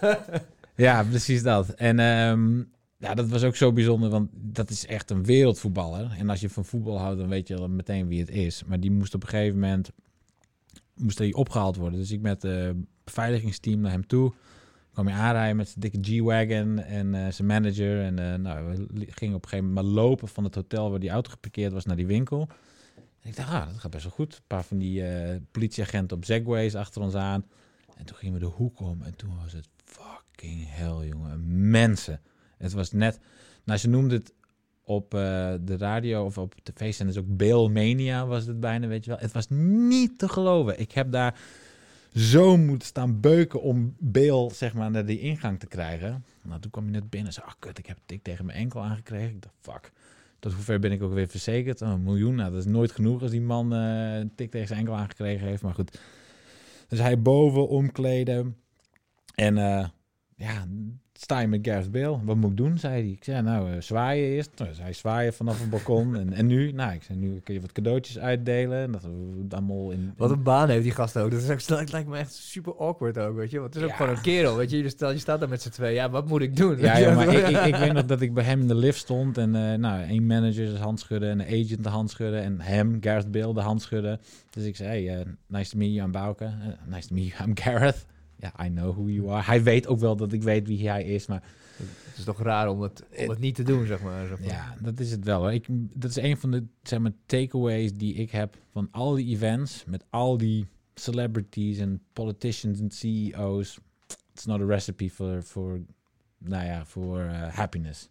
[0.76, 1.68] ja, precies dat.
[1.68, 6.14] En um, ja, dat was ook zo bijzonder, want dat is echt een wereldvoetballer.
[6.18, 8.64] En als je van voetbal houdt, dan weet je meteen wie het is.
[8.64, 9.90] Maar die moest op een gegeven moment
[10.94, 11.98] moest hij opgehaald worden.
[11.98, 14.32] Dus ik met het beveiligingsteam naar hem toe
[14.96, 18.02] kwam hij aanrijden met zijn dikke G-Wagon en uh, zijn manager.
[18.02, 21.10] En uh, nou, we gingen op een gegeven moment lopen van het hotel waar die
[21.10, 22.48] auto geparkeerd was naar die winkel.
[23.20, 24.34] En ik dacht, ah, dat gaat best wel goed.
[24.34, 27.44] Een paar van die uh, politieagenten op Segways achter ons aan.
[27.96, 29.68] En toen gingen we de hoek om en toen was het
[30.36, 31.70] fucking hell, jongen.
[31.70, 32.20] Mensen.
[32.58, 33.18] Het was net,
[33.64, 34.32] nou ze noemden het
[34.82, 39.20] op de radio of op tv-zenders ook Beelmania was het bijna, weet je wel.
[39.20, 40.80] Het was niet te geloven.
[40.80, 41.38] Ik heb daar
[42.14, 46.24] zo moeten staan beuken om Beel zeg maar naar die ingang te krijgen.
[46.42, 48.82] Nou, toen kwam je net binnen en ah kut, ik heb tik tegen mijn enkel
[48.82, 49.34] aangekregen.
[49.34, 49.92] Ik dacht, fuck.
[50.38, 51.80] Tot hoever ben ik ook weer verzekerd?
[51.80, 54.94] een miljoen, nou, dat is nooit genoeg als die man een tik tegen zijn enkel
[54.94, 55.62] aangekregen heeft.
[55.62, 56.00] Maar goed.
[56.88, 58.56] Dus hij boven omkleden.
[59.34, 59.86] En uh,
[60.38, 60.66] ja,
[61.12, 62.18] sta je met Gareth Bale.
[62.24, 63.10] Wat moet ik doen, zei hij.
[63.10, 64.50] Ik zei, nou, uh, zwaaien eerst.
[64.56, 66.16] Nou, hij zwaaien vanaf het balkon.
[66.16, 66.72] en, en nu?
[66.72, 68.92] Nou, ik zei, nu kun je wat cadeautjes uitdelen.
[68.92, 70.12] Dat we allemaal in, in...
[70.16, 71.30] Wat een baan heeft die gast ook.
[71.30, 73.60] Dat, is ook, dat lijkt me echt super awkward ook, weet je.
[73.60, 74.76] Want het is ook gewoon een kerel, weet je.
[74.76, 75.94] Je staat, je staat daar met z'n twee.
[75.94, 76.78] Ja, wat moet ik doen?
[76.78, 78.98] Ja, ja maar ik, ik, ik, weet nog dat ik bij hem in de lift
[78.98, 79.38] stond.
[79.38, 81.30] En uh, nou, één manager de hand schudden.
[81.30, 82.42] En een agent de hand schudden.
[82.42, 84.20] En hem, Gareth Bale, de hand schudden.
[84.50, 86.50] Dus ik zei, hey, uh, nice to meet you, I'm Bouke.
[86.86, 88.06] nice to meet you, I'm Gareth.
[88.36, 89.42] Ja, I know who you are.
[89.42, 91.42] Hij weet ook wel dat ik weet wie hij is, maar...
[91.76, 94.26] Het is toch raar om het, om het niet te doen, zeg maar.
[94.26, 94.48] Zeg maar.
[94.48, 95.40] Ja, dat is het wel.
[95.40, 95.52] Hoor.
[95.52, 99.26] Ik, dat is een van de zeg maar, takeaways die ik heb van al die
[99.26, 103.78] events, met al die celebrities en politicians en CEO's.
[104.32, 105.80] It's not a recipe for, for
[106.38, 108.08] nou ja, voor uh, happiness.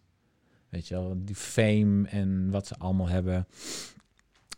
[0.68, 3.46] Weet je wel, die fame en wat ze allemaal hebben.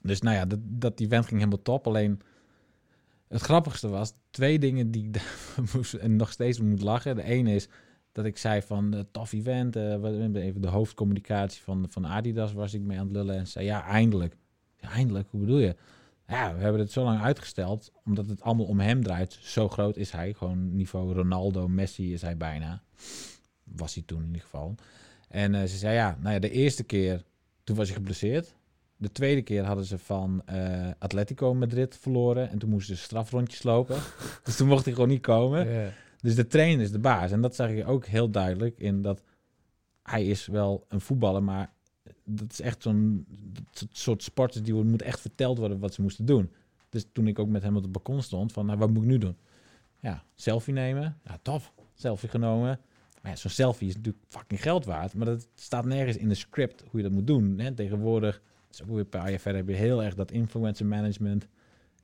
[0.02, 1.86] Dus nou ja, dat, dat event ging helemaal top.
[1.86, 2.20] Alleen
[3.28, 5.22] het grappigste was, twee dingen die ik
[6.00, 7.16] en nog steeds moet lachen.
[7.16, 7.68] De ene is
[8.12, 9.76] dat ik zei van, uh, tof event.
[9.76, 13.36] Uh, even de hoofdcommunicatie van, van Adidas was ik mee aan het lullen.
[13.36, 14.36] En zei, ja, eindelijk.
[14.80, 15.76] Eindelijk, hoe bedoel je?
[16.26, 19.38] Ja, we hebben het zo lang uitgesteld, omdat het allemaal om hem draait.
[19.40, 22.82] Zo groot is hij, gewoon niveau Ronaldo, Messi is hij bijna.
[23.64, 24.74] Was hij toen in ieder geval.
[25.28, 27.24] En uh, ze zei, ja, nou ja, de eerste keer,
[27.64, 28.54] toen was hij geblesseerd.
[29.00, 32.50] De tweede keer hadden ze van uh, Atletico Madrid verloren.
[32.50, 33.96] En toen moesten ze strafrondjes lopen.
[34.44, 35.68] dus toen mocht hij gewoon niet komen.
[35.68, 35.88] Yeah.
[36.20, 37.30] Dus de trainer is de baas.
[37.30, 39.22] En dat zag je ook heel duidelijk in dat
[40.02, 41.72] hij is wel een voetballer, maar
[42.24, 43.26] dat is echt zo'n
[43.90, 46.50] soort sporters die moet echt verteld worden wat ze moesten doen.
[46.88, 49.08] Dus toen ik ook met hem op het balkon stond, van nou, wat moet ik
[49.08, 49.36] nu doen?
[50.00, 51.18] Ja, selfie nemen.
[51.24, 51.72] Ja, tof.
[51.94, 52.80] Selfie genomen.
[53.22, 55.14] Maar ja, zo'n selfie is natuurlijk fucking geld waard.
[55.14, 57.58] Maar dat staat nergens in de script hoe je dat moet doen.
[57.58, 57.74] Hè?
[57.74, 61.48] Tegenwoordig, is ook weer een paar jaar verder, heb je heel erg dat influencer management.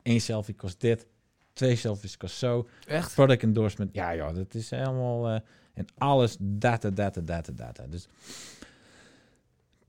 [0.02, 1.06] Eén selfie kost dit.
[1.52, 2.68] Twee selfies kost zo.
[2.86, 3.14] Echt?
[3.14, 3.94] Product endorsement.
[3.94, 5.30] Ja, ja, dat is helemaal...
[5.30, 5.40] Uh,
[5.74, 7.86] en alles data, data, data, data.
[7.86, 8.08] Dus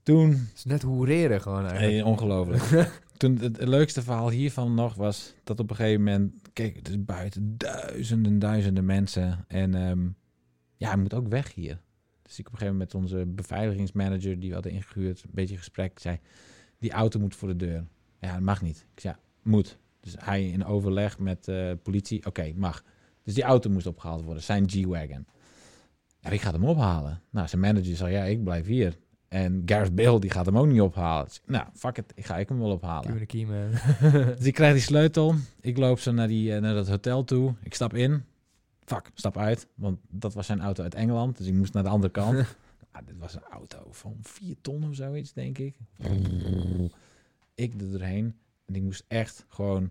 [0.02, 0.30] toen...
[0.30, 1.92] Het is net hoereren gewoon eigenlijk.
[1.92, 2.90] Hey, ongelooflijk.
[3.16, 6.32] toen het, leukste verhaal hiervan nog was dat op een gegeven moment...
[6.52, 9.44] Kijk, het is buiten duizenden, duizenden mensen.
[9.48, 10.16] En um,
[10.76, 11.80] ja, hij moet ook weg hier.
[12.22, 14.38] Dus ik op een gegeven moment met onze beveiligingsmanager...
[14.38, 16.20] die we hadden ingehuurd, een beetje gesprek, zei...
[16.78, 17.86] Die auto moet voor de deur.
[18.20, 18.86] Ja, dat mag niet.
[18.94, 19.20] Ik zei, ja,
[19.50, 19.78] moet.
[20.00, 22.82] Dus hij in overleg met uh, politie, oké, mag.
[23.22, 25.26] Dus die auto moest opgehaald worden, zijn G-Wagon.
[26.20, 27.22] Ja, wie gaat hem ophalen?
[27.30, 28.96] Nou, zijn manager zei, ja, ik blijf hier.
[29.28, 31.24] En Gareth Bale, die gaat hem ook niet ophalen.
[31.24, 33.26] Dus, nou, fuck it, ik ga ik hem wel ophalen.
[33.26, 33.70] Key, man.
[34.36, 35.34] dus ik krijg die sleutel.
[35.60, 37.54] Ik loop zo naar, die, uh, naar dat hotel toe.
[37.62, 38.22] Ik stap in.
[38.84, 39.66] Fuck, stap uit.
[39.74, 41.38] Want dat was zijn auto uit Engeland.
[41.38, 42.46] Dus ik moest naar de andere kant.
[42.96, 45.76] ah, dit was een auto van 4 ton of zoiets, denk ik.
[47.54, 48.38] ik er doorheen.
[48.64, 49.90] En ik moest echt gewoon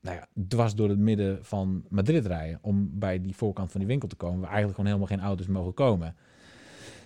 [0.00, 2.58] nou ja, dwars door het midden van Madrid rijden.
[2.62, 4.40] Om bij die voorkant van die winkel te komen.
[4.40, 6.16] Waar eigenlijk gewoon helemaal geen auto's mogen komen.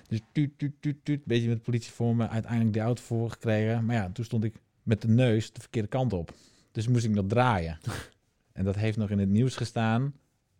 [0.09, 1.25] Dus tuut, tuut, tuut, tuut.
[1.25, 2.29] Beetje met de politie voor me.
[2.29, 3.85] Uiteindelijk die auto voor gekregen.
[3.85, 6.35] Maar ja, toen stond ik met de neus de verkeerde kant op.
[6.73, 7.79] Dus moest ik nog draaien.
[8.53, 10.15] en dat heeft nog in het nieuws gestaan.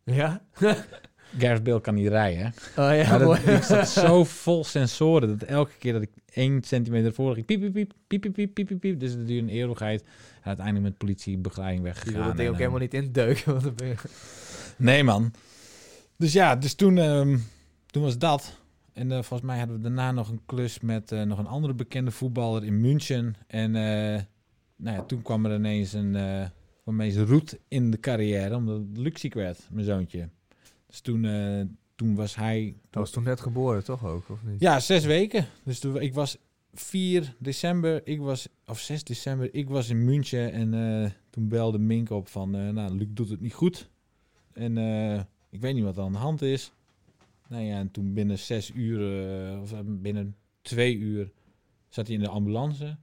[0.05, 0.47] Ja?
[1.39, 2.55] Gareth Bale kan niet rijden.
[2.77, 7.13] Oh ja, dat, ik zat zo vol sensoren dat elke keer dat ik één centimeter
[7.13, 10.03] voor ging, piep, piep, piep, piep, piep, piep, piep, Dus dat duurde een eeuwigheid.
[10.03, 12.13] En uiteindelijk met politiebegeleiding weggegaan.
[12.13, 13.13] Je dat ik ook eh, helemaal niet in
[13.45, 13.97] Want ben...
[14.77, 15.33] Nee, man.
[16.17, 17.39] Dus ja, dus toen, ehm,
[17.87, 18.59] toen was dat.
[18.93, 21.75] En eh, volgens mij hadden we daarna nog een klus met eh, nog een andere
[21.75, 23.35] bekende voetballer in München.
[23.47, 24.21] En uh,
[24.77, 29.31] nou ja, toen kwam er ineens een, uh, meest roet in de carrière, omdat Luxie
[29.35, 30.29] werd, mijn zoontje.
[30.87, 31.65] Dus toen, uh,
[31.95, 32.77] toen was hij...
[32.91, 34.29] Dat was toen net geboren, toch ook?
[34.29, 34.61] Of niet?
[34.61, 35.47] Ja, zes weken.
[35.65, 36.37] Dus toen, ik was
[36.73, 40.53] 4 december, ik was, of 6 december, ik was in München.
[40.53, 43.91] En uh, toen belde Mink op van, uh, nou, Luc doet het niet goed.
[44.53, 44.77] En
[45.51, 46.73] ik weet niet wat er aan de hand is.
[47.49, 49.01] Nou ja, en toen binnen zes uur,
[49.61, 51.33] of binnen twee uur,
[51.89, 52.97] zat hij in de ambulance.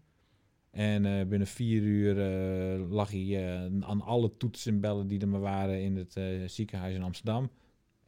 [0.72, 2.16] En binnen vier uur
[2.90, 6.20] lag hij aan alle toetsen en bellen die er maar waren in het
[6.52, 7.50] ziekenhuis in Amsterdam.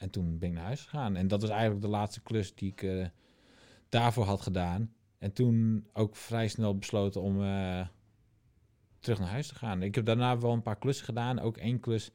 [0.06, 1.15] En toen ben ik naar huis gegaan.
[1.15, 3.06] En dat was eigenlijk de laatste klus die ik uh,
[3.90, 4.94] daarvoor had gedaan.
[5.18, 7.88] En toen ook vrij snel besloten om uh,
[8.99, 9.82] terug naar huis te gaan.
[9.82, 11.40] Ik heb daarna wel een paar klussen gedaan.
[11.40, 12.11] Ook één klus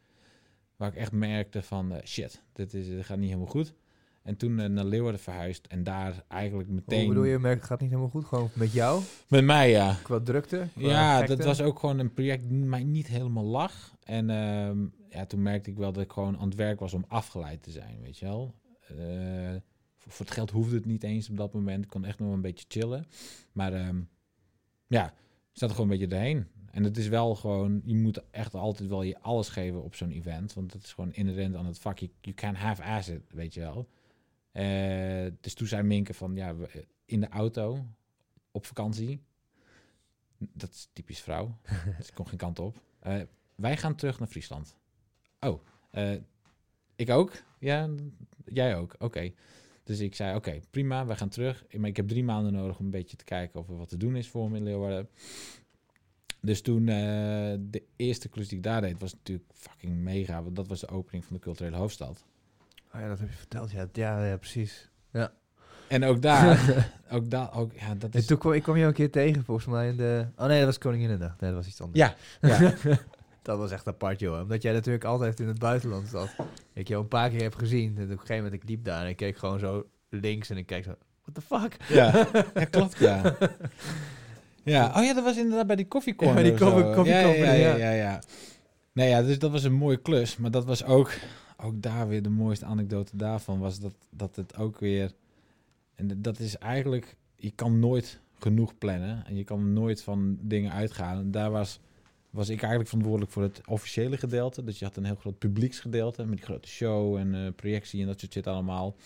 [0.77, 1.93] waar ik echt merkte van...
[1.93, 3.75] Uh, shit, dit, is, dit gaat niet helemaal goed.
[4.23, 5.67] En toen naar Leeuwarden verhuisd.
[5.67, 6.99] En daar eigenlijk meteen...
[6.99, 8.25] Hoe bedoel je, merkt het gaat niet helemaal goed?
[8.25, 9.03] Gewoon met jou?
[9.29, 9.97] Met mij, ja.
[10.03, 10.67] Qua drukte?
[10.75, 13.95] ja, dat was ook gewoon een project die mij niet helemaal lag.
[14.05, 14.79] En ehm,
[15.11, 17.71] ja, toen merkte ik wel dat ik gewoon aan het werk was om afgeleid te
[17.71, 18.55] zijn, weet je wel.
[18.93, 19.57] Uh,
[19.97, 21.85] voor, het geld hoefde het niet eens op dat moment.
[21.85, 23.07] Ik kon echt nog een beetje chillen.
[23.53, 24.09] Maar um,
[24.87, 25.15] ja,
[25.53, 26.47] zat er gewoon een beetje doorheen.
[26.71, 30.11] En het is wel gewoon, je moet echt altijd wel je alles geven op zo'n
[30.11, 30.53] event.
[30.53, 31.99] Want dat is gewoon inherent aan het vak.
[31.99, 33.89] You, you can have asset, weet je wel.
[34.53, 36.55] Uh, dus toen zei Minke van, ja,
[37.05, 37.87] in de auto,
[38.51, 39.23] op vakantie.
[40.39, 41.59] Dat is typisch vrouw.
[41.99, 42.83] dus ik kon geen kant op.
[43.07, 43.21] Uh,
[43.55, 44.80] wij gaan terug naar Friesland.
[45.41, 45.61] Oh,
[45.93, 46.13] uh,
[46.97, 47.33] ik ook?
[47.59, 47.89] Ja,
[48.45, 48.95] jij ook.
[48.99, 49.33] Oké.
[49.85, 51.65] Dus ik zei, oké, prima, we gaan terug.
[51.77, 53.97] Maar ik heb drie maanden nodig om een beetje te kijken of er wat te
[53.97, 55.09] doen is voor me in Leeuwarden.
[56.41, 56.87] Dus toen uh,
[57.59, 60.43] de eerste klus die ik daar deed, was natuurlijk fucking mega.
[60.43, 62.25] Want dat was de opening van de culturele hoofdstad.
[62.95, 63.71] Oh ja, dat heb je verteld.
[63.71, 64.91] Ja, ja, ja precies.
[65.13, 65.33] Ja.
[65.89, 68.21] En ook daar, ook daar, ook, ja, dat is...
[68.21, 70.27] En toen kwam, ik kwam je een keer tegen, volgens mij, in de...
[70.37, 71.37] Oh nee, dat was Koninginnedag.
[71.41, 71.99] Nee, dat was iets anders.
[72.01, 72.75] Ja, ja.
[73.43, 74.41] dat was echt apart, joh.
[74.41, 76.29] Omdat jij natuurlijk altijd in het buitenland zat.
[76.73, 77.97] Ik jou een paar keer heb gezien.
[77.97, 80.57] En op een gegeven moment, ik liep daar en ik keek gewoon zo links en
[80.57, 80.95] ik keek zo...
[81.23, 81.77] What the fuck?
[81.89, 83.37] Ja, ja klopt, ja.
[84.63, 86.37] Ja, oh ja, dat was inderdaad bij die koffiecorner.
[86.37, 88.23] Ja, bij die koffie, koffie, ja, ja, ja, ja, ja.
[88.93, 90.37] Nee, ja, dus dat was een mooie klus.
[90.37, 91.13] Maar dat was ook,
[91.57, 93.59] ook daar weer de mooiste anekdote daarvan.
[93.59, 95.13] Was dat, dat het ook weer...
[95.95, 97.17] En dat is eigenlijk...
[97.37, 99.27] Je kan nooit genoeg plannen.
[99.27, 101.19] En je kan nooit van dingen uitgaan.
[101.19, 101.81] En daar was,
[102.31, 104.65] was ik eigenlijk verantwoordelijk voor het officiële gedeelte.
[104.65, 108.07] Dus je had een heel groot publieksgedeelte met die grote show en uh, projectie en
[108.07, 108.97] dat soort shit allemaal.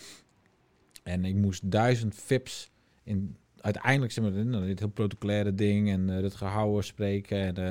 [1.02, 2.70] En ik moest duizend VIPs
[3.02, 7.70] in uiteindelijk zeg maar, dit heel protocolaire ding en uh, het gehouden spreken en uh,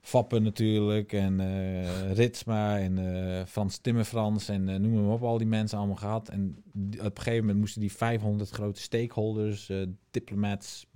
[0.00, 5.46] Vappen natuurlijk en uh, Ritsma en uh, Frans Timmerfrans en noem maar op, al die
[5.46, 6.28] mensen allemaal gehad.
[6.28, 6.62] En
[6.98, 9.72] op een gegeven moment moesten die 500 grote stakeholders,
[10.10, 10.86] diplomats,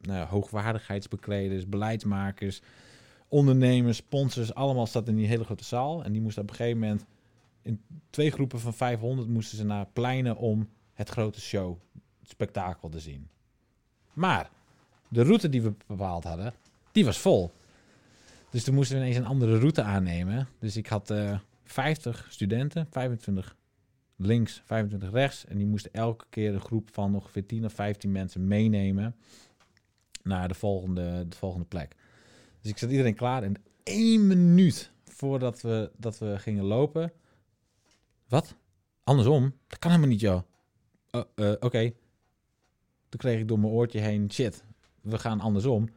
[0.00, 2.62] nou, hoogwaardigheidsbekleders, beleidsmakers,
[3.30, 6.04] ondernemers, sponsors, allemaal zat in die hele grote zaal.
[6.04, 7.04] En die moesten op een gegeven moment
[7.62, 7.80] in
[8.10, 11.76] twee groepen van 500 moesten ze naar pleinen om het grote show,
[12.20, 13.28] het spektakel te zien.
[14.12, 14.50] Maar
[15.08, 16.54] de route die we bepaald hadden,
[16.92, 17.50] die was vol.
[18.50, 20.48] Dus toen moesten we ineens een andere route aannemen.
[20.58, 23.56] Dus ik had uh, 50 studenten, 25
[24.16, 25.44] links, 25 rechts.
[25.44, 29.16] En die moesten elke keer een groep van ongeveer 10 of 15 mensen meenemen
[30.22, 31.96] naar de volgende, de volgende plek.
[32.60, 37.12] Dus ik zat iedereen klaar en één minuut voordat we, dat we gingen lopen.
[38.28, 38.54] Wat?
[39.04, 39.54] Andersom?
[39.66, 40.42] Dat kan helemaal niet, joh.
[41.10, 41.92] Uh, uh, Oké.
[43.08, 44.64] Toen kreeg ik door mijn oortje heen, shit,
[45.00, 45.88] we gaan andersom.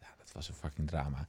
[0.00, 1.28] Ja, dat was een fucking drama.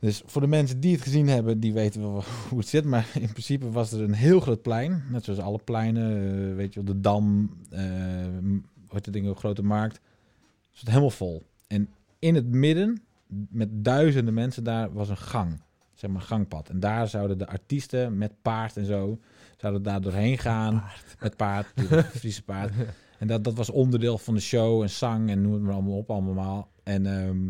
[0.00, 2.84] Dus voor de mensen die het gezien hebben, die weten wel hoe het zit.
[2.84, 5.02] Maar in principe was er een heel groot plein.
[5.10, 6.22] Net zoals alle pleinen.
[6.22, 7.56] Uh, weet je wel, de Dam.
[7.72, 9.94] Uh, de dingen, grote markt.
[9.94, 11.42] Het zat helemaal vol.
[11.66, 11.88] En
[12.18, 13.02] in het midden,
[13.48, 15.62] met duizenden mensen daar, was een gang.
[15.94, 16.68] Zeg maar gangpad.
[16.68, 19.18] En daar zouden de artiesten met paard en zo...
[19.56, 20.80] zouden daar doorheen gaan.
[20.80, 21.16] Paard.
[21.20, 21.66] Met paard,
[22.18, 22.72] Friese paard.
[23.18, 25.96] En dat, dat was onderdeel van de show en zang en noem het maar allemaal
[25.96, 26.70] op allemaal.
[26.82, 27.46] En um,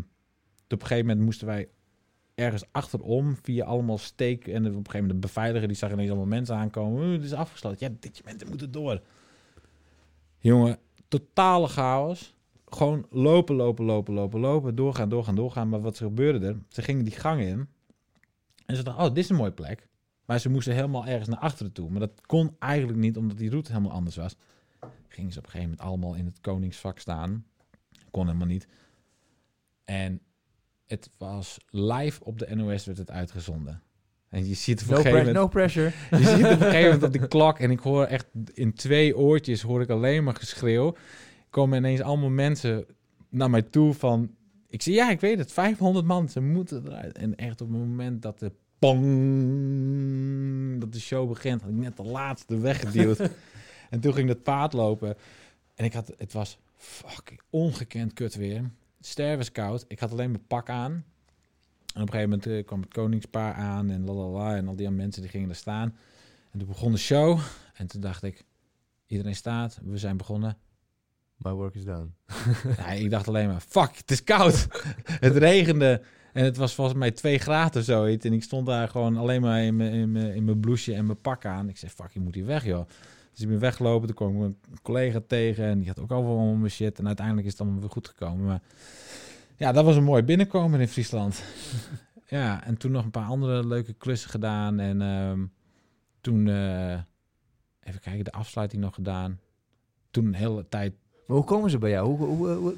[0.65, 1.69] op een gegeven moment moesten wij
[2.35, 4.47] ergens achterom via allemaal steek.
[4.47, 7.09] En op een gegeven moment de beveiliger die zag ineens allemaal mensen aankomen.
[7.09, 7.87] Het is afgesloten.
[7.87, 9.01] Ja, dit mensen moeten door.
[10.37, 10.77] Jongen,
[11.07, 12.35] totale chaos.
[12.71, 14.75] Gewoon lopen, lopen, lopen, lopen, lopen.
[14.75, 15.69] Doorgaan, doorgaan, doorgaan.
[15.69, 16.57] Maar wat gebeurde er?
[16.67, 17.67] Ze gingen die gang in.
[18.65, 19.87] En ze dachten, oh, dit is een mooie plek.
[20.25, 21.89] Maar ze moesten helemaal ergens naar achteren toe.
[21.89, 24.35] Maar dat kon eigenlijk niet, omdat die route helemaal anders was.
[25.07, 27.45] Gingen ze op een gegeven moment allemaal in het koningsvak staan.
[28.11, 28.67] Kon helemaal niet.
[29.85, 30.21] En
[30.87, 33.81] het was live op de NOS werd het uitgezonden.
[34.29, 35.91] En je ziet op no, een gegeven moment, no pressure.
[36.11, 39.17] Je ziet op een gegeven moment op die klok en ik hoor echt in twee
[39.17, 40.95] oortjes hoor ik alleen maar geschreeuw.
[41.51, 42.85] Komen ineens allemaal mensen
[43.29, 44.35] naar mij toe van
[44.67, 47.17] ik zeg ja, ik weet het, 500 man, ze moeten eruit.
[47.17, 51.97] En echt op het moment dat de pong dat de show begint, had ik net
[51.97, 53.19] de laatste weggeduwd.
[53.89, 55.15] en toen ging dat paard lopen
[55.75, 59.85] en ik had het was fucking ongekend kut weer stervenskoud.
[59.87, 60.91] Ik had alleen mijn pak aan.
[60.91, 64.55] En op een gegeven moment uh, kwam het koningspaar aan en lalala.
[64.55, 65.95] En al die mensen die gingen er staan.
[66.51, 67.39] En toen begon de show.
[67.73, 68.43] En toen dacht ik,
[69.05, 70.57] iedereen staat, we zijn begonnen.
[71.41, 72.07] My work is done.
[72.77, 74.67] ja, ik dacht alleen maar, fuck, het is koud.
[75.27, 76.01] het regende.
[76.33, 78.25] En het was volgens mij twee graden of zoiets.
[78.25, 81.05] En ik stond daar gewoon alleen maar in mijn, in mijn, in mijn blouseje en
[81.05, 81.69] mijn pak aan.
[81.69, 82.87] Ik zei, fuck, je moet hier weg, joh.
[83.31, 84.07] Dus ik ben weggelopen.
[84.07, 86.99] Toen kwam ik een collega tegen en die had ook overal mijn shit.
[86.99, 88.45] En uiteindelijk is het allemaal weer goed gekomen.
[88.45, 88.61] Maar
[89.55, 91.43] ja, dat was een mooi binnenkomen in Friesland.
[92.27, 94.79] ja, en toen nog een paar andere leuke klussen gedaan.
[94.79, 95.51] En um,
[96.21, 96.93] toen, uh,
[97.79, 99.39] even kijken, de afsluiting nog gedaan.
[100.11, 100.93] Toen een hele tijd
[101.31, 102.07] maar hoe komen ze bij jou?
[102.07, 102.75] Hoe, hoe,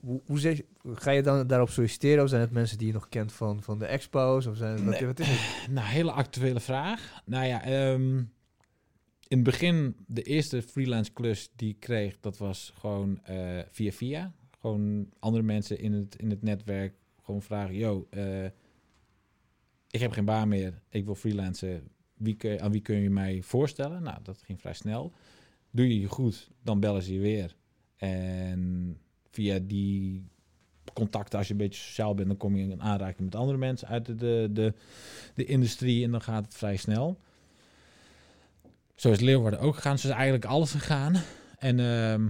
[0.00, 2.22] hoe, hoe, zeg, ga je dan daarop solliciteren?
[2.22, 4.46] Of zijn het mensen die je nog kent van, van de expos?
[4.46, 5.06] Of zijn nee.
[5.06, 5.68] wat, is het?
[5.74, 7.22] Nou, hele actuele vraag.
[7.24, 8.32] Nou ja, um,
[9.28, 13.92] in het begin, de eerste freelance klus die ik kreeg, dat was gewoon uh, via
[13.92, 14.32] via.
[14.60, 18.44] Gewoon andere mensen in het, in het netwerk gewoon vragen, yo, uh,
[19.90, 21.88] ik heb geen baan meer, ik wil freelancen.
[22.14, 24.02] Wie kun, aan wie kun je mij voorstellen?
[24.02, 25.12] Nou, dat ging vrij snel.
[25.70, 27.60] Doe je je goed, dan bellen ze je weer.
[28.02, 28.98] En
[29.30, 30.26] via die
[30.92, 33.88] contacten, als je een beetje sociaal bent, dan kom je in aanraking met andere mensen
[33.88, 34.74] uit de, de,
[35.34, 37.20] de, industrie en dan gaat het vrij snel.
[38.94, 39.98] Zo is Leeuwarden ook gegaan.
[39.98, 41.22] Zo is eigenlijk alles gegaan.
[41.58, 42.28] En uh,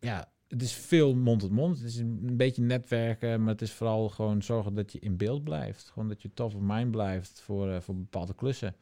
[0.00, 1.76] ja, het is veel mond tot mond.
[1.76, 5.44] Het is een beetje netwerken, maar het is vooral gewoon zorgen dat je in beeld
[5.44, 5.90] blijft.
[5.92, 8.76] Gewoon dat je top of mind blijft voor, uh, voor bepaalde klussen.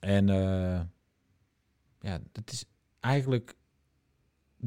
[0.00, 0.80] En uh,
[2.00, 2.64] ja, dat is
[3.00, 3.56] eigenlijk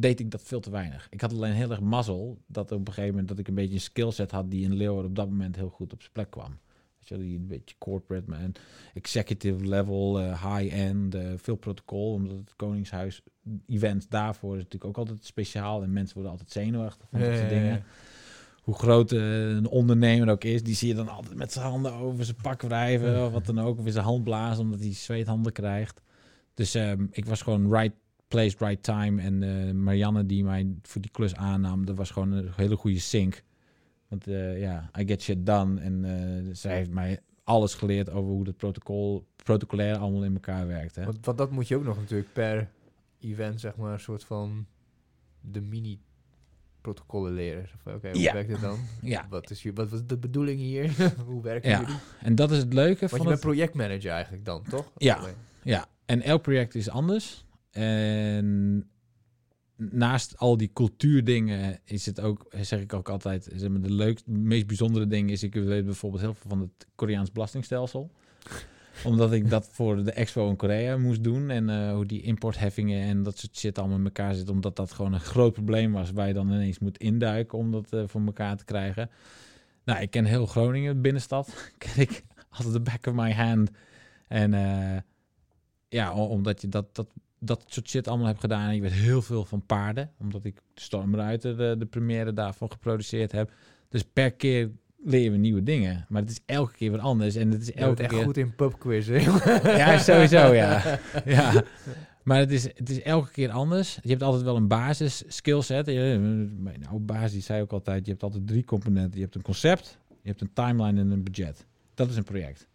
[0.02, 1.08] deed ik dat veel te weinig.
[1.10, 3.74] Ik had alleen heel erg mazzel dat op een gegeven moment dat ik een beetje
[3.74, 6.58] een skillset had die in Leeuwarden op dat moment heel goed op zijn plek kwam.
[7.00, 8.52] Weet je, die een beetje corporate, man,
[8.94, 13.22] executive level, uh, high-end, uh, veel protocol, omdat het Koningshuis
[13.68, 17.50] event daarvoor is natuurlijk ook altijd speciaal en mensen worden altijd zenuwachtig van dat soort
[17.50, 17.84] dingen.
[18.62, 21.94] Hoe groot uh, een ondernemer ook is, die zie je dan altijd met zijn handen
[21.94, 24.94] over zijn pak wrijven of wat dan ook, of in zijn hand blazen omdat hij
[24.94, 26.02] zweethanden krijgt.
[26.54, 27.96] Dus um, ik was gewoon right
[28.30, 29.22] place, right time.
[29.22, 33.00] En uh, Marianne die mij voor die klus aannam, dat was gewoon een hele goede
[33.00, 33.44] sync.
[34.08, 35.82] Want uh, ja, I get shit done.
[35.82, 40.68] En uh, zij heeft mij alles geleerd over hoe het protocol, protocolair allemaal in elkaar
[40.68, 40.96] werkt.
[40.96, 41.06] Hè.
[41.06, 42.70] Want, want dat moet je ook nog natuurlijk per
[43.20, 44.66] event, zeg maar, een soort van
[45.42, 46.00] de mini
[46.82, 47.68] protocollen leren.
[47.86, 48.34] Oké, okay, hoe ja.
[48.34, 48.78] werkt het dan?
[49.02, 49.28] Ja.
[49.30, 50.92] Wat, is, wat was de bedoeling hier?
[51.26, 51.80] hoe werken ja.
[51.80, 51.96] jullie?
[52.22, 53.46] En dat is het leuke Want van je bent het...
[53.46, 54.92] projectmanager eigenlijk dan, toch?
[54.98, 55.20] Ja.
[55.64, 57.46] Ja, en elk project is anders.
[57.72, 58.90] En
[59.76, 64.32] naast al die cultuurdingen is het ook, zeg ik ook altijd, zeg maar, de leukste,
[64.32, 68.12] meest bijzondere ding is, ik weet bijvoorbeeld heel veel van het Koreaans belastingstelsel.
[69.04, 71.50] Omdat ik dat voor de expo in Korea moest doen.
[71.50, 74.50] En uh, hoe die importheffingen en dat soort shit allemaal in elkaar zit.
[74.50, 77.94] Omdat dat gewoon een groot probleem was waar je dan ineens moet induiken om dat
[77.94, 79.10] uh, voor elkaar te krijgen.
[79.84, 81.54] Nou, ik ken heel Groningen, binnenstad.
[81.78, 83.70] ken ik altijd de back of my hand.
[84.28, 84.98] En uh,
[85.90, 87.08] ja, omdat je dat, dat
[87.40, 88.68] dat soort shit allemaal heb gedaan.
[88.68, 93.32] En ik weet heel veel van paarden, omdat ik Stormruiter de, de première daarvan geproduceerd
[93.32, 93.52] heb.
[93.90, 94.72] Dus per keer
[95.04, 96.06] leren we nieuwe dingen.
[96.10, 97.36] Maar het is elke keer wat anders.
[97.36, 98.24] En het is elke echt keer...
[98.24, 99.22] goed in pubquizzen.
[99.64, 101.00] ja, sowieso, ja.
[101.26, 101.64] ja.
[102.24, 104.00] Maar het is, het is elke keer anders.
[104.02, 105.86] Je hebt altijd wel een basis skillset.
[105.86, 109.16] Mijn oude basis zei ook altijd, je hebt altijd drie componenten.
[109.16, 111.66] Je hebt een concept, je hebt een timeline en een budget.
[111.94, 112.69] Dat is een project.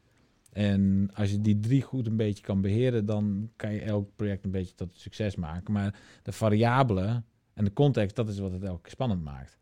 [0.55, 4.45] En als je die drie goed een beetje kan beheren, dan kan je elk project
[4.45, 5.73] een beetje tot succes maken.
[5.73, 7.25] Maar de variabelen
[7.55, 9.59] en de context, dat is wat het elke spannend maakt.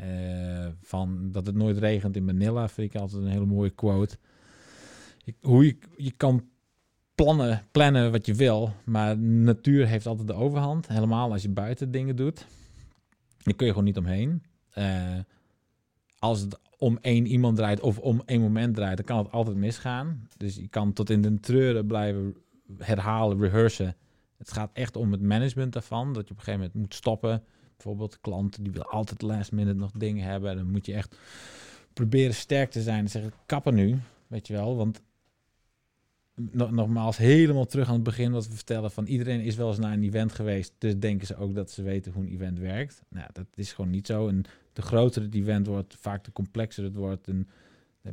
[0.00, 4.16] Uh, van dat het nooit regent in Manila, vind ik altijd een hele mooie quote.
[5.24, 6.48] Je, hoe je, je kan
[7.14, 10.88] plannen, plannen wat je wil, maar natuur heeft altijd de overhand.
[10.88, 12.46] Helemaal als je buiten dingen doet.
[13.42, 14.42] Daar kun je gewoon niet omheen.
[14.78, 15.18] Uh,
[16.18, 19.56] als het om één iemand draait of om één moment draait, dan kan het altijd
[19.56, 20.28] misgaan.
[20.36, 22.36] Dus je kan tot in de treuren blijven
[22.78, 23.96] herhalen, rehearsen.
[24.36, 26.12] Het gaat echt om het management daarvan.
[26.12, 27.42] Dat je op een gegeven moment moet stoppen.
[27.76, 30.56] Bijvoorbeeld klanten die willen altijd last minute nog dingen hebben.
[30.56, 31.16] Dan moet je echt
[31.92, 33.98] proberen sterk te zijn en zeggen, kappen nu.
[34.26, 35.02] Weet je wel, want
[36.52, 39.92] nogmaals, helemaal terug aan het begin wat we vertellen van iedereen is wel eens naar
[39.92, 43.02] een event geweest, dus denken ze ook dat ze weten hoe een event werkt.
[43.08, 44.28] Nou, dat is gewoon niet zo.
[44.28, 47.28] En de groter het event wordt, vaak de complexer het wordt.
[47.28, 47.46] En dan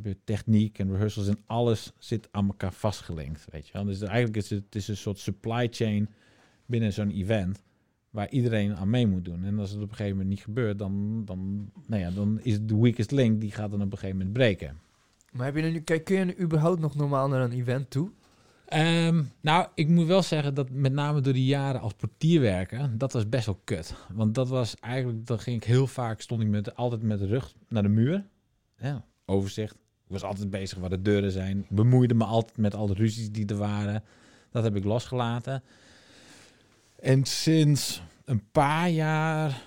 [0.02, 3.84] heb je techniek en rehearsals en alles zit aan elkaar vastgelinkt, weet je wel.
[3.84, 6.08] Dus eigenlijk is het, het is een soort supply chain
[6.66, 7.62] binnen zo'n event
[8.10, 9.44] waar iedereen aan mee moet doen.
[9.44, 12.58] En als het op een gegeven moment niet gebeurt, dan, dan, nou ja, dan is
[12.62, 14.80] de weakest link, die gaat dan op een gegeven moment breken.
[15.32, 18.10] Maar heb je nu, kun je überhaupt nog normaal naar een event toe?
[18.74, 22.98] Um, nou, ik moet wel zeggen dat met name door die jaren als portier werken,
[22.98, 23.94] dat was best wel kut.
[24.12, 27.26] Want dat was eigenlijk, dan ging ik heel vaak, stond ik met, altijd met de
[27.26, 28.24] rug naar de muur.
[28.78, 29.74] Ja, overzicht.
[29.74, 31.58] Ik was altijd bezig waar de deuren zijn.
[31.58, 34.04] Ik bemoeide me altijd met alle ruzies die er waren.
[34.50, 35.62] Dat heb ik losgelaten.
[37.00, 39.62] En sinds een paar jaar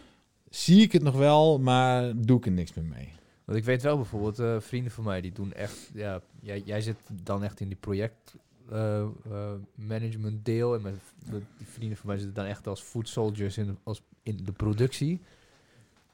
[0.50, 3.14] zie ik het nog wel, maar doe ik er niks meer mee.
[3.46, 6.82] Want ik weet wel bijvoorbeeld, uh, vrienden van mij die doen echt, ja, jij, jij
[6.82, 8.36] zit dan echt in die project
[8.72, 10.82] uh, uh, management deel en
[11.30, 14.52] de, die vrienden van mij zitten dan echt als food soldiers in, als in de
[14.52, 15.22] productie.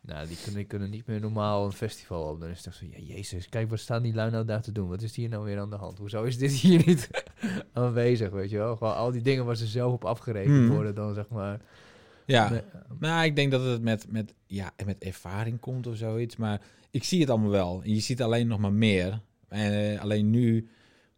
[0.02, 2.40] Nou, die kunnen, kunnen niet meer normaal een festival op.
[2.40, 4.90] Dan is het zo, ja, jezus, kijk, wat staan die lui nou daar te doen?
[4.90, 5.98] Wat is hier nou weer aan de hand?
[5.98, 7.10] Hoezo is dit hier niet
[7.74, 8.76] aanwezig, weet je wel?
[8.76, 10.70] Gewoon al die dingen waar ze zelf op afgerekend Hmm.
[10.70, 11.62] worden dan, zeg maar.
[12.26, 12.62] Ja, Nee,
[13.00, 16.36] nou, ik denk dat het met, met, ja, met ervaring komt of zoiets.
[16.36, 16.62] Maar
[16.92, 17.82] ik zie het allemaal wel.
[17.84, 19.22] En je ziet alleen nog maar meer.
[19.48, 20.70] En eh, alleen nu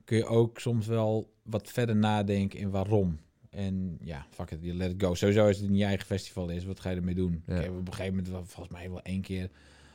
[0.03, 3.19] kun je ook soms wel wat verder nadenken in waarom.
[3.49, 5.13] En ja, fuck it, you let it go.
[5.13, 7.43] Sowieso is het een je eigen festival is, wat ga je ermee doen?
[7.45, 7.55] Ja.
[7.55, 9.49] Ik heb op een gegeven moment wel, volgens mij wel één keer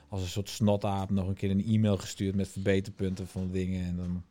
[0.09, 3.85] als een soort snotaap nog een keer een e-mail gestuurd met verbeterpunten van dingen.
[3.85, 4.25] En dan,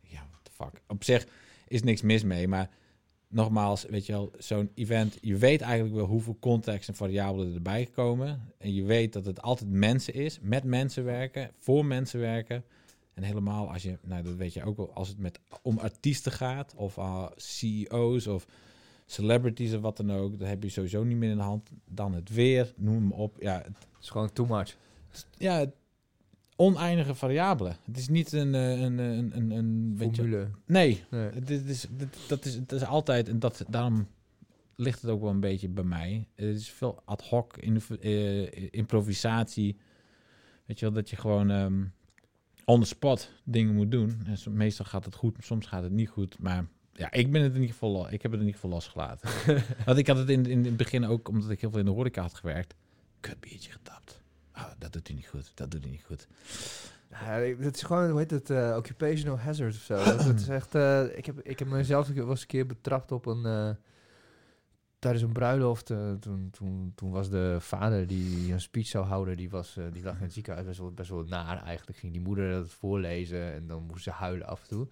[0.00, 0.82] ja, what the fuck.
[0.88, 1.26] Op zich
[1.68, 2.70] is niks mis mee, maar
[3.32, 7.86] nogmaals, weet je wel, zo'n event, je weet eigenlijk wel hoeveel context en variabelen erbij
[7.94, 8.40] komen.
[8.58, 12.64] En je weet dat het altijd mensen is, met mensen werken, voor mensen werken.
[13.14, 16.32] En helemaal als je, nou dat weet je ook wel, als het met, om artiesten
[16.32, 18.46] gaat, of uh, CEO's of
[19.06, 21.70] celebrities of wat dan ook, dan heb je sowieso niet meer in de hand.
[21.88, 23.36] Dan het weer, noem hem op.
[23.40, 24.76] Ja, het, Het is gewoon too much.
[25.38, 25.74] ja het-
[26.62, 27.76] oneindige variabelen.
[27.84, 30.48] Het is niet een, eh, een, een, een, een je, Formule.
[30.66, 31.40] Nee, Nee.
[31.40, 34.06] dit is, dit, dat, is, dat is altijd, en dat, daarom
[34.76, 36.26] ligt het ook wel een beetje bij mij.
[36.34, 39.76] Het is veel ad hoc, in, uh, improvisatie.
[40.66, 41.92] Weet je wel, dat je gewoon um,
[42.64, 44.26] on the spot dingen moet doen.
[44.26, 46.38] En meestal gaat het goed, soms gaat het niet goed.
[46.38, 49.30] Maar ja, ik ben het in ieder geval, ik heb het in ieder geval losgelaten.
[49.86, 51.90] Want ik had het in, in het begin ook, omdat ik heel veel in de
[51.90, 52.74] horeca had gewerkt.
[53.20, 54.21] Kut biertje getapt.
[54.62, 56.28] Oh, dat doet hij niet goed, dat doet hij niet goed.
[57.10, 57.18] Ja,
[57.64, 59.94] het is gewoon, hoe heet het, uh, occupational hazard of zo.
[59.94, 63.46] het is echt, uh, ik, heb, ik heb mezelf was een keer betrapt op een,
[63.46, 63.70] uh,
[64.98, 65.86] tijdens een bruiloft.
[66.20, 70.16] toen, toen, toen was de vader die een speech zou houden, die, was, die lag
[70.16, 71.98] in het ziekenhuis best wel, best wel naar eigenlijk.
[71.98, 74.88] Ging die moeder het voorlezen en dan moest ze huilen af en toe.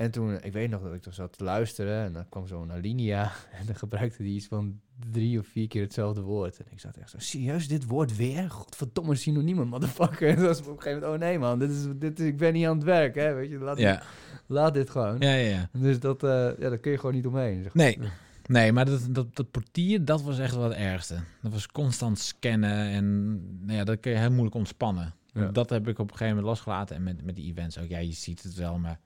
[0.00, 2.72] En toen, ik weet nog dat ik toen zat te luisteren en dan kwam zo'n
[2.72, 6.58] alinea en dan gebruikte die iets van drie of vier keer hetzelfde woord.
[6.58, 8.50] En ik zat echt zo, serieus, dit woord weer?
[8.50, 10.28] Godverdomme, synoniemen, motherfucker.
[10.36, 12.36] En dat was op een gegeven moment, oh nee man, dit is, dit is, ik
[12.36, 13.58] ben niet aan het werk, hè, weet je.
[13.58, 13.92] Laat, ja.
[13.92, 14.04] dit,
[14.46, 15.16] laat dit gewoon.
[15.18, 15.68] Ja, ja, ja.
[15.72, 17.62] Dus dat, uh, ja, daar kun je gewoon niet omheen.
[17.62, 17.74] Zeg.
[17.74, 17.98] Nee.
[18.46, 21.16] Nee, maar dat, dat, dat portier, dat was echt wel het ergste.
[21.42, 23.32] Dat was constant scannen en
[23.64, 25.14] nou ja, dat kun je heel moeilijk ontspannen.
[25.32, 25.46] Ja.
[25.46, 26.96] Dat heb ik op een gegeven moment losgelaten.
[26.96, 27.88] En met, met die events ook.
[27.88, 29.00] Ja, je ziet het wel, maar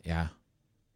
[0.00, 0.32] ja.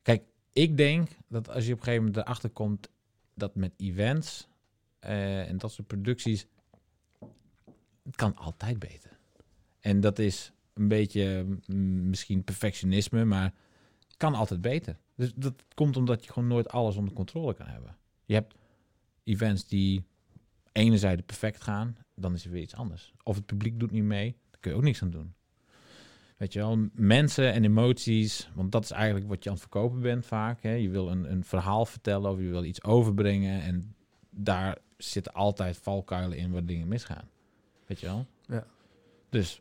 [0.03, 0.23] Kijk,
[0.53, 2.89] ik denk dat als je op een gegeven moment erachter komt
[3.35, 4.49] dat met events
[5.05, 6.47] uh, en dat soort producties,
[8.03, 9.19] het kan altijd beter.
[9.81, 13.55] En dat is een beetje mm, misschien perfectionisme, maar
[14.07, 14.99] het kan altijd beter.
[15.15, 17.97] Dus dat komt omdat je gewoon nooit alles onder controle kan hebben.
[18.25, 18.55] Je hebt
[19.25, 20.05] events die
[20.73, 23.13] enerzijds perfect gaan, dan is er weer iets anders.
[23.23, 25.35] Of het publiek doet niet mee, daar kun je ook niks aan doen.
[26.37, 30.01] Weet je wel, mensen en emoties, want dat is eigenlijk wat je aan het verkopen
[30.01, 30.63] bent vaak.
[30.63, 30.73] Hè?
[30.73, 33.95] Je wil een, een verhaal vertellen of je wil iets overbrengen en
[34.31, 37.29] daar zitten altijd valkuilen in waar dingen misgaan.
[37.87, 38.27] Weet je wel?
[38.47, 38.65] Ja.
[39.29, 39.61] Dus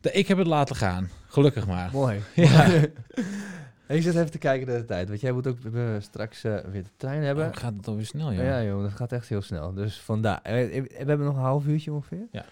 [0.00, 1.90] de, ik heb het laten gaan, gelukkig maar.
[1.92, 2.20] Mooi.
[2.34, 3.96] Ja.
[3.96, 6.58] ik zit even te kijken naar de tijd, want jij moet ook uh, straks uh,
[6.58, 7.48] weer de trein hebben.
[7.48, 8.42] Oh, gaat het alweer snel, ja?
[8.42, 9.72] Ja, joh, dat gaat echt heel snel.
[9.72, 10.40] Dus vandaar.
[10.46, 12.26] Uh, we hebben nog een half uurtje ongeveer.
[12.30, 12.44] Ja.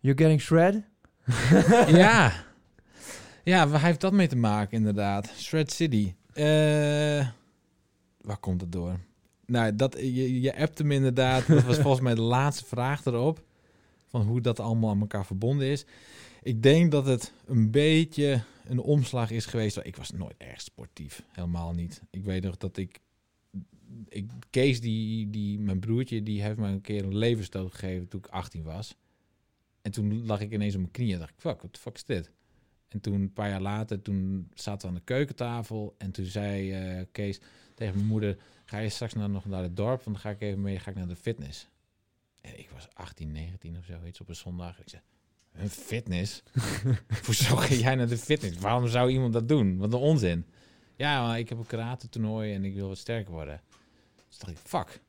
[0.00, 0.82] You're getting shred?
[1.86, 2.32] ja.
[3.44, 5.32] Ja, waar heeft dat mee te maken, inderdaad?
[5.36, 6.14] Shred City.
[6.34, 7.28] Uh,
[8.20, 8.98] waar komt het door?
[9.46, 11.46] Nou, dat, je, je appt hem inderdaad.
[11.46, 13.44] Dat was volgens mij de laatste vraag erop.
[14.08, 15.84] Van hoe dat allemaal aan elkaar verbonden is.
[16.42, 19.80] Ik denk dat het een beetje een omslag is geweest.
[19.82, 21.22] Ik was nooit erg sportief.
[21.32, 22.02] Helemaal niet.
[22.10, 22.98] Ik weet nog dat ik...
[24.08, 28.20] ik Kees, die, die, mijn broertje, die heeft me een keer een levensstoot gegeven toen
[28.20, 28.96] ik 18 was.
[29.82, 32.04] En toen lag ik ineens op mijn knieën en dacht ik, fuck, wat fuck is
[32.04, 32.32] dit?
[32.92, 35.94] En toen, een paar jaar later, toen zaten we aan de keukentafel.
[35.98, 37.40] En toen zei uh, Kees
[37.74, 38.36] tegen mijn moeder...
[38.64, 40.02] Ga je straks naar, nog naar het dorp?
[40.02, 41.68] Want dan ga ik even mee ga ik naar de fitness.
[42.40, 44.80] En ik was 18, 19 of zoiets op een zondag.
[44.80, 45.02] Ik zei,
[45.52, 46.42] een fitness?
[47.26, 48.58] Hoezo ga jij naar de fitness?
[48.58, 49.76] Waarom zou iemand dat doen?
[49.76, 50.46] Wat een onzin.
[50.96, 53.60] Ja, maar ik heb een karate toernooi en ik wil wat sterker worden.
[54.28, 55.00] Dus dacht ik, fuck.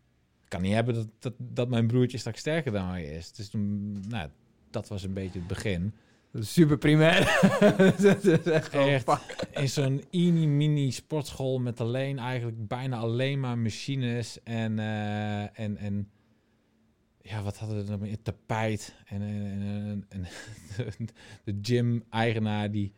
[0.43, 3.31] Ik kan niet hebben dat, dat, dat mijn broertje straks sterker dan mij is.
[3.31, 4.29] Dus toen, nou,
[4.69, 5.93] dat was een beetje het begin.
[6.39, 7.39] Super primair.
[8.01, 9.07] dat is echt, echt
[9.51, 10.03] in zo'n
[10.57, 16.09] mini sportschool met alleen eigenlijk bijna alleen maar machines en, uh, en, en
[17.21, 18.03] ja, wat hadden we dan?
[18.03, 20.27] Een tapijt en, en, en, en
[21.45, 22.93] de gym-eigenaar die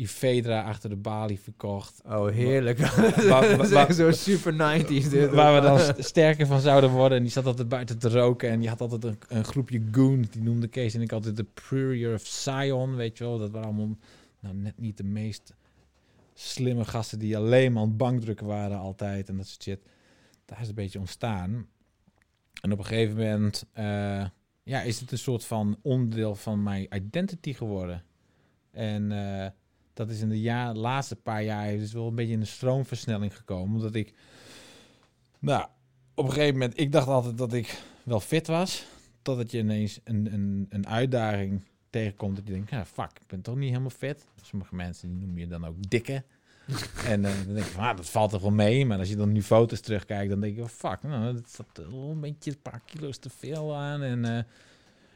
[0.00, 2.00] Ivedra achter de balie verkocht.
[2.06, 2.78] Oh, heerlijk.
[3.94, 5.30] Zo super 90s dit.
[5.40, 7.18] Waar we dan sterker van zouden worden.
[7.18, 8.50] En die zat altijd buiten te roken.
[8.50, 10.30] En die had altijd een, een groepje goons.
[10.30, 12.96] Die noemde Kees en ik altijd de Purier of Sion.
[12.96, 13.96] Weet je wel, dat waren allemaal
[14.40, 15.54] nou, net niet de meest
[16.34, 19.28] slimme gasten die alleen maar aan het bankdrukken waren altijd.
[19.28, 19.80] En dat soort shit.
[20.44, 21.66] Daar is een beetje ontstaan.
[22.62, 24.26] En op een gegeven moment uh,
[24.62, 28.02] ja, is het een soort van onderdeel van mijn identity geworden.
[28.70, 29.10] En...
[29.10, 29.46] Uh,
[29.94, 33.36] dat is in de jaar, laatste paar jaar is wel een beetje in de stroomversnelling
[33.36, 33.76] gekomen.
[33.76, 34.12] Omdat ik,
[35.38, 35.66] nou,
[36.14, 38.86] op een gegeven moment, ik dacht altijd dat ik wel fit was.
[39.22, 43.40] Totdat je ineens een, een, een uitdaging tegenkomt dat je denkt, ja, fuck, ik ben
[43.40, 44.26] toch niet helemaal fit.
[44.42, 46.24] Sommige mensen die noemen je dan ook dikke.
[47.06, 48.86] en uh, dan denk je van, ah, dat valt toch wel mee.
[48.86, 52.10] Maar als je dan nu foto's terugkijkt, dan denk je, fuck, nou, dat zat wel
[52.10, 54.02] een beetje een paar kilo's te veel aan.
[54.02, 54.42] En, uh,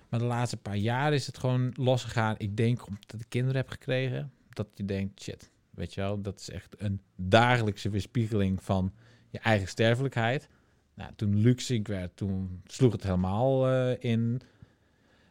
[0.08, 2.34] maar de laatste paar jaar is het gewoon losgegaan.
[2.38, 6.40] Ik denk omdat ik kinderen heb gekregen dat je denkt, shit, weet je wel, dat
[6.40, 8.92] is echt een dagelijkse weerspiegeling van
[9.30, 10.48] je eigen sterfelijkheid.
[10.94, 14.40] Nou, toen luxe ik werd, toen sloeg het helemaal uh, in.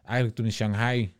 [0.04, 1.14] Eigenlijk toen in Shanghai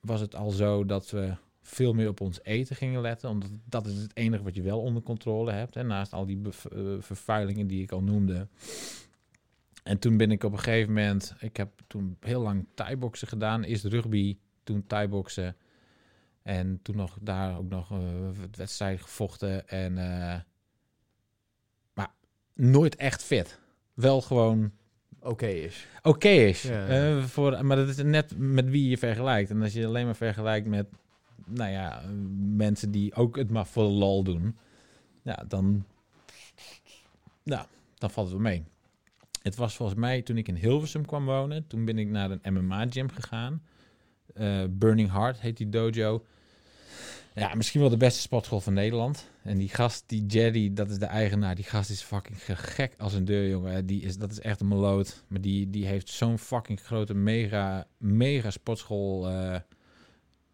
[0.00, 3.28] was het al zo dat we veel meer op ons eten gingen letten.
[3.28, 5.76] Omdat dat is het enige wat je wel onder controle hebt.
[5.76, 8.48] En naast al die uh, vervuilingen die ik al noemde.
[9.82, 11.34] En toen ben ik op een gegeven moment...
[11.40, 13.62] Ik heb toen heel lang thai-boksen gedaan.
[13.62, 15.56] Eerst rugby, toen thai-boksen.
[16.42, 17.98] En toen nog daar ook nog uh,
[18.56, 19.68] wedstrijd gevochten.
[19.68, 20.36] En, uh,
[21.94, 22.12] maar
[22.54, 23.58] nooit echt fit.
[23.94, 24.72] Wel gewoon
[25.20, 25.86] oké is.
[26.02, 26.62] Oké is.
[26.62, 27.22] Ja.
[27.22, 29.50] voor, maar dat is net met wie je vergelijkt.
[29.50, 30.86] En als je alleen maar vergelijkt met,
[31.46, 32.02] nou ja,
[32.56, 34.56] mensen die ook het maar voor lol doen,
[35.22, 35.84] ja, dan,
[37.42, 37.66] ja,
[37.98, 38.64] dan valt het wel mee.
[39.42, 41.66] Het was volgens mij toen ik in Hilversum kwam wonen.
[41.66, 43.62] Toen ben ik naar een MMA-gym gegaan.
[44.36, 46.24] Uh, Burning Heart heet die dojo.
[47.34, 49.28] Ja, misschien wel de beste sportschool van Nederland.
[49.42, 51.54] En die gast, die Jerry, dat is de eigenaar.
[51.54, 53.86] Die gast is fucking gek als een deur, jongen.
[53.86, 55.24] Die is, dat is echt een meloot.
[55.28, 59.56] Maar die, die heeft zo'n fucking grote mega, mega sportschool uh,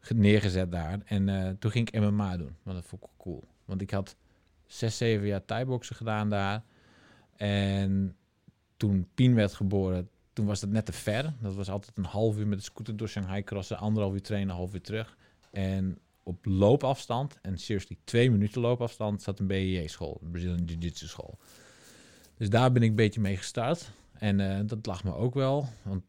[0.08, 1.00] neergezet daar.
[1.04, 2.56] En toen ging ik MMA doen.
[2.62, 3.44] Want dat vond ik cool.
[3.64, 4.16] Want ik had
[4.66, 6.62] zes, zeven jaar thai-boksen gedaan daar.
[7.36, 8.16] En
[8.76, 11.32] toen Pien werd geboren, toen was dat net te ver.
[11.40, 14.54] Dat was altijd een half uur met de scooter door Shanghai crossen, anderhalf uur trainen,
[14.54, 15.16] half uur terug.
[15.50, 21.38] En op loopafstand, en seriously twee minuten loopafstand, zat een BJJ-school, een Brazilian Jiu-Jitsu school.
[22.36, 23.90] Dus daar ben ik een beetje mee gestart.
[24.12, 26.02] En uh, dat lag me ook wel, want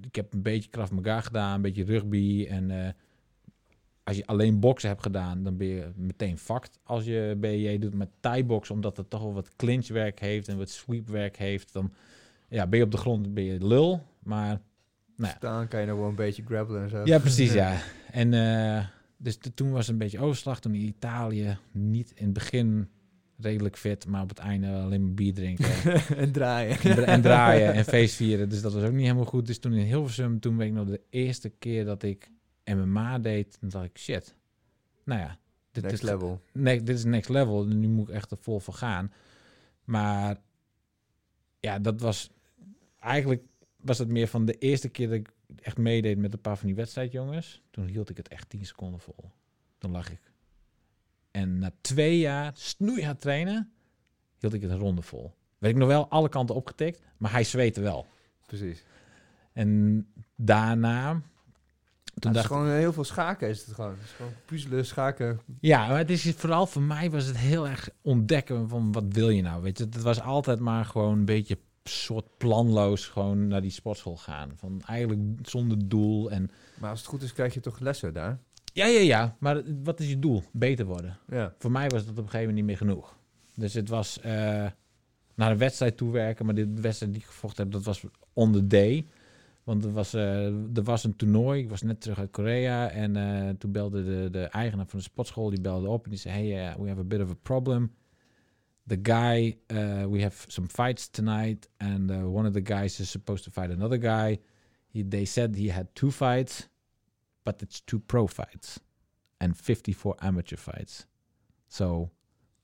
[0.00, 2.46] ik heb een beetje Krav Maga gedaan, een beetje rugby.
[2.48, 2.88] En uh,
[4.04, 6.78] als je alleen boksen hebt gedaan, dan ben je meteen fucked.
[6.82, 10.70] Als je BJJ doet met thai-boksen, omdat het toch wel wat clinchwerk heeft en wat
[10.70, 11.92] sweepwerk heeft, dan
[12.48, 14.02] ja, ben je op de grond, ben je lul.
[14.22, 14.60] Maar
[15.16, 15.36] nou ja.
[15.40, 17.04] Dan kan je nog wel een beetje grappelen en zo.
[17.04, 17.80] Ja, precies, ja.
[18.10, 20.60] En uh, dus toen was het een beetje overslag.
[20.60, 22.88] Toen in Italië niet in het begin
[23.38, 25.66] redelijk fit, maar op het einde alleen maar bier drinken.
[26.16, 26.78] en draaien.
[26.80, 28.48] En, en draaien en feestvieren.
[28.48, 29.46] Dus dat was ook niet helemaal goed.
[29.46, 32.30] Dus toen in Hilversum, toen weet ik nog de eerste keer dat ik
[32.64, 34.34] MMA deed, dan dacht ik, shit.
[35.04, 35.38] Nou ja.
[35.72, 36.40] Dit next is level.
[36.52, 37.66] Nee, dit is next level.
[37.66, 39.12] Nu moet ik echt er vol voor gaan.
[39.84, 40.36] Maar
[41.60, 42.30] ja, dat was
[43.00, 43.42] eigenlijk
[43.76, 46.66] was het meer van de eerste keer dat ik echt meedeed met een paar van
[46.66, 47.62] die wedstrijdjongens.
[47.70, 49.30] Toen hield ik het echt 10 seconden vol.
[49.78, 50.20] Toen lag ik.
[51.30, 53.72] En na twee jaar snoeihard trainen,
[54.38, 55.34] hield ik het een ronde vol.
[55.58, 58.06] Werd ik nog wel alle kanten opgetikt, maar hij zweette wel.
[58.46, 58.84] Precies.
[59.52, 60.06] En
[60.36, 61.22] daarna...
[62.14, 62.44] Toen dacht...
[62.44, 63.90] is gewoon heel veel schaken is het gewoon.
[63.90, 65.40] Het is gewoon puzzelen, schaken.
[65.60, 69.28] Ja, maar het is vooral voor mij was het heel erg ontdekken van wat wil
[69.28, 69.84] je nou, weet je.
[69.84, 71.58] Het was altijd maar gewoon een beetje
[71.88, 74.52] soort planloos gewoon naar die sportschool gaan.
[74.56, 76.30] Van eigenlijk zonder doel.
[76.30, 76.50] En...
[76.80, 78.38] Maar als het goed is, krijg je toch lessen daar?
[78.72, 79.36] Ja, ja, ja.
[79.38, 80.42] Maar wat is je doel?
[80.52, 81.18] Beter worden.
[81.28, 81.54] Ja.
[81.58, 83.16] Voor mij was dat op een gegeven moment niet meer genoeg.
[83.54, 84.24] Dus het was uh,
[85.34, 86.44] naar een wedstrijd toe werken.
[86.46, 89.06] Maar de wedstrijd die ik gevochten heb, dat was on the day.
[89.64, 91.62] Want er was, uh, er was een toernooi.
[91.62, 92.90] Ik was net terug uit Korea.
[92.90, 96.04] En uh, toen belde de, de eigenaar van de sportschool, die belde op.
[96.04, 97.92] En die zei, hey, we have a bit of a problem
[98.88, 103.10] the guy uh, we have some fights tonight and uh, one of the guys is
[103.10, 104.38] supposed to fight another guy.
[104.88, 106.68] He, they said he had two fights
[107.44, 108.80] but it's two pro fights
[109.40, 111.06] and 54 amateur fights.
[111.68, 112.10] So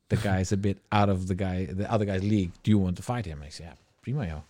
[0.09, 2.53] the guy is a bit out of the guy the other guy's league.
[2.63, 3.43] Do you want to fight him?
[3.43, 4.43] Ik zei ja prima joh.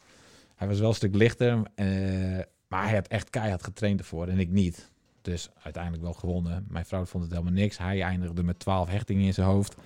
[0.54, 4.38] Hij was wel een stuk lichter uh, maar hij had echt keihard getraind ervoor en
[4.38, 4.90] ik niet
[5.24, 6.66] Dus uiteindelijk wel gewonnen.
[6.68, 7.78] Mijn vrouw vond het helemaal niks.
[7.78, 9.76] Hij eindigde met 12 hechtingen in zijn hoofd.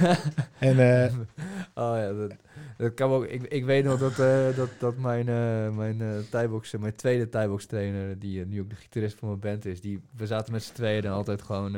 [0.58, 1.04] en, uh,
[1.84, 2.32] oh ja, dat,
[2.76, 3.24] dat kan ook.
[3.24, 6.00] Ik, ik weet nog dat, uh, dat, dat mijn, uh, mijn
[6.32, 10.00] uh, mijn tweede thai trainer, die nu ook de gitarist van mijn band is, die,
[10.16, 11.76] we zaten met z'n tweeën dan altijd gewoon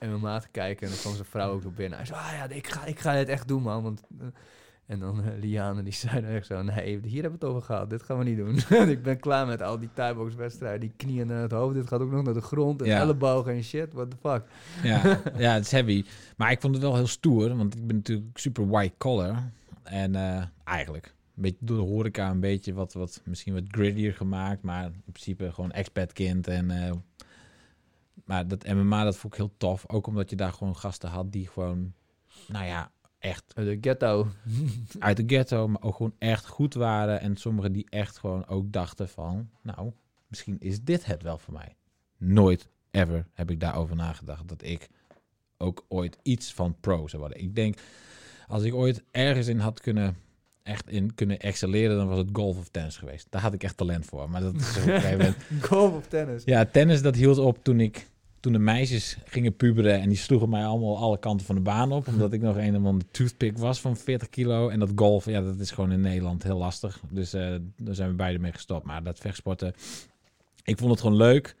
[0.00, 0.86] MMA te kijken.
[0.86, 1.98] En dan kwam zijn vrouw ook nog binnen.
[1.98, 3.82] Hij zei, ah ja, ik ga, ik ga het echt doen, man.
[3.82, 4.02] Want
[4.90, 6.62] en dan uh, Liane, die zei dan echt zo...
[6.62, 7.90] Nee, hier hebben we het over gehad.
[7.90, 8.88] Dit gaan we niet doen.
[8.88, 9.90] ik ben klaar met al die
[10.36, 11.74] wedstrijden Die knieën naar het hoofd.
[11.74, 12.82] Dit gaat ook nog naar de grond.
[12.82, 13.00] En ja.
[13.00, 13.92] ellebogen en shit.
[13.92, 14.42] What the fuck.
[14.82, 16.04] Ja, ja, het is heavy.
[16.36, 17.56] Maar ik vond het wel heel stoer.
[17.56, 19.50] Want ik ben natuurlijk super white collar.
[19.82, 21.14] En uh, eigenlijk...
[21.36, 24.62] Een beetje door de horeca een beetje wat, wat misschien wat grittier gemaakt.
[24.62, 26.46] Maar in principe gewoon expat kind.
[26.48, 26.90] En, uh,
[28.24, 29.84] maar dat MMA, dat vond ik heel tof.
[29.88, 31.92] Ook omdat je daar gewoon gasten had die gewoon...
[32.48, 32.90] Nou ja,
[33.20, 33.52] echt...
[33.54, 34.26] Uit de ghetto.
[34.98, 37.20] uit de ghetto, maar ook gewoon echt goed waren.
[37.20, 39.50] En sommigen die echt gewoon ook dachten van...
[39.62, 39.92] Nou,
[40.26, 41.76] misschien is dit het wel voor mij.
[42.16, 44.48] Nooit, ever heb ik daarover nagedacht.
[44.48, 44.88] Dat ik
[45.56, 47.40] ook ooit iets van pro zou worden.
[47.40, 47.78] Ik denk,
[48.46, 50.16] als ik ooit ergens in had kunnen...
[50.62, 53.26] Echt in kunnen excelleren, dan was het golf of tennis geweest.
[53.30, 54.30] Daar had ik echt talent voor.
[54.30, 54.78] Maar dat is
[55.60, 56.44] golf of tennis?
[56.44, 58.09] Ja, tennis dat hield op toen ik
[58.40, 61.92] toen de meisjes gingen puberen en die sloegen mij allemaal alle kanten van de baan
[61.92, 62.08] op.
[62.12, 64.68] Omdat ik nog een of andere toothpick was van 40 kilo.
[64.68, 67.00] En dat golf, ja, dat is gewoon in Nederland heel lastig.
[67.10, 68.86] Dus uh, daar zijn we beide mee gestopt.
[68.86, 69.74] Maar dat vechtsporten,
[70.64, 71.56] ik vond het gewoon leuk.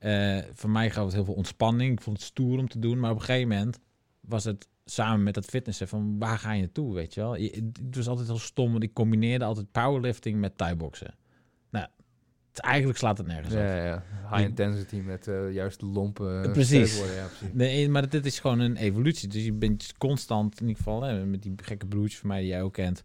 [0.00, 1.92] Uh, voor mij gaf het heel veel ontspanning.
[1.92, 3.00] Ik vond het stoer om te doen.
[3.00, 3.80] Maar op een gegeven moment
[4.20, 7.32] was het samen met dat fitnessen van waar ga je naartoe, weet je wel.
[7.32, 11.14] Het was altijd heel stom, want ik combineerde altijd powerlifting met thai-boksen
[12.60, 13.66] eigenlijk slaat het nergens ja, op.
[13.66, 16.96] Ja, high intensity met uh, juist lompe uh, precies.
[16.96, 17.54] Worden, ja, precies.
[17.54, 19.28] Nee, maar dit is gewoon een evolutie.
[19.28, 22.48] Dus je bent constant, in ieder geval hè, met die gekke broertjes van mij die
[22.48, 23.04] jij ook kent,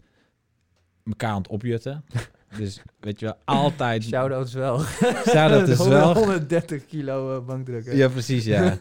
[1.05, 2.05] elkaar aan het opjutten.
[2.57, 4.03] dus weet je wel, altijd...
[4.03, 4.79] Shout-outs wel.
[5.27, 6.13] Shout-out is wel.
[6.13, 7.95] 130 kilo uh, bankdrukken.
[7.95, 8.77] Ja, precies, ja.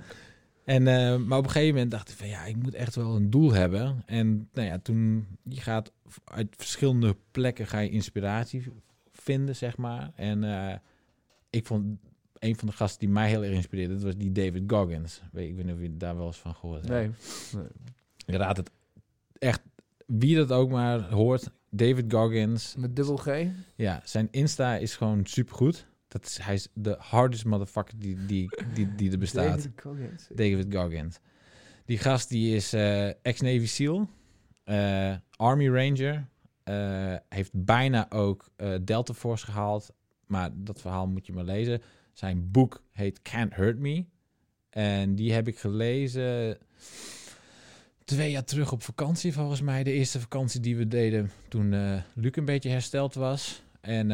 [0.65, 3.17] en, uh, maar op een gegeven moment dacht ik van ja, ik moet echt wel
[3.17, 4.03] een doel hebben.
[4.07, 5.93] En nou ja, toen je gaat
[6.25, 8.63] uit verschillende plekken ga je inspiratie
[9.29, 10.11] vinden, zeg maar.
[10.15, 10.75] En uh,
[11.51, 11.99] ik vond
[12.39, 15.23] een van de gasten die mij heel erg inspireerde, dat was die David Goggins.
[15.33, 16.95] Weet, ik weet niet of je daar wel eens van gehoord hebt.
[17.53, 17.63] Nee.
[18.27, 18.39] nee.
[18.39, 18.71] Raad het
[19.39, 19.61] echt,
[20.07, 22.75] wie dat ook maar hoort, David Goggins.
[22.77, 23.47] Met dubbel G?
[23.77, 25.87] Ja, zijn Insta is gewoon supergoed.
[26.09, 29.57] Dat is, hij is de hardest motherfucker die, die, die, die er bestaat.
[29.57, 30.29] David Goggins.
[30.35, 31.19] David Goggins.
[31.85, 34.09] Die gast die is uh, ex-Navy SEAL,
[34.65, 36.27] uh, Army Ranger.
[36.69, 38.51] Uh, heeft bijna ook
[38.85, 39.93] Delta Force gehaald.
[40.27, 41.83] Maar dat verhaal moet je maar lezen.
[42.13, 44.05] Zijn boek heet Can't Hurt Me.
[44.71, 46.59] En die heb ik gelezen
[48.05, 49.83] twee jaar terug op vakantie, volgens mij.
[49.83, 53.63] De eerste vakantie die we deden toen uh, Luc een beetje hersteld was.
[53.81, 54.09] En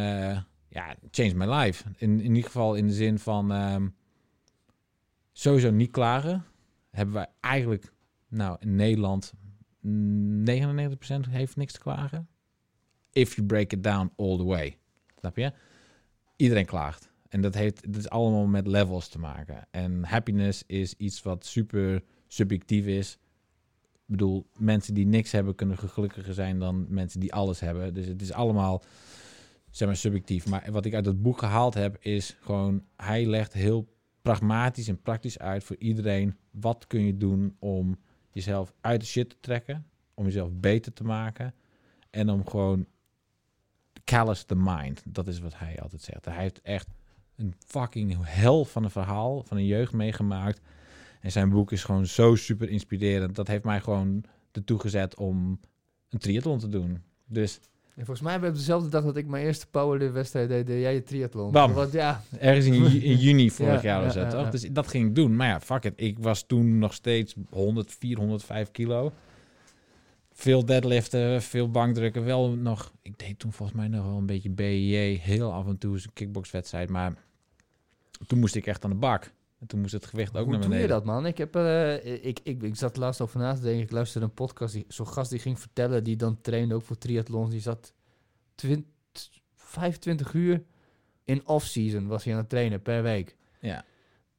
[0.75, 1.85] ja, changed my life.
[1.97, 3.95] In, in ieder geval in de zin van um,
[5.33, 6.45] sowieso niet klagen.
[6.91, 7.93] Hebben wij eigenlijk,
[8.29, 12.29] nou in Nederland, 99% heeft niks te klagen.
[13.15, 14.77] If you break it down all the way.
[15.19, 15.53] Snap je?
[16.36, 17.12] Iedereen klaagt.
[17.28, 19.66] En dat heeft dat is allemaal met levels te maken.
[19.70, 23.19] En happiness is iets wat super subjectief is.
[23.93, 27.95] Ik bedoel, mensen die niks hebben kunnen gelukkiger zijn dan mensen die alles hebben.
[27.95, 28.82] Dus het is allemaal,
[29.70, 30.47] zeg maar, subjectief.
[30.47, 32.85] Maar wat ik uit het boek gehaald heb, is gewoon...
[32.97, 33.89] Hij legt heel
[34.23, 36.36] pragmatisch en praktisch uit voor iedereen...
[36.51, 37.97] wat kun je doen om
[38.31, 39.86] jezelf uit de shit te trekken.
[40.15, 41.55] Om jezelf beter te maken.
[42.11, 42.86] En om gewoon
[44.05, 45.03] callous the mind.
[45.05, 46.25] Dat is wat hij altijd zegt.
[46.25, 46.89] Hij heeft echt
[47.37, 50.61] een fucking hel van een verhaal van een jeugd meegemaakt.
[51.21, 53.35] En zijn boek is gewoon zo super inspirerend.
[53.35, 55.61] Dat heeft mij gewoon ertoe gezet om
[56.11, 57.03] een triathlon te doen.
[57.27, 57.61] Dus...
[57.95, 60.95] En volgens mij hebben we dezelfde dag dat ik mijn eerste powerlift-wedstrijd deed, deed jij
[60.95, 61.53] je triathlon.
[61.53, 61.73] Bam.
[61.73, 62.23] Want, ja.
[62.39, 64.51] Ergens in, in juni vorig Ja, jaar was het, ja.
[64.51, 65.37] Dus dat ging ik doen.
[65.37, 65.93] Maar ja, fuck it.
[65.97, 69.13] Ik was toen nog steeds 100, 405 kilo.
[70.36, 72.24] Veel deadliften, veel bankdrukken.
[72.24, 72.93] Wel nog...
[73.02, 75.19] Ik deed toen volgens mij nog wel een beetje BJJ.
[75.23, 76.90] Heel af en toe eens een kickboxwedstrijd.
[76.90, 77.15] Maar
[78.27, 79.32] toen moest ik echt aan de bak.
[79.61, 80.89] En toen moest het gewicht ook Hoe naar doe beneden.
[80.89, 81.27] je dat, man?
[81.27, 83.82] Ik, heb, eh, ik, ik, ik zat laatst over na te denken.
[83.82, 84.73] Ik luisterde een podcast.
[84.74, 87.51] die- Zo'n gast die ging vertellen, die dan trainde ook voor triathlons.
[87.51, 87.93] Die zat
[88.55, 88.86] 20,
[89.55, 90.62] 25 uur
[91.24, 93.36] in off-season was hij aan het trainen per week.
[93.61, 93.85] Ja.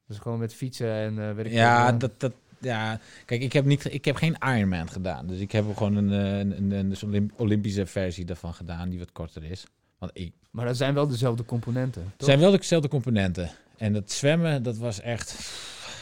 [0.08, 2.34] Dus gewoon met fietsen en eh weet ik Ja, veel, dat, dat,
[2.66, 5.28] ja, kijk, ik heb, niet, ik heb geen Ironman gedaan.
[5.28, 9.12] Dus ik heb gewoon een, eh, een, een, een, Olympische versie daarvan gedaan, die wat
[9.12, 9.66] korter is.
[9.98, 12.04] Want ik, Maar dat zijn wel dezelfde componenten.
[12.18, 13.52] het zijn wel dezelfde componenten.
[13.78, 15.32] En dat zwemmen, dat was echt...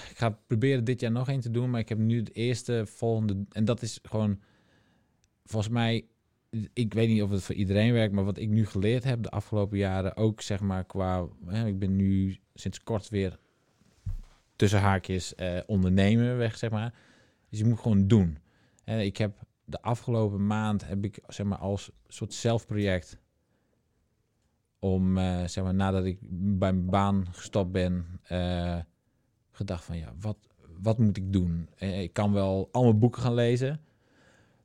[0.10, 2.84] Ik ga proberen dit jaar nog één te doen, maar ik heb nu het eerste
[2.86, 3.46] volgende...
[3.52, 4.40] En dat is gewoon,
[5.46, 6.06] volgens mij...
[6.74, 9.30] Ik weet niet of het voor iedereen werkt, maar wat ik nu geleerd heb de
[9.30, 11.26] afgelopen jaren, ook zeg maar qua...
[11.46, 13.40] Hè, ik ben nu sinds kort weer
[14.56, 16.94] tussen haakjes eh, ondernemer weg, zeg maar.
[17.50, 18.38] Dus je moet gewoon doen.
[18.84, 23.18] En ik heb de afgelopen maand heb ik zeg maar als soort zelfproject
[24.80, 28.80] om eh, zeg maar nadat ik bij mijn baan gestopt ben eh,
[29.52, 30.38] gedacht van ja wat
[30.82, 31.70] wat moet ik doen?
[31.78, 33.80] Eh, ik kan wel allemaal boeken gaan lezen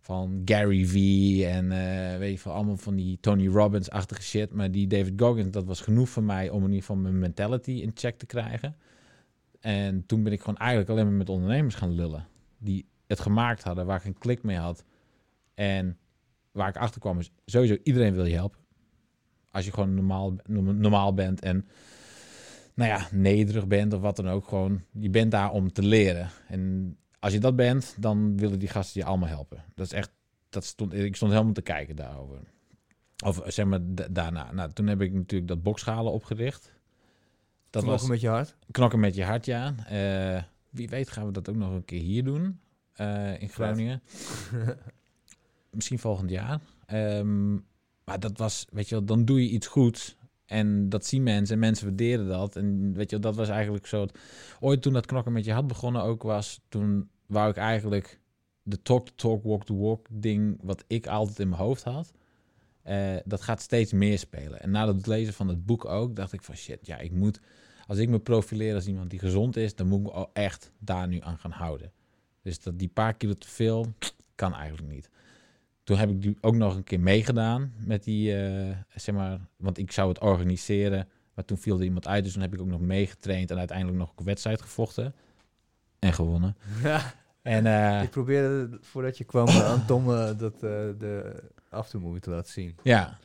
[0.00, 0.94] van Gary V
[1.44, 5.12] en eh, weet je van allemaal van die Tony Robbins achtige shit, maar die David
[5.16, 8.26] Goggins dat was genoeg voor mij om in ieder geval mijn mentality in check te
[8.26, 8.76] krijgen.
[9.60, 12.26] En toen ben ik gewoon eigenlijk alleen maar met ondernemers gaan lullen.
[12.58, 14.84] Die het gemaakt hadden, waar ik een klik mee had.
[15.54, 15.98] En
[16.52, 18.60] waar ik achter kwam is, sowieso iedereen wil je helpen.
[19.50, 21.68] Als je gewoon normaal, normaal bent en
[22.74, 24.48] nou ja, nederig bent of wat dan ook.
[24.48, 26.30] Gewoon, je bent daar om te leren.
[26.48, 29.64] En als je dat bent, dan willen die gasten je allemaal helpen.
[29.74, 30.10] Dat is echt,
[30.48, 32.38] dat stond, ik stond helemaal te kijken daarover.
[33.24, 34.52] Of zeg maar da- daarna.
[34.52, 36.74] Nou, toen heb ik natuurlijk dat boksschalen opgericht.
[37.70, 38.56] Dat Knokken was met je hart.
[38.70, 39.74] knokken met je hart, ja.
[39.86, 42.60] Eh, wie weet gaan we dat ook nog een keer hier doen.
[42.92, 44.02] eh, in Groningen.
[45.70, 46.60] Misschien volgend jaar.
[46.86, 47.52] Ehm,
[48.04, 50.16] maar dat was, weet je wel, dan doe je iets goeds.
[50.46, 52.56] En dat zien mensen en mensen waarderen dat.
[52.56, 54.00] En weet je wel, dat was eigenlijk zo.
[54.00, 54.18] het-
[54.60, 58.20] Ooit toen dat knokken met je hart begonnen ook was, toen wou ik eigenlijk
[58.62, 62.12] de talk the talk, walk the walk ding, wat ik altijd in mijn hoofd had.
[62.88, 64.60] Eh, dat gaat steeds meer spelen.
[64.60, 67.40] En na het lezen van het boek ook, dacht ik van shit, ja, ik moet,
[67.86, 70.72] als ik me profileer als iemand die gezond is, dan moet ik me al echt
[70.78, 71.92] daar nu aan gaan houden.
[72.42, 73.86] Dus dat die paar kilo te veel,
[74.34, 75.10] kan eigenlijk niet.
[75.84, 79.78] Toen heb ik die ook nog een keer meegedaan met die, eh, zeg maar, want
[79.78, 82.66] ik zou het organiseren, maar toen viel er iemand uit, dus toen heb ik ook
[82.66, 85.14] nog meegetraind en uiteindelijk nog een wedstrijd gevochten
[85.98, 86.56] en gewonnen.
[87.42, 90.06] En eh, Ik probeerde voordat je kwam aan Tom
[90.36, 92.76] dat, de af en toe moeten laten zien.
[92.82, 93.18] Ja.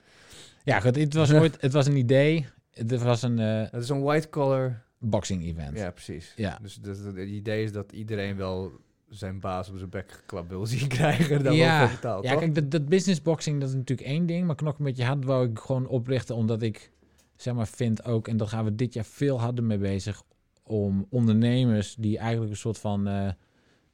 [0.63, 2.45] Ja, goed, het was ooit, het was een idee.
[2.73, 3.39] Het was een...
[3.39, 4.81] Uh, het is een white collar...
[4.97, 5.77] Boxing event.
[5.77, 6.33] Ja, precies.
[6.35, 6.59] Ja.
[6.61, 8.71] Dus, dus het idee is dat iedereen wel
[9.09, 11.43] zijn baas op zijn bek geklapt wil zien krijgen.
[11.43, 14.45] Dan ja, betaald, ja kijk, dat, dat business boxing dat is natuurlijk één ding.
[14.45, 16.91] Maar knok met je hart wou ik gewoon oprichten, omdat ik
[17.35, 20.23] zeg maar vind ook, en daar gaan we dit jaar veel harder mee bezig,
[20.63, 23.29] om ondernemers die eigenlijk een soort van, uh,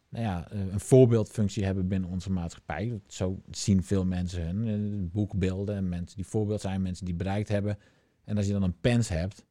[0.09, 2.99] nou ja, eh, een voorbeeldfunctie hebben binnen onze maatschappij.
[3.07, 7.77] Zo zien veel mensen hun uh, boekbeelden, mensen die voorbeeld zijn, mensen die bereikt hebben.
[8.23, 9.45] En als je dan een pens hebt,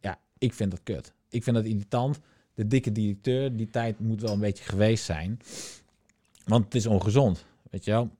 [0.00, 1.12] ja, ik vind dat kut.
[1.28, 2.20] Ik vind dat irritant
[2.54, 5.38] de dikke directeur, die tijd moet wel een beetje geweest zijn.
[6.44, 8.10] Want het is ongezond, weet je wel.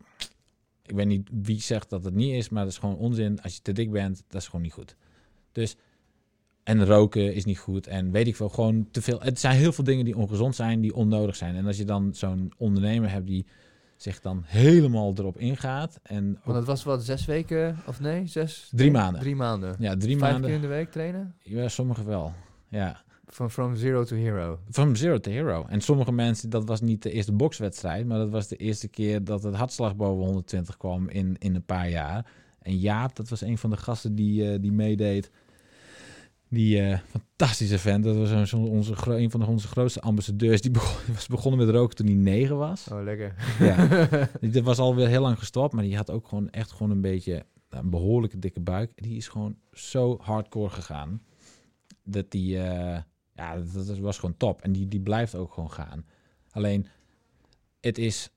[0.86, 3.42] Ik weet niet wie zegt dat het niet is, maar dat is gewoon onzin.
[3.42, 4.96] Als je te dik bent, dat is gewoon niet goed.
[5.52, 5.76] Dus,
[6.64, 7.86] en roken is niet goed.
[7.86, 9.20] En weet ik veel, gewoon te veel.
[9.20, 11.54] Het zijn heel veel dingen die ongezond zijn, die onnodig zijn.
[11.54, 13.46] En als je dan zo'n ondernemer hebt die
[13.96, 16.00] zich dan helemaal erop ingaat.
[16.02, 18.70] En Want het was wat, zes weken, of nee, zes?
[18.74, 19.20] Drie maanden.
[19.20, 19.76] Drie maanden.
[19.78, 20.50] Ja, drie Vijf maanden.
[20.50, 21.34] keer in de week trainen?
[21.42, 22.32] Ja, sommigen wel.
[22.68, 23.02] Ja.
[23.26, 24.58] Van from zero to hero.
[24.70, 25.66] From zero to hero.
[25.68, 29.24] En sommige mensen, dat was niet de eerste bokswedstrijd, maar dat was de eerste keer
[29.24, 32.26] dat het hartslag boven 120 kwam in, in een paar jaar.
[32.58, 35.30] En Jaap, dat was een van de gasten die, uh, die meedeed.
[36.54, 40.60] Die uh, fantastische vent, dat was een, onze, een van de, onze grootste ambassadeurs.
[40.60, 42.88] Die begon, was begonnen met roken toen hij negen was.
[42.88, 43.34] Oh, lekker.
[43.58, 44.08] Ja,
[44.40, 47.46] die was alweer heel lang gestopt, maar die had ook gewoon echt gewoon een beetje
[47.68, 48.92] een behoorlijke dikke buik.
[48.94, 51.22] Die is gewoon zo hardcore gegaan
[52.02, 52.56] dat die...
[52.56, 52.98] Uh,
[53.34, 54.62] ja, dat, was gewoon top.
[54.62, 56.04] En die, die blijft ook gewoon gaan.
[56.50, 56.86] Alleen,
[57.80, 58.28] het is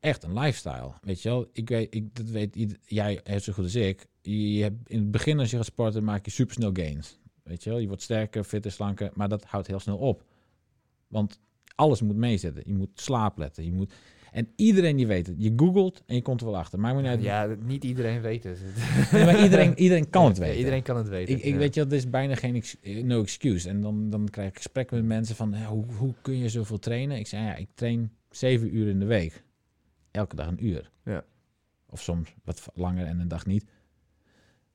[0.00, 0.92] echt een lifestyle.
[1.00, 1.48] Weet je wel?
[1.52, 4.06] Ik weet, ik, dat weet jij zo goed als ik.
[4.20, 7.18] Je, hebt in het begin als je gaat sporten, maak je supersnel gains.
[7.44, 7.78] Weet je wel?
[7.78, 9.10] Je wordt sterker, fitter, slanker.
[9.14, 10.24] Maar dat houdt heel snel op.
[11.08, 11.40] Want
[11.74, 12.62] alles moet meezitten.
[12.66, 13.64] Je moet slaap letten.
[13.64, 13.92] Je moet...
[14.32, 15.36] En iedereen die weet het.
[15.38, 16.80] Je googelt en je komt er wel achter.
[16.80, 17.22] Maakt me niet uit.
[17.22, 18.58] Ja, niet iedereen weet het.
[19.12, 20.52] Nee, maar iedereen, iedereen kan het weten.
[20.52, 21.34] Ja, iedereen kan het weten.
[21.34, 21.58] Ik, ik ja.
[21.58, 23.68] weet je, dat is bijna geen ex no excuse.
[23.68, 27.18] En dan, dan krijg ik gesprekken met mensen van, hoe, hoe kun je zoveel trainen?
[27.18, 29.44] Ik zei, ja, ik train zeven uur in de week.
[30.10, 30.90] Elke dag een uur.
[31.04, 31.24] Ja.
[31.86, 33.64] Of soms wat langer en een dag niet.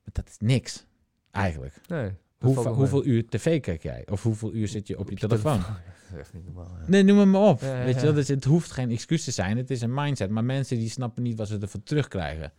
[0.03, 0.85] Maar dat is niks,
[1.31, 1.75] eigenlijk.
[1.87, 2.11] Nee.
[2.39, 4.07] Hoeveel, hoeveel uur tv kijk jij?
[4.11, 5.59] Of hoeveel uur zit je op je telefoon?
[6.09, 6.77] Dat is echt niet normaal.
[6.79, 6.85] Ja.
[6.87, 7.61] Nee, noem het maar op.
[7.61, 8.13] Ja, ja, Weet je wel?
[8.13, 9.57] Dus het hoeft geen excuus te zijn.
[9.57, 10.29] Het is een mindset.
[10.29, 12.53] Maar mensen die snappen niet wat ze ervoor terugkrijgen.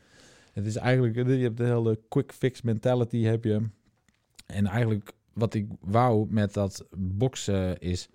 [0.52, 3.68] Het is eigenlijk, je hebt de hele quick fix mentality heb je.
[4.46, 8.08] En eigenlijk wat ik wou met dat boksen is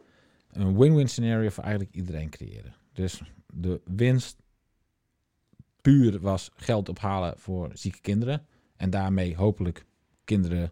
[0.52, 2.74] een win-win scenario voor eigenlijk iedereen creëren.
[2.94, 3.22] Dus
[3.54, 4.38] de winst
[5.82, 8.46] puur was geld ophalen voor zieke kinderen.
[8.76, 9.86] En daarmee hopelijk
[10.24, 10.72] kinderen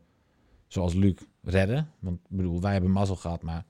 [0.73, 1.89] zoals Luc redden.
[1.99, 3.65] Want ik bedoel, wij hebben mazzel gehad, maar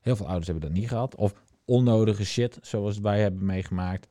[0.00, 1.14] heel veel ouders hebben dat niet gehad.
[1.14, 1.34] Of
[1.64, 4.08] onnodige shit, zoals wij hebben meegemaakt.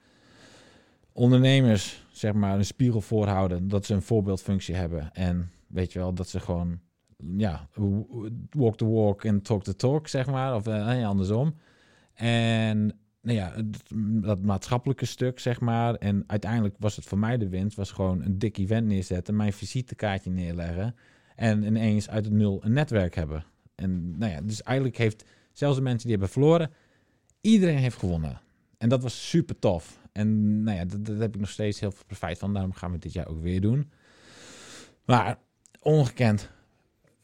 [1.11, 5.13] Ondernemers, zeg maar, een spiegel voorhouden dat ze een voorbeeldfunctie hebben.
[5.13, 6.79] En weet je wel, dat ze gewoon,
[7.37, 7.67] ja,
[8.49, 10.55] walk the walk en talk the talk, zeg maar.
[10.55, 11.55] Of nee, andersom.
[12.13, 13.53] En nou ja,
[14.21, 15.95] dat maatschappelijke stuk, zeg maar.
[15.95, 19.53] En uiteindelijk was het voor mij de winst, was gewoon een dik event neerzetten, mijn
[19.53, 20.95] visitekaartje neerleggen.
[21.35, 23.45] En ineens uit het nul een netwerk hebben.
[23.75, 26.71] En nou ja, dus eigenlijk heeft zelfs de mensen die hebben verloren,
[27.41, 28.41] iedereen heeft gewonnen.
[28.77, 29.99] En dat was super tof.
[30.11, 32.53] En nou ja, daar heb ik nog steeds heel veel profijt van.
[32.53, 33.91] Daarom gaan we dit jaar ook weer doen.
[35.05, 35.37] Maar
[35.79, 36.49] ongekend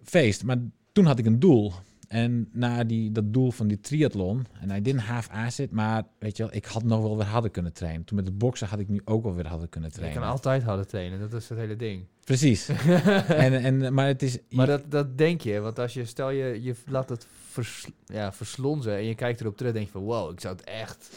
[0.04, 0.44] feest.
[0.44, 0.58] Maar
[0.92, 1.74] toen had ik een doel.
[2.12, 6.38] En na die, dat doel van die triathlon, en hij didn't have acid, maar weet
[6.38, 8.04] je wel, ik had nog wel weer harder kunnen trainen.
[8.04, 10.22] Toen met het boksen had ik nu ook wel weer harder kunnen Je trainen.
[10.22, 12.06] kan altijd harder trainen, dat is het hele ding.
[12.24, 12.70] Precies.
[13.46, 14.38] en, en, maar het is...
[14.50, 18.34] Maar dat, dat denk je, want als je, stel je, je laat het vers, ja,
[18.34, 21.10] verslonzen en je kijkt erop terug, denk je van wow, ik zou het echt...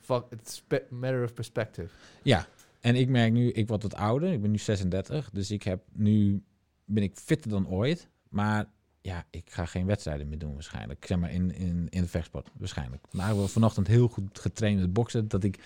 [0.00, 1.88] Fuck, it's matter of perspective.
[2.22, 2.46] Ja,
[2.80, 5.82] en ik merk nu, ik word wat ouder, ik ben nu 36, dus ik heb
[5.92, 6.42] nu,
[6.84, 8.74] ben ik fitter dan ooit, maar
[9.06, 11.04] ja, ik ga geen wedstrijden meer doen waarschijnlijk.
[11.06, 13.06] Zeg maar in, in, in de vechtsport waarschijnlijk.
[13.10, 15.28] Maar heb vanochtend heel goed getraind met boksen.
[15.28, 15.58] Dat ik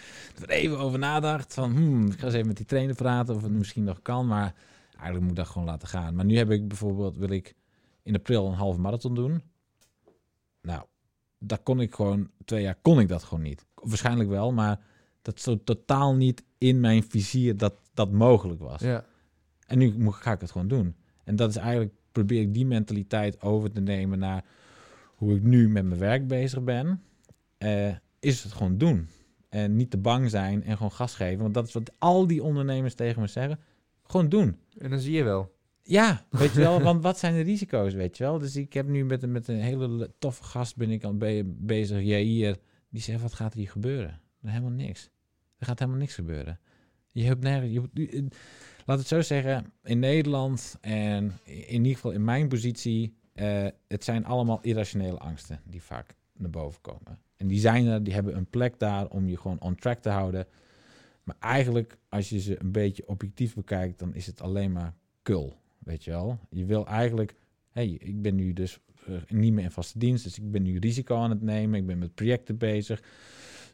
[0.43, 1.73] er even over nadacht van...
[1.73, 4.27] Hmm, ik ga eens even met die trainer praten of het misschien nog kan.
[4.27, 4.55] Maar
[4.93, 6.15] eigenlijk moet ik dat gewoon laten gaan.
[6.15, 7.17] Maar nu heb ik bijvoorbeeld...
[7.17, 7.55] wil ik
[8.03, 9.43] in april een halve marathon doen.
[10.63, 10.85] Nou,
[11.39, 12.31] dat kon ik gewoon...
[12.45, 13.67] Twee jaar kon ik dat gewoon niet.
[13.75, 14.81] Waarschijnlijk wel, maar
[15.23, 18.81] dat zo totaal niet in mijn vizier dat dat mogelijk was.
[18.81, 19.05] Ja.
[19.67, 20.97] En nu moet, ga ik het gewoon doen.
[21.25, 24.45] En dat is eigenlijk probeer ik die mentaliteit over te nemen naar
[25.15, 27.03] hoe ik nu met mijn werk bezig ben.
[27.59, 29.07] Uh, is het gewoon doen.
[29.49, 31.43] En niet te bang zijn en gewoon gas geven.
[31.43, 33.59] Want dat is wat al die ondernemers tegen me zeggen.
[34.03, 34.57] Gewoon doen.
[34.79, 35.55] En dan zie je wel.
[35.83, 36.81] Ja, weet je wel.
[36.83, 38.39] want wat zijn de risico's, weet je wel.
[38.39, 42.03] Dus ik heb nu met, met een hele toffe gast ben ik aan be bezig.
[42.03, 42.57] Jair,
[42.89, 44.21] die zegt, wat gaat er hier gebeuren?
[44.43, 45.11] Helemaal niks.
[45.59, 46.61] Er gaat helemaal niks gebeuren.
[47.13, 47.73] Je hebt nergens...
[47.73, 48.29] Je, je-
[48.91, 53.15] laat het zo zeggen, in Nederland en in ieder geval in mijn positie...
[53.33, 57.19] eh, het zijn allemaal irrationele angsten die vaak naar boven komen.
[57.37, 60.09] En die zijn er, die hebben een plek daar om je gewoon on track te
[60.09, 60.47] houden.
[61.23, 65.57] Maar eigenlijk, als je ze een beetje objectief bekijkt, dan is het alleen maar kul,
[65.79, 66.39] weet je wel.
[66.49, 67.35] Je wil eigenlijk,
[67.71, 70.79] hey, ik ben nu dus eh, niet meer in vaste dienst, dus ik ben nu
[70.79, 73.03] risico aan het nemen, ik ben met projecten bezig.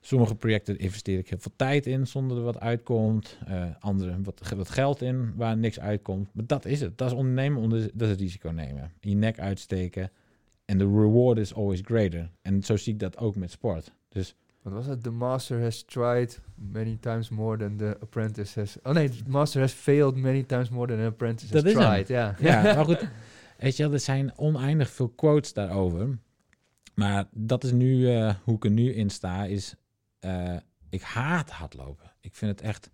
[0.01, 3.39] Sommige projecten investeer ik heel veel tijd in zonder er wat uitkomt.
[3.47, 6.29] Eh andere wat, wat geld in waar niks uitkomt.
[6.33, 6.99] Maar dat is het.
[6.99, 8.93] Dat is ondernemen, onder, dat is risico nemen.
[9.01, 10.11] Je nek uitsteken.
[10.65, 12.31] En de reward is always greater.
[12.43, 13.93] En zo zie ik dat ook met sport.
[14.09, 15.03] Dus Wat was het?
[15.03, 18.77] The master has tried many times more than the apprentice has...
[18.83, 21.79] Oh nee, the master has failed many times more than the apprentice Dat has is
[21.79, 21.89] hem.
[21.89, 22.09] tried.
[22.09, 23.09] Ja, ja, maar goed.
[23.59, 26.19] Weet je wel, er zijn oneindig veel quotes daarover.
[26.95, 29.45] Maar dat is nu eh, hoe ik er nu in sta.
[29.45, 29.75] Is,
[30.27, 30.57] eh,
[30.91, 32.13] ik haat hardlopen.
[32.21, 32.91] Ik vind het echt...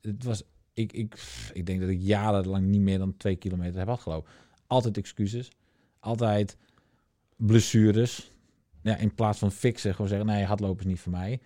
[0.00, 0.42] Het was,
[0.72, 1.14] ik, ik,
[1.52, 4.30] ik denk dat ik jarenlang niet meer dan twee kilometer heb hardgelopen.
[4.66, 5.50] Altijd excuses.
[6.00, 6.56] Altijd
[7.36, 8.30] blessures.
[8.82, 10.26] Ja, in plaats van fixen, gewoon zeggen...
[10.26, 11.40] Nee, hardlopen is niet voor mij.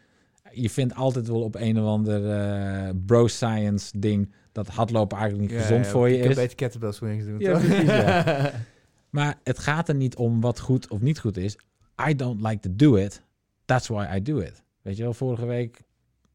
[0.53, 4.33] Je vindt altijd wel op een of ander eh, bro science ding...
[4.53, 6.35] dat hardlopen eigenlijk niet Ja, gezond ja, voor je is.
[6.35, 8.53] beter kettlebell swings doen, Ja, precies, ja.
[9.11, 11.57] Maar het gaat er niet om wat goed of niet goed is.
[12.09, 13.23] I don't like to do it.
[13.65, 14.63] That's why I do it.
[14.83, 15.83] Weet je wel, vorige week,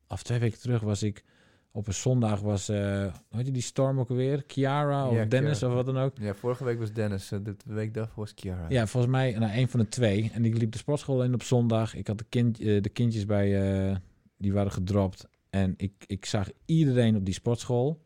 [0.07, 1.23] of twee weken terug, was ik
[1.71, 4.43] op een zondag, was, hoe heet je die storm ook alweer?
[4.43, 5.73] Kiara of Ja, Dennis Kiara.
[5.73, 6.17] of wat dan ook.
[6.19, 8.65] Ja, vorige week was Dennis, eh, de week daarvoor was Kiara.
[8.69, 10.31] Ja, volgens mij nou, een van de twee.
[10.33, 11.95] En ik liep de sportschool in op zondag.
[11.95, 13.95] Ik had de, kind, eh, de kindjes bij, eh,
[14.37, 15.27] die waren gedropt.
[15.49, 18.04] En ik, ik zag iedereen op die sportschool.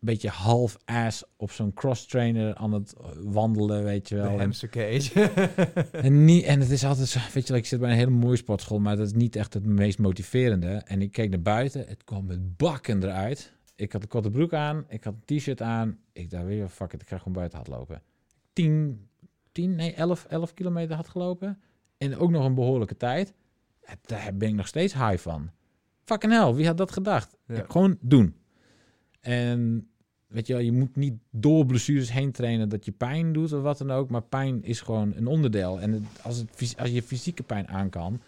[0.00, 4.30] Een beetje half-ass op zo'n cross-trainer aan het wandelen, weet je wel.
[4.30, 5.30] En, hamster cage.
[5.92, 8.10] en, niet, en het is altijd zo, weet je wel, ik zit bij een hele
[8.10, 10.68] mooie sportschool, maar dat is niet echt het meest motiverende.
[10.68, 13.54] En ik keek naar buiten, het kwam met bakken eruit.
[13.76, 15.98] Ik had een korte broek aan, ik had een t-shirt aan.
[16.12, 18.02] Ik dacht, weer fuck it, ik ga gewoon buiten hardlopen.
[18.52, 19.08] 10,
[19.52, 21.60] 10, nee, 11, 11 kilometer had gelopen.
[21.98, 23.34] En ook nog een behoorlijke tijd.
[24.00, 25.50] Daar ben ik nog steeds high van.
[26.04, 27.36] Fucking hell, wie had dat gedacht?
[27.46, 28.34] Ja, gewoon doen.
[29.26, 29.88] En
[30.26, 33.62] weet je wel, je moet niet door blessures heen trainen dat je pijn doet of
[33.62, 34.10] wat dan ook.
[34.10, 35.80] Maar pijn is gewoon een onderdeel.
[35.80, 38.20] En het- als, het, als je fysieke pijn aan kan,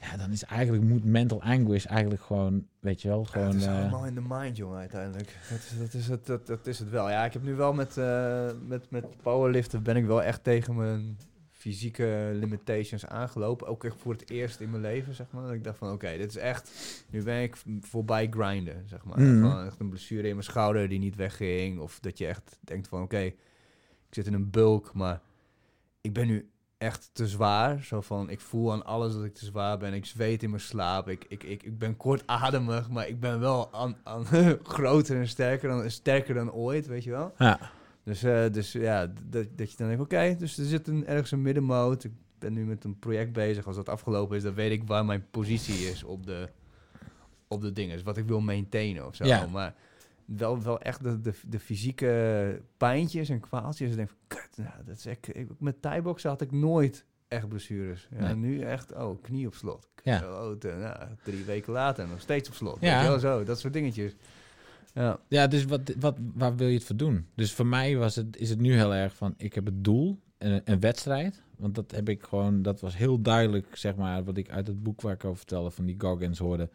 [0.00, 3.46] ja, dan is eigenlijk, moet mental anguish eigenlijk gewoon, weet je wel, Ja, gewoon...
[3.46, 5.36] het is eh, allemaal in de mind, jongen, uiteindelijk.
[5.50, 7.10] Dat is, dat, is het, dat, dat is het wel.
[7.10, 10.76] Ja, ik heb nu wel met, eh, met, met powerliften ben ik wel echt tegen
[10.76, 11.18] mijn
[11.58, 13.66] fysieke limitations aangelopen.
[13.66, 15.42] Ook echt voor het eerst in mijn leven, zeg maar.
[15.42, 16.70] Dat ik dacht van, oké, dit is echt...
[17.10, 19.20] Nu ben ik voorbij grinden, zeg maar.
[19.20, 19.66] Mhm.
[19.66, 21.78] Echt een blessure in mijn schouder die niet wegging.
[21.80, 23.34] Of dat je echt denkt van, oké, ik
[24.10, 25.20] zit in een bulk, maar
[26.00, 27.82] ik ben nu echt te zwaar.
[27.82, 29.94] Zo van, ik voel aan alles dat ik te zwaar ben.
[29.94, 31.08] Ik zweet in mijn slaap.
[31.08, 34.26] Ik, ik, ik, ik ben kortademig, maar ik ben wel aan, aan
[34.62, 37.34] groter en sterker dan, sterker dan ooit, weet je wel.
[37.38, 37.76] ja.
[38.08, 41.30] Dus, eh, dus ja, dat, dat je dan denkt, oké, dus er zit een, ergens
[41.30, 42.04] een middenmoot.
[42.04, 43.66] Ik ben nu met een project bezig.
[43.66, 46.48] Als dat afgelopen is, dan weet ik waar mijn positie is op de,
[47.48, 47.94] op de dingen.
[47.94, 49.24] Dus wat ik wil maintainen of zo.
[49.24, 49.46] Ja.
[49.46, 49.74] Maar
[50.24, 53.90] wel, wel echt de, de, de fysieke pijntjes en kwaaltjes.
[53.90, 57.48] Ik denk van, kut, nou, dat is echt, ik, met thaiboxen had ik nooit echt
[57.48, 58.08] blessures.
[58.10, 58.34] Ja, Nee.
[58.34, 59.88] Nu echt, oh, knie op slot.
[60.02, 60.18] Ja.
[60.18, 62.80] Oh, nou, drie weken later nog steeds op slot.
[62.80, 63.02] Ja.
[63.02, 64.16] Wel, zo, dat soort dingetjes.
[64.98, 65.20] Ja.
[65.28, 67.26] Ja, dus wat, wat, waar wil je het voor doen?
[67.34, 70.18] Dus voor mij was het, is het nu heel erg van, ik heb het doel,
[70.38, 71.42] een, een wedstrijd.
[71.56, 74.82] Want dat heb ik gewoon, dat was heel duidelijk, zeg maar, wat ik uit het
[74.82, 76.70] boek waar ik over vertelde, van die Goggins hoorde,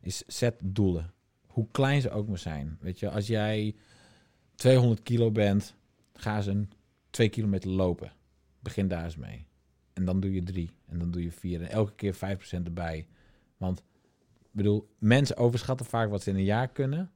[0.00, 1.12] is zet doelen.
[1.46, 2.78] Hoe klein ze ook maar zijn.
[2.80, 3.74] Weet je, als jij
[4.54, 5.74] 200 kilo bent,
[6.14, 6.70] ga eens een
[7.10, 8.12] 2 kilometer lopen.
[8.60, 9.46] Begin daar eens mee.
[9.92, 10.70] En dan doe je drie.
[10.86, 11.62] En dan doe je vier.
[11.62, 12.18] En elke keer 5%
[12.64, 13.06] erbij.
[13.56, 13.78] Want,
[14.40, 17.10] ik bedoel, mensen overschatten vaak wat ze in een jaar kunnen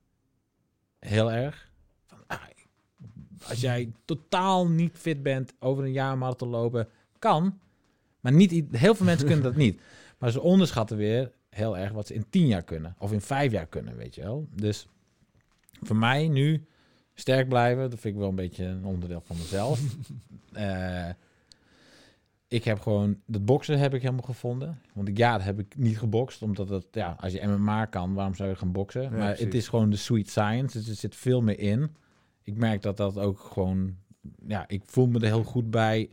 [1.07, 1.71] heel erg.
[2.07, 2.43] Van, ah,
[3.49, 7.59] als jij totaal niet fit bent, over een jaar marathon lopen, kan.
[8.21, 9.81] Maar niet, heel veel mensen kunnen dat niet.
[10.19, 12.95] Maar ze onderschatten weer heel erg wat ze in tien jaar kunnen.
[12.99, 14.49] Of in vijf jaar kunnen, weet je wel.
[14.51, 14.87] Dus
[15.83, 16.67] voor mij nu
[17.15, 19.81] sterk blijven, dat vind ik wel een beetje een onderdeel van mezelf.
[20.53, 21.09] Eh,
[22.55, 24.81] ik heb gewoon, dat boksen heb ik helemaal gevonden.
[24.93, 28.15] Want ik, ja, dat heb ik niet gebokst, omdat het, ja, als je MMA kan,
[28.15, 29.03] waarom zou je gaan boksen?
[29.03, 29.45] maar precies.
[29.45, 31.91] het is gewoon de sweet science, dus er zit veel meer in.
[32.43, 33.97] Ik merk dat dat ook gewoon,
[34.47, 36.11] ja, ik voel me er heel goed bij.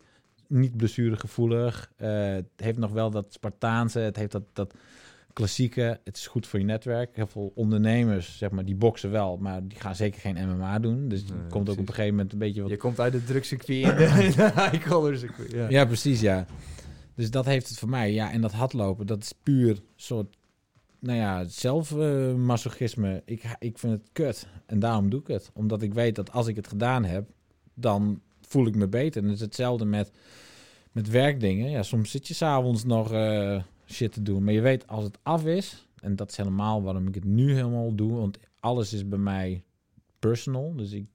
[0.48, 1.92] Niet blessuregevoelig.
[1.96, 4.74] Eh het heeft nog wel dat Spartaanse, het heeft dat, dat
[5.34, 6.00] klassieke.
[6.04, 7.16] Het is goed voor je netwerk.
[7.16, 11.08] Heel veel ondernemers, zeg maar, die boksen wel, maar die gaan zeker geen MMA doen.
[11.08, 13.28] Dus Nee, komt ook op een gegeven moment een beetje wat Je komt uit het
[13.28, 15.52] drugscircuit in de, in de high-collar circuit.
[15.52, 15.70] Ja.
[15.70, 16.46] ja, precies, ja.
[17.16, 18.14] Dus dat heeft het voor mij.
[18.14, 20.38] Ja, en dat hardlopen, dat is puur soort
[21.02, 23.22] nou ja, zelfmasochisme.
[23.26, 24.48] ik, ik vind het kut.
[24.66, 25.52] En daarom doe ik het.
[25.54, 27.30] Omdat ik weet dat als ik het gedaan heb,
[27.74, 29.22] dan voel ik me beter.
[29.22, 30.12] En het is hetzelfde met,
[30.92, 31.70] met werkdingen.
[31.70, 33.62] Ja, soms zit je s'avonds nog uh,
[33.92, 34.44] shit te doen.
[34.44, 35.86] Maar je weet, als het af is...
[36.02, 38.14] En dat is helemaal waarom ik het nu helemaal doe.
[38.14, 39.64] Want alles is bij mij
[40.20, 40.76] personal.
[40.76, 41.06] Dus ik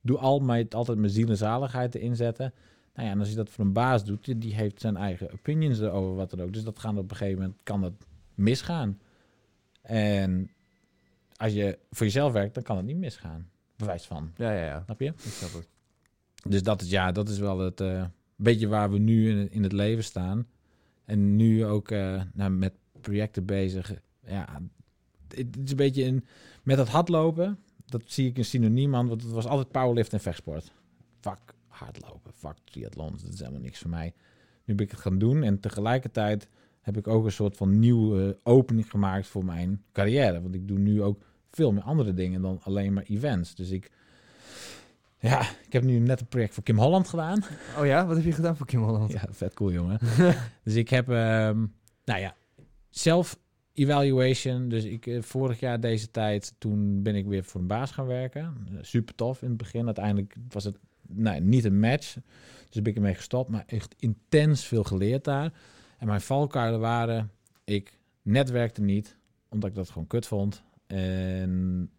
[0.00, 2.52] doe al mijn, altijd mijn ziel en zaligheid te inzetten.
[2.94, 5.80] Nou ja, en als je dat voor een baas doet, die heeft zijn eigen opinions
[5.80, 6.52] erover wat er ook.
[6.52, 7.92] Dus dat gaat op een gegeven moment, kan dat
[8.34, 9.00] misgaan.
[9.82, 10.50] En
[11.36, 13.48] als je voor jezelf werkt, dan kan het niet misgaan.
[13.76, 14.32] Bewijs van.
[14.36, 14.82] Ja, ja, ja.
[14.84, 15.06] Snap je?
[15.06, 15.68] Ik snap het.
[16.48, 18.04] Dus dat is, ja, dat is wel het uh,
[18.36, 20.46] beetje waar we nu in, in, het leven staan.
[21.06, 23.94] En nu ook uh, nou, met projecten bezig.
[24.26, 24.62] Ja,
[25.28, 26.24] het is een beetje in,
[26.62, 27.58] met dat hardlopen.
[27.86, 30.72] Dat zie ik een synoniem aan, want het was altijd powerlift en vechtsport.
[31.20, 34.14] Fuck hardlopen, fuck triathlons, dat is helemaal niks voor mij.
[34.64, 36.48] Nu ben ik het gaan doen en tegelijkertijd
[36.80, 40.42] heb ik ook een soort van nieuwe opening gemaakt voor mijn carrière.
[40.42, 43.54] Want ik doe nu ook veel meer andere dingen dan alleen maar events.
[43.54, 43.90] Dus ik,
[45.18, 47.44] ja, ik heb nu net een project voor Kim Holland gedaan.
[47.78, 49.12] Oh ja, wat heb je gedaan voor Kim Holland?
[49.12, 49.98] Ja, vet cool jongen.
[50.64, 51.74] dus ik heb, um,
[52.04, 52.34] nou ja,
[52.90, 53.38] zelf
[53.72, 54.68] evaluation.
[54.68, 58.06] Dus ik, eh, vorig jaar deze tijd, toen ben ik weer voor een baas gaan
[58.06, 58.66] werken.
[58.80, 59.84] Super tof in het begin.
[59.84, 60.78] Uiteindelijk was het
[61.08, 62.16] nou, niet een match.
[62.70, 63.48] Dus ben ik ermee gestopt.
[63.48, 65.52] Maar echt intens veel geleerd daar.
[65.98, 67.30] En mijn valkuilen waren,
[67.64, 69.16] ik netwerkte niet,
[69.48, 70.62] omdat ik dat gewoon kut vond.
[70.86, 71.90] En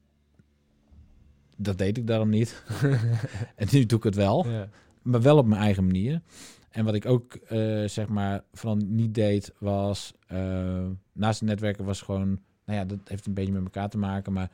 [1.57, 2.63] dat deed ik daarom niet.
[3.55, 4.47] en nu doe ik het wel.
[4.47, 4.69] Ja.
[5.01, 6.21] Maar wel op mijn eigen manier.
[6.69, 10.13] En wat ik ook, uh, zeg maar, vooral niet deed, was...
[10.31, 12.39] Uh, naast het netwerken was gewoon...
[12.65, 14.33] Nou ja, dat heeft een beetje met elkaar te maken.
[14.33, 14.51] Maar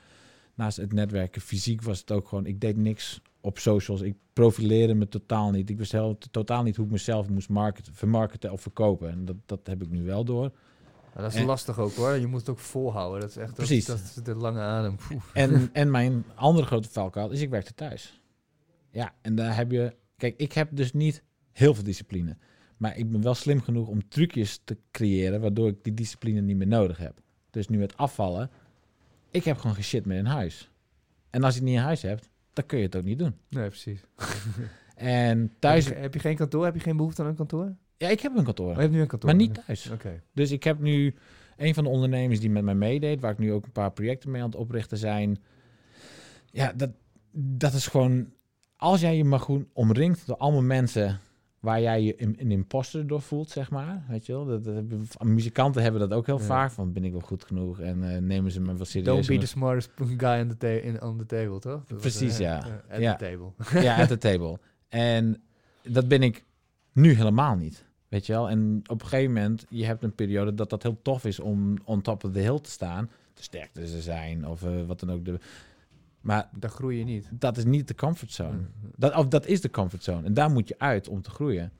[0.54, 2.46] naast het netwerken fysiek was het ook gewoon...
[2.46, 4.02] Ik deed niks op socials.
[4.02, 5.70] Ik profileerde me totaal niet.
[5.70, 9.10] Ik wist heel, totaal niet hoe ik mezelf moest marketen, vermarkten of verkopen.
[9.10, 10.52] En dat, dat heb ik nu wel door.
[11.22, 12.14] Dat is lastig ook hoor.
[12.14, 13.22] Je moet het ook volhouden.
[13.22, 13.86] Dat is echt precies.
[13.86, 14.98] Dat, is de lange adem.
[15.34, 18.22] En, en mijn andere grote valkuil is ik werkte thuis.
[18.92, 19.96] Ja, en daar heb je...
[20.18, 22.38] Kijk, ik heb dus niet heel veel discipline.
[22.78, 25.42] Maar ik ben wel slim genoeg om trucjes te creëren...
[25.42, 27.22] waardoor ik die discipline niet meer nodig heb.
[27.50, 28.50] Dus nu het afvallen...
[29.32, 30.70] Ik heb gewoon shit meer in huis.
[31.30, 33.36] En als je het niet in huis hebt dan kun je het ook niet doen.
[33.50, 34.04] Nee, precies.
[34.96, 35.86] en thuis...
[35.86, 36.66] Heb je, heb je, geen kantoor?
[36.66, 37.76] Heb je geen behoefte aan een kantoor?
[38.04, 38.70] Ja, ik heb een kantoor.
[38.70, 39.30] Oh, je hebt nu een kantoor?
[39.30, 39.90] Maar niet thuis.
[39.90, 40.22] Oké.
[40.34, 41.16] Dus ik heb nu...
[41.58, 43.22] Een van de ondernemers die met mij meedeed...
[43.22, 45.44] waar ik nu ook een paar projecten mee aan het oprichten zijn...
[46.46, 46.90] Ja, dat,
[47.32, 48.28] dat is gewoon...
[48.76, 51.20] Als jij je maar goed omringt door allemaal mensen
[51.60, 54.04] waar jij je een, een imposter door voelt, zeg maar.
[54.08, 54.46] Weet je wel?
[54.46, 56.72] Dat, dat, muzikanten hebben dat ook heel vaak.
[56.72, 59.16] Van ben ik wel goed genoeg en uh, nemen ze me wel serieus.
[59.16, 61.84] Don't be the smartest guy on the, in, on the table, toch?
[61.86, 62.82] Precies, ja.
[62.90, 63.16] At ja.
[63.16, 63.82] the table.
[63.82, 64.60] ja, at the table.
[64.90, 65.42] En
[65.84, 66.44] dat ben ik
[66.92, 67.86] nu helemaal niet.
[68.14, 68.50] Weet je wel?
[68.50, 71.78] En op een gegeven moment, je hebt een periode dat dat heel tof is om
[71.84, 73.10] on top of the hill te staan.
[73.34, 75.26] Te sterk te zijn of uh, wat dan ook.
[75.26, 75.40] De,
[76.22, 77.28] maar daar groei je niet.
[77.32, 78.58] Dat is niet de comfortzone.
[78.58, 78.68] Mm.
[78.96, 80.26] Dat, of dat is de comfortzone.
[80.26, 81.72] En daar moet je uit om te groeien.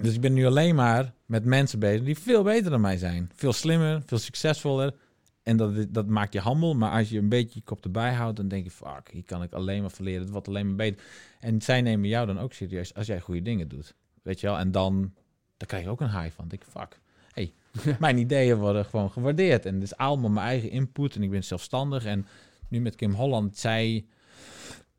[0.00, 3.30] Dus ik ben nu alleen maar met mensen bezig die veel beter dan mij zijn.
[3.34, 4.94] Veel slimmer, veel succesvoller.
[5.42, 6.74] En dat, dat maakt je handel.
[6.74, 9.42] Maar als je een beetje je kop erbij houdt, dan denk je: fuck, hier kan
[9.42, 10.20] ik alleen maar verleren.
[10.20, 11.04] Het wordt alleen maar beter.
[11.40, 13.94] En zij nemen jou dan ook serieus als jij goede dingen doet.
[14.22, 14.58] Weet je wel?
[14.58, 15.12] En dan,
[15.56, 16.48] dan krijg je ook een high van.
[16.48, 17.00] denk ik: fuck.
[17.32, 17.52] Hey,
[18.00, 19.66] mijn ideeën worden gewoon gewaardeerd.
[19.66, 21.14] En het is allemaal mijn eigen input.
[21.14, 22.04] En ik ben zelfstandig.
[22.04, 22.26] En
[22.68, 24.04] nu met Kim Holland, zij...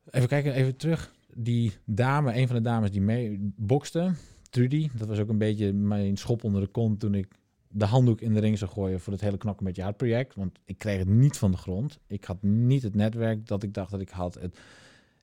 [0.10, 1.14] Even kijken, even terug.
[1.36, 4.14] Die dame, een van de dames die mee bokste,
[4.54, 7.28] Trudy, dat was ook een beetje mijn schop onder de kont toen ik
[7.68, 10.36] de handdoek in de ring zou gooien voor het hele knokken met je hart project.
[10.36, 12.00] Want ik kreeg het niet van de grond.
[12.08, 14.34] Ik had niet het netwerk dat ik dacht dat ik had.
[14.34, 14.60] Het,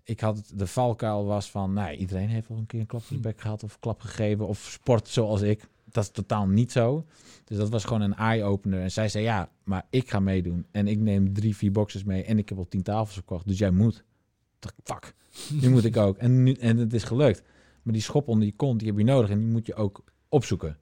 [0.04, 3.16] ik had de valkuil was van, nou, iedereen heeft wel een keer een klap in
[3.16, 5.68] de bek gehad of klap gegeven of sport zoals ik.
[5.84, 7.06] Dat is totaal niet zo.
[7.44, 8.80] Dus dat was gewoon een eye-opener.
[8.80, 10.66] En zij zei, ja, maar ik ga meedoen.
[10.70, 13.46] En ik neem drie, vier boxes mee en ik heb al tien tafels verkocht.
[13.46, 14.04] Dus jij moet.
[14.84, 15.14] Fuck,
[15.50, 16.16] nu moet ik ook.
[16.16, 17.42] En, nu, en het is gelukt.
[17.82, 20.04] Maar die schop onder je kont, die heb je nodig en die moet je ook
[20.28, 20.78] opzoeken.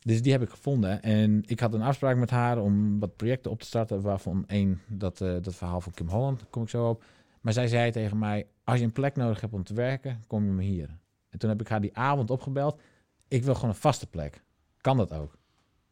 [0.00, 1.02] Dus die heb ik gevonden.
[1.02, 4.00] En ik had een afspraak met haar om wat projecten op te starten.
[4.00, 7.04] Waarvan één, dat, uh, dat verhaal van Kim Holland, kom ik zo op.
[7.42, 10.44] Maar zij zei tegen mij, als je een plek nodig hebt om te werken, kom
[10.44, 10.98] je maar hier.
[11.30, 12.80] En toen heb ik haar die avond opgebeld.
[13.28, 14.42] Ik wil gewoon een vaste plek.
[14.80, 15.38] Kan dat ook?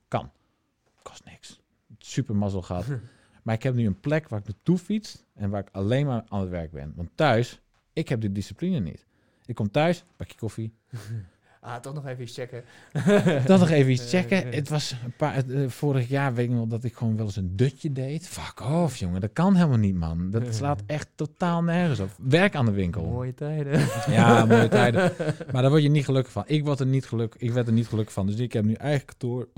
[0.09, 0.31] Kan.
[1.03, 1.61] Kost niks.
[1.99, 2.87] Super mazzel gehad.
[3.43, 6.25] maar ik heb nu een plek waar ik naartoe fiets en waar ik alleen maar
[6.29, 6.93] aan het werk ben.
[6.97, 7.61] Want thuis,
[7.93, 9.07] ik heb die discipline niet.
[9.47, 10.75] Ik kom thuis, pak je koffie,
[11.61, 12.65] Ah, toch nog even iets checken.
[13.47, 14.53] toch nog even iets checken.
[14.53, 17.37] Het was een paar, uh, vorig jaar weet ik nog dat ik gewoon wel eens
[17.37, 18.29] een dutje deed.
[18.29, 19.21] Fuck off, jongen.
[19.21, 20.31] Dat kan helemaal niet, man.
[20.31, 22.11] Dat slaat echt totaal nergens op.
[22.19, 23.05] Werk aan de winkel.
[23.05, 23.81] Mooie tijden.
[24.09, 25.13] Ja, mooie tijden.
[25.53, 26.45] Maar daar word je niet gelukkig van.
[26.47, 28.27] Ik, word er niet geluk, ik werd er niet gelukkig van.
[28.27, 29.49] Dus ik heb nu eigen kantoor.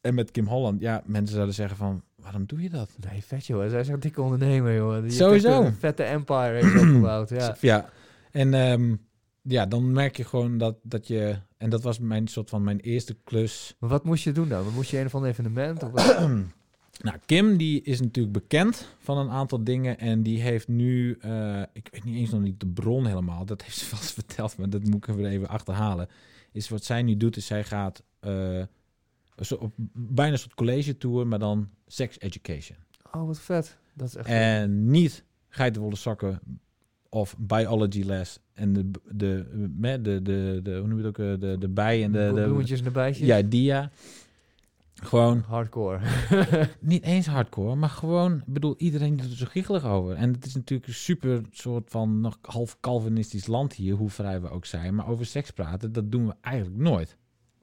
[0.00, 2.90] En met Kim Holland, ja, mensen zouden zeggen van, waarom doe je dat?
[3.10, 3.68] Nee, vet joh.
[3.68, 5.02] Zij is een dikke ondernemer joh.
[5.02, 5.62] Die Sowieso.
[5.62, 7.30] Een vette empire heeft opgebouwd.
[7.40, 7.56] Ja.
[7.60, 7.88] Ja.
[8.30, 8.94] En ehm,
[9.48, 11.38] ja, dan merk je gewoon dat, dat je...
[11.56, 13.76] En dat was mijn soort van mijn eerste klus.
[13.78, 14.72] Maar wat moest je doen dan?
[14.74, 15.82] Moest je een of ander evenement?
[15.82, 16.18] Of wat?
[17.06, 19.98] nou, Kim die is natuurlijk bekend van een aantal dingen.
[19.98, 21.16] En die heeft nu...
[21.20, 23.44] eh, ik weet niet eens nog niet de bron helemaal.
[23.44, 26.08] Dat heeft ze vast verteld, maar dat moet ik even even achterhalen.
[26.52, 28.02] Is wat zij nu doet, is zij gaat...
[29.38, 32.78] zo op bijna een soort college tour, maar dan sex education.
[33.12, 33.78] Oh, wat vet.
[33.94, 36.40] Dat is echt En niet geitenwolle sokken
[37.16, 39.46] of biology les en de, de,
[39.80, 42.32] de, de, de, de hoe noem je het ook, eh, de, de bij en de,
[42.34, 43.26] de bloemetjes en de bijtjes.
[43.26, 43.90] ja, dia.
[44.94, 46.00] Gewoon Hardcore.
[46.80, 50.14] niet eens hardcore, maar gewoon, ik bedoel, iedereen doet er zo giechelig over.
[50.14, 54.40] En het is natuurlijk een super soort van nog half Calvinistisch land hier, hoe vrij
[54.40, 54.94] we ook zijn.
[54.94, 57.16] Maar over seks praten, dat doen we eigenlijk nooit.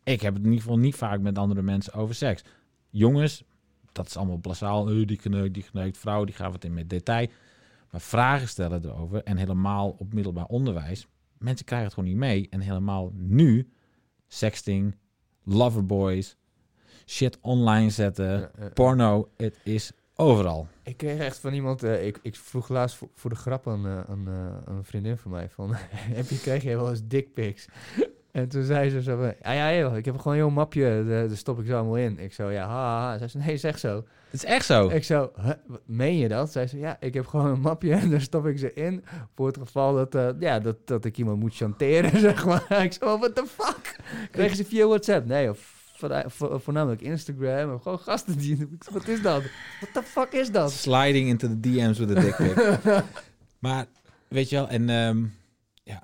[0.04, 2.44] Ik heb het in ieder geval niet vaak met andere mensen over seks.
[2.90, 3.44] Jongens,
[3.92, 4.90] dat is allemaal blasaal.
[4.90, 5.98] eh, die geneukt, die geneukt.
[5.98, 7.28] Vrouwen, die gaan wat in met detail.
[7.94, 11.08] Maar vragen stellen erover, en helemaal op middelbaar onderwijs,
[11.38, 12.48] mensen krijgen het gewoon niet mee.
[12.50, 13.70] En helemaal nu,
[14.28, 14.96] sexting,
[15.44, 16.38] loverboys,
[17.06, 18.70] shit online zetten, Ja, ja.
[18.70, 20.68] porno, het is overal.
[20.84, 23.86] Ik kreeg echt van iemand, eh, ik, ik vroeg laatst voor, voor de grap aan,
[23.86, 25.70] eh, aan, eh, aan een vriendin van mij van,
[26.20, 27.68] heb je, kreeg je wel eens dickpics?
[28.32, 31.06] En toen zei ze zo van, ja, ja joh, ik heb gewoon een heel mapje,
[31.08, 32.20] daar stop ik zo allemaal in.
[32.20, 34.04] Ik zo, ja, ha, zei, nee, zeg zo.
[34.34, 34.90] Het is echt zo.
[34.90, 36.52] Ik zo, "Huh, wat, meen je dat?
[36.52, 39.04] Zij zei, ja, ik heb gewoon een mapje en daar stop ik ze in.
[39.36, 42.84] Voor het geval dat, eh, ja, dat, dat ik iemand moet chanteren, zeg maar.
[42.84, 43.96] Ik zo, what the fuck?
[44.32, 45.28] Kregen ze via WhatsApp?
[45.28, 47.74] Nee, of voorna- vo- voornamelijk Instagram.
[47.74, 49.44] Of gewoon gasten die, wat is dat?
[49.82, 50.72] What the fuck is dat?
[50.72, 53.04] Sliding into the DM's with a dick pic.
[53.66, 53.86] maar,
[54.28, 55.24] weet je wel, en ehm,
[55.84, 56.04] ja,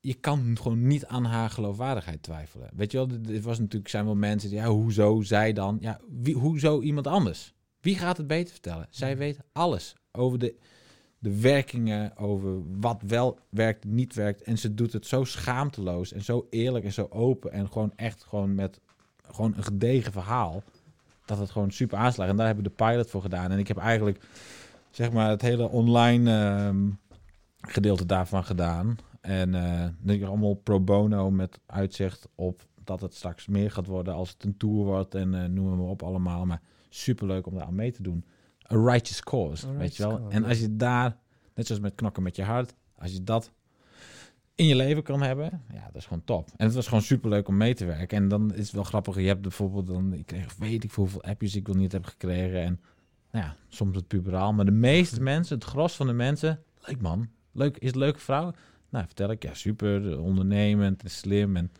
[0.00, 2.70] je kan gewoon niet aan haar geloofwaardigheid twijfelen.
[2.74, 5.76] Weet je wel, dit- dit was natuurlijk, zijn wel mensen die, ja, hoezo zij dan?
[5.80, 7.53] Ja, wie, hoezo iemand anders?
[7.84, 8.86] Wie gaat het beter vertellen?
[8.90, 10.54] Zij weet alles over de,
[11.18, 14.42] de werkingen, over wat wel werkt, niet werkt.
[14.42, 17.52] En ze doet het zo schaamteloos en zo eerlijk en zo open.
[17.52, 18.80] En gewoon echt gewoon met
[19.22, 20.62] gewoon een gedegen verhaal.
[21.24, 22.28] Dat het gewoon super aanslaat.
[22.28, 23.50] En daar hebben we de pilot voor gedaan.
[23.50, 24.24] En ik heb eigenlijk
[24.90, 26.90] zeg maar het hele online ehm,
[27.60, 28.96] gedeelte daarvan gedaan.
[29.20, 29.50] En
[30.00, 34.30] denk ik allemaal pro bono met uitzicht op dat het straks meer gaat worden als
[34.30, 36.46] het een tour wordt en eh noem maar op allemaal.
[36.46, 36.60] Maar
[36.94, 38.24] superleuk om daar aan mee te doen.
[38.72, 40.18] A righteous cause, A weet righteous je wel.
[40.18, 41.18] cause, en als je daar,
[41.54, 43.52] net zoals met knokken met je hart, als je dat
[44.54, 46.48] in je leven kan hebben, ja, dat is gewoon top.
[46.56, 48.16] En het was gewoon superleuk om mee te werken.
[48.16, 51.02] En dan is het wel grappig, je hebt bijvoorbeeld dan, ik kreeg, weet ik veel
[51.02, 52.60] hoeveel appjes ik wel niet heb gekregen.
[52.60, 52.80] En
[53.30, 54.52] nou ja, soms het puberaal.
[54.52, 58.18] Maar de meeste mensen, het gros van de mensen, leuk man, leuk, is het leuke
[58.18, 58.52] vrouw?
[58.88, 61.72] Nou, vertel ik, ja, super, ondernemend, slim en,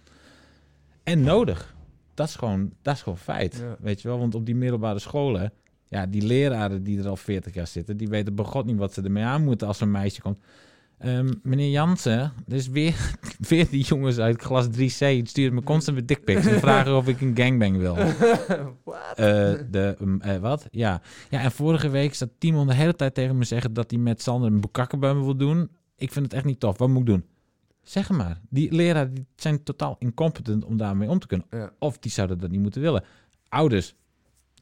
[1.03, 1.74] en nodig.
[2.15, 3.77] Dat is gewoon, dat is gewoon feit, Ja.
[3.81, 4.19] weet je wel.
[4.19, 5.53] Want op die middelbare scholen,
[5.89, 8.93] ja, die leraren die er al 40 jaar zitten, die weten bij god niet wat
[8.93, 10.39] ze ermee aan moeten als een meisje komt.
[10.99, 13.17] Ehm, meneer Jansen, er is weer,
[13.49, 14.99] weer die jongens uit klas 3C.
[14.99, 17.95] Die sturen me constant met dickpics en vragen of ik een gangbang wil.
[18.85, 19.17] What?
[19.17, 20.69] Eh, de, um, eh, wat?
[20.71, 21.01] Ja.
[21.31, 24.23] ja, en vorige week zat Timon de hele tijd tegen me zeggen dat hij met
[24.23, 25.71] Sander een bij me wil doen.
[25.97, 26.79] Ik vind het echt niet tof.
[26.79, 27.25] Wat moet ik doen?
[27.85, 28.41] Zeg maar.
[28.49, 31.47] Die leraren die zijn totaal incompetent om daarmee om te kunnen.
[31.51, 31.71] Ja.
[31.79, 33.05] Of die zouden dat niet moeten willen.
[33.49, 33.95] Ouders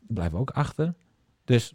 [0.09, 0.95] blijven ook achter.
[1.45, 1.75] Dus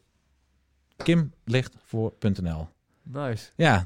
[0.98, 2.68] Kim ligt voor.nl.
[3.04, 3.50] Nice.
[3.56, 3.86] Ja,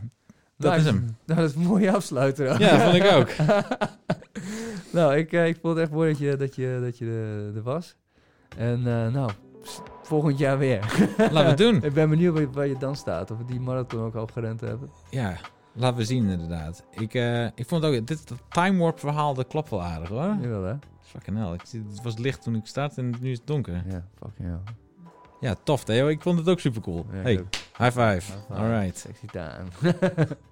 [0.57, 0.85] dat Nice.
[0.87, 1.15] is hem.
[1.25, 2.51] Nou, dat is een mooie afsluiter.
[2.51, 2.57] ook.
[2.59, 3.29] Ja, vond ik ook.
[4.97, 7.61] nou, ik, eh, ik vond het echt mooi dat je, dat je, dat je er,
[7.61, 7.95] was.
[8.57, 9.31] En eh, nou,
[10.03, 10.79] volgend jaar weer.
[11.17, 11.83] Laten we het doen.
[11.89, 13.31] ik ben benieuwd waar je, waar je dan staat.
[13.31, 14.89] Of we die marathon ook al gerend hebben.
[15.09, 15.37] Ja,
[15.73, 16.83] laten we zien inderdaad.
[16.91, 18.07] Ik, eh, ik vond ook...
[18.07, 20.37] Dit dat time warp verhaal, dat klopt wel aardig hoor.
[20.41, 20.75] Jawel, hè?
[21.01, 21.53] Fucking hell.
[21.53, 23.83] Ik, het was licht toen ik startte en nu is het donker.
[23.87, 24.73] Ja, fucking hell.
[25.39, 26.07] Ja, tof Theo.
[26.07, 27.05] Ik vond het ook super cool.
[27.11, 27.43] Ja, hey,
[27.77, 28.01] high five.
[28.01, 28.53] High five.
[28.53, 28.97] All right.
[28.97, 29.95] Sexy time.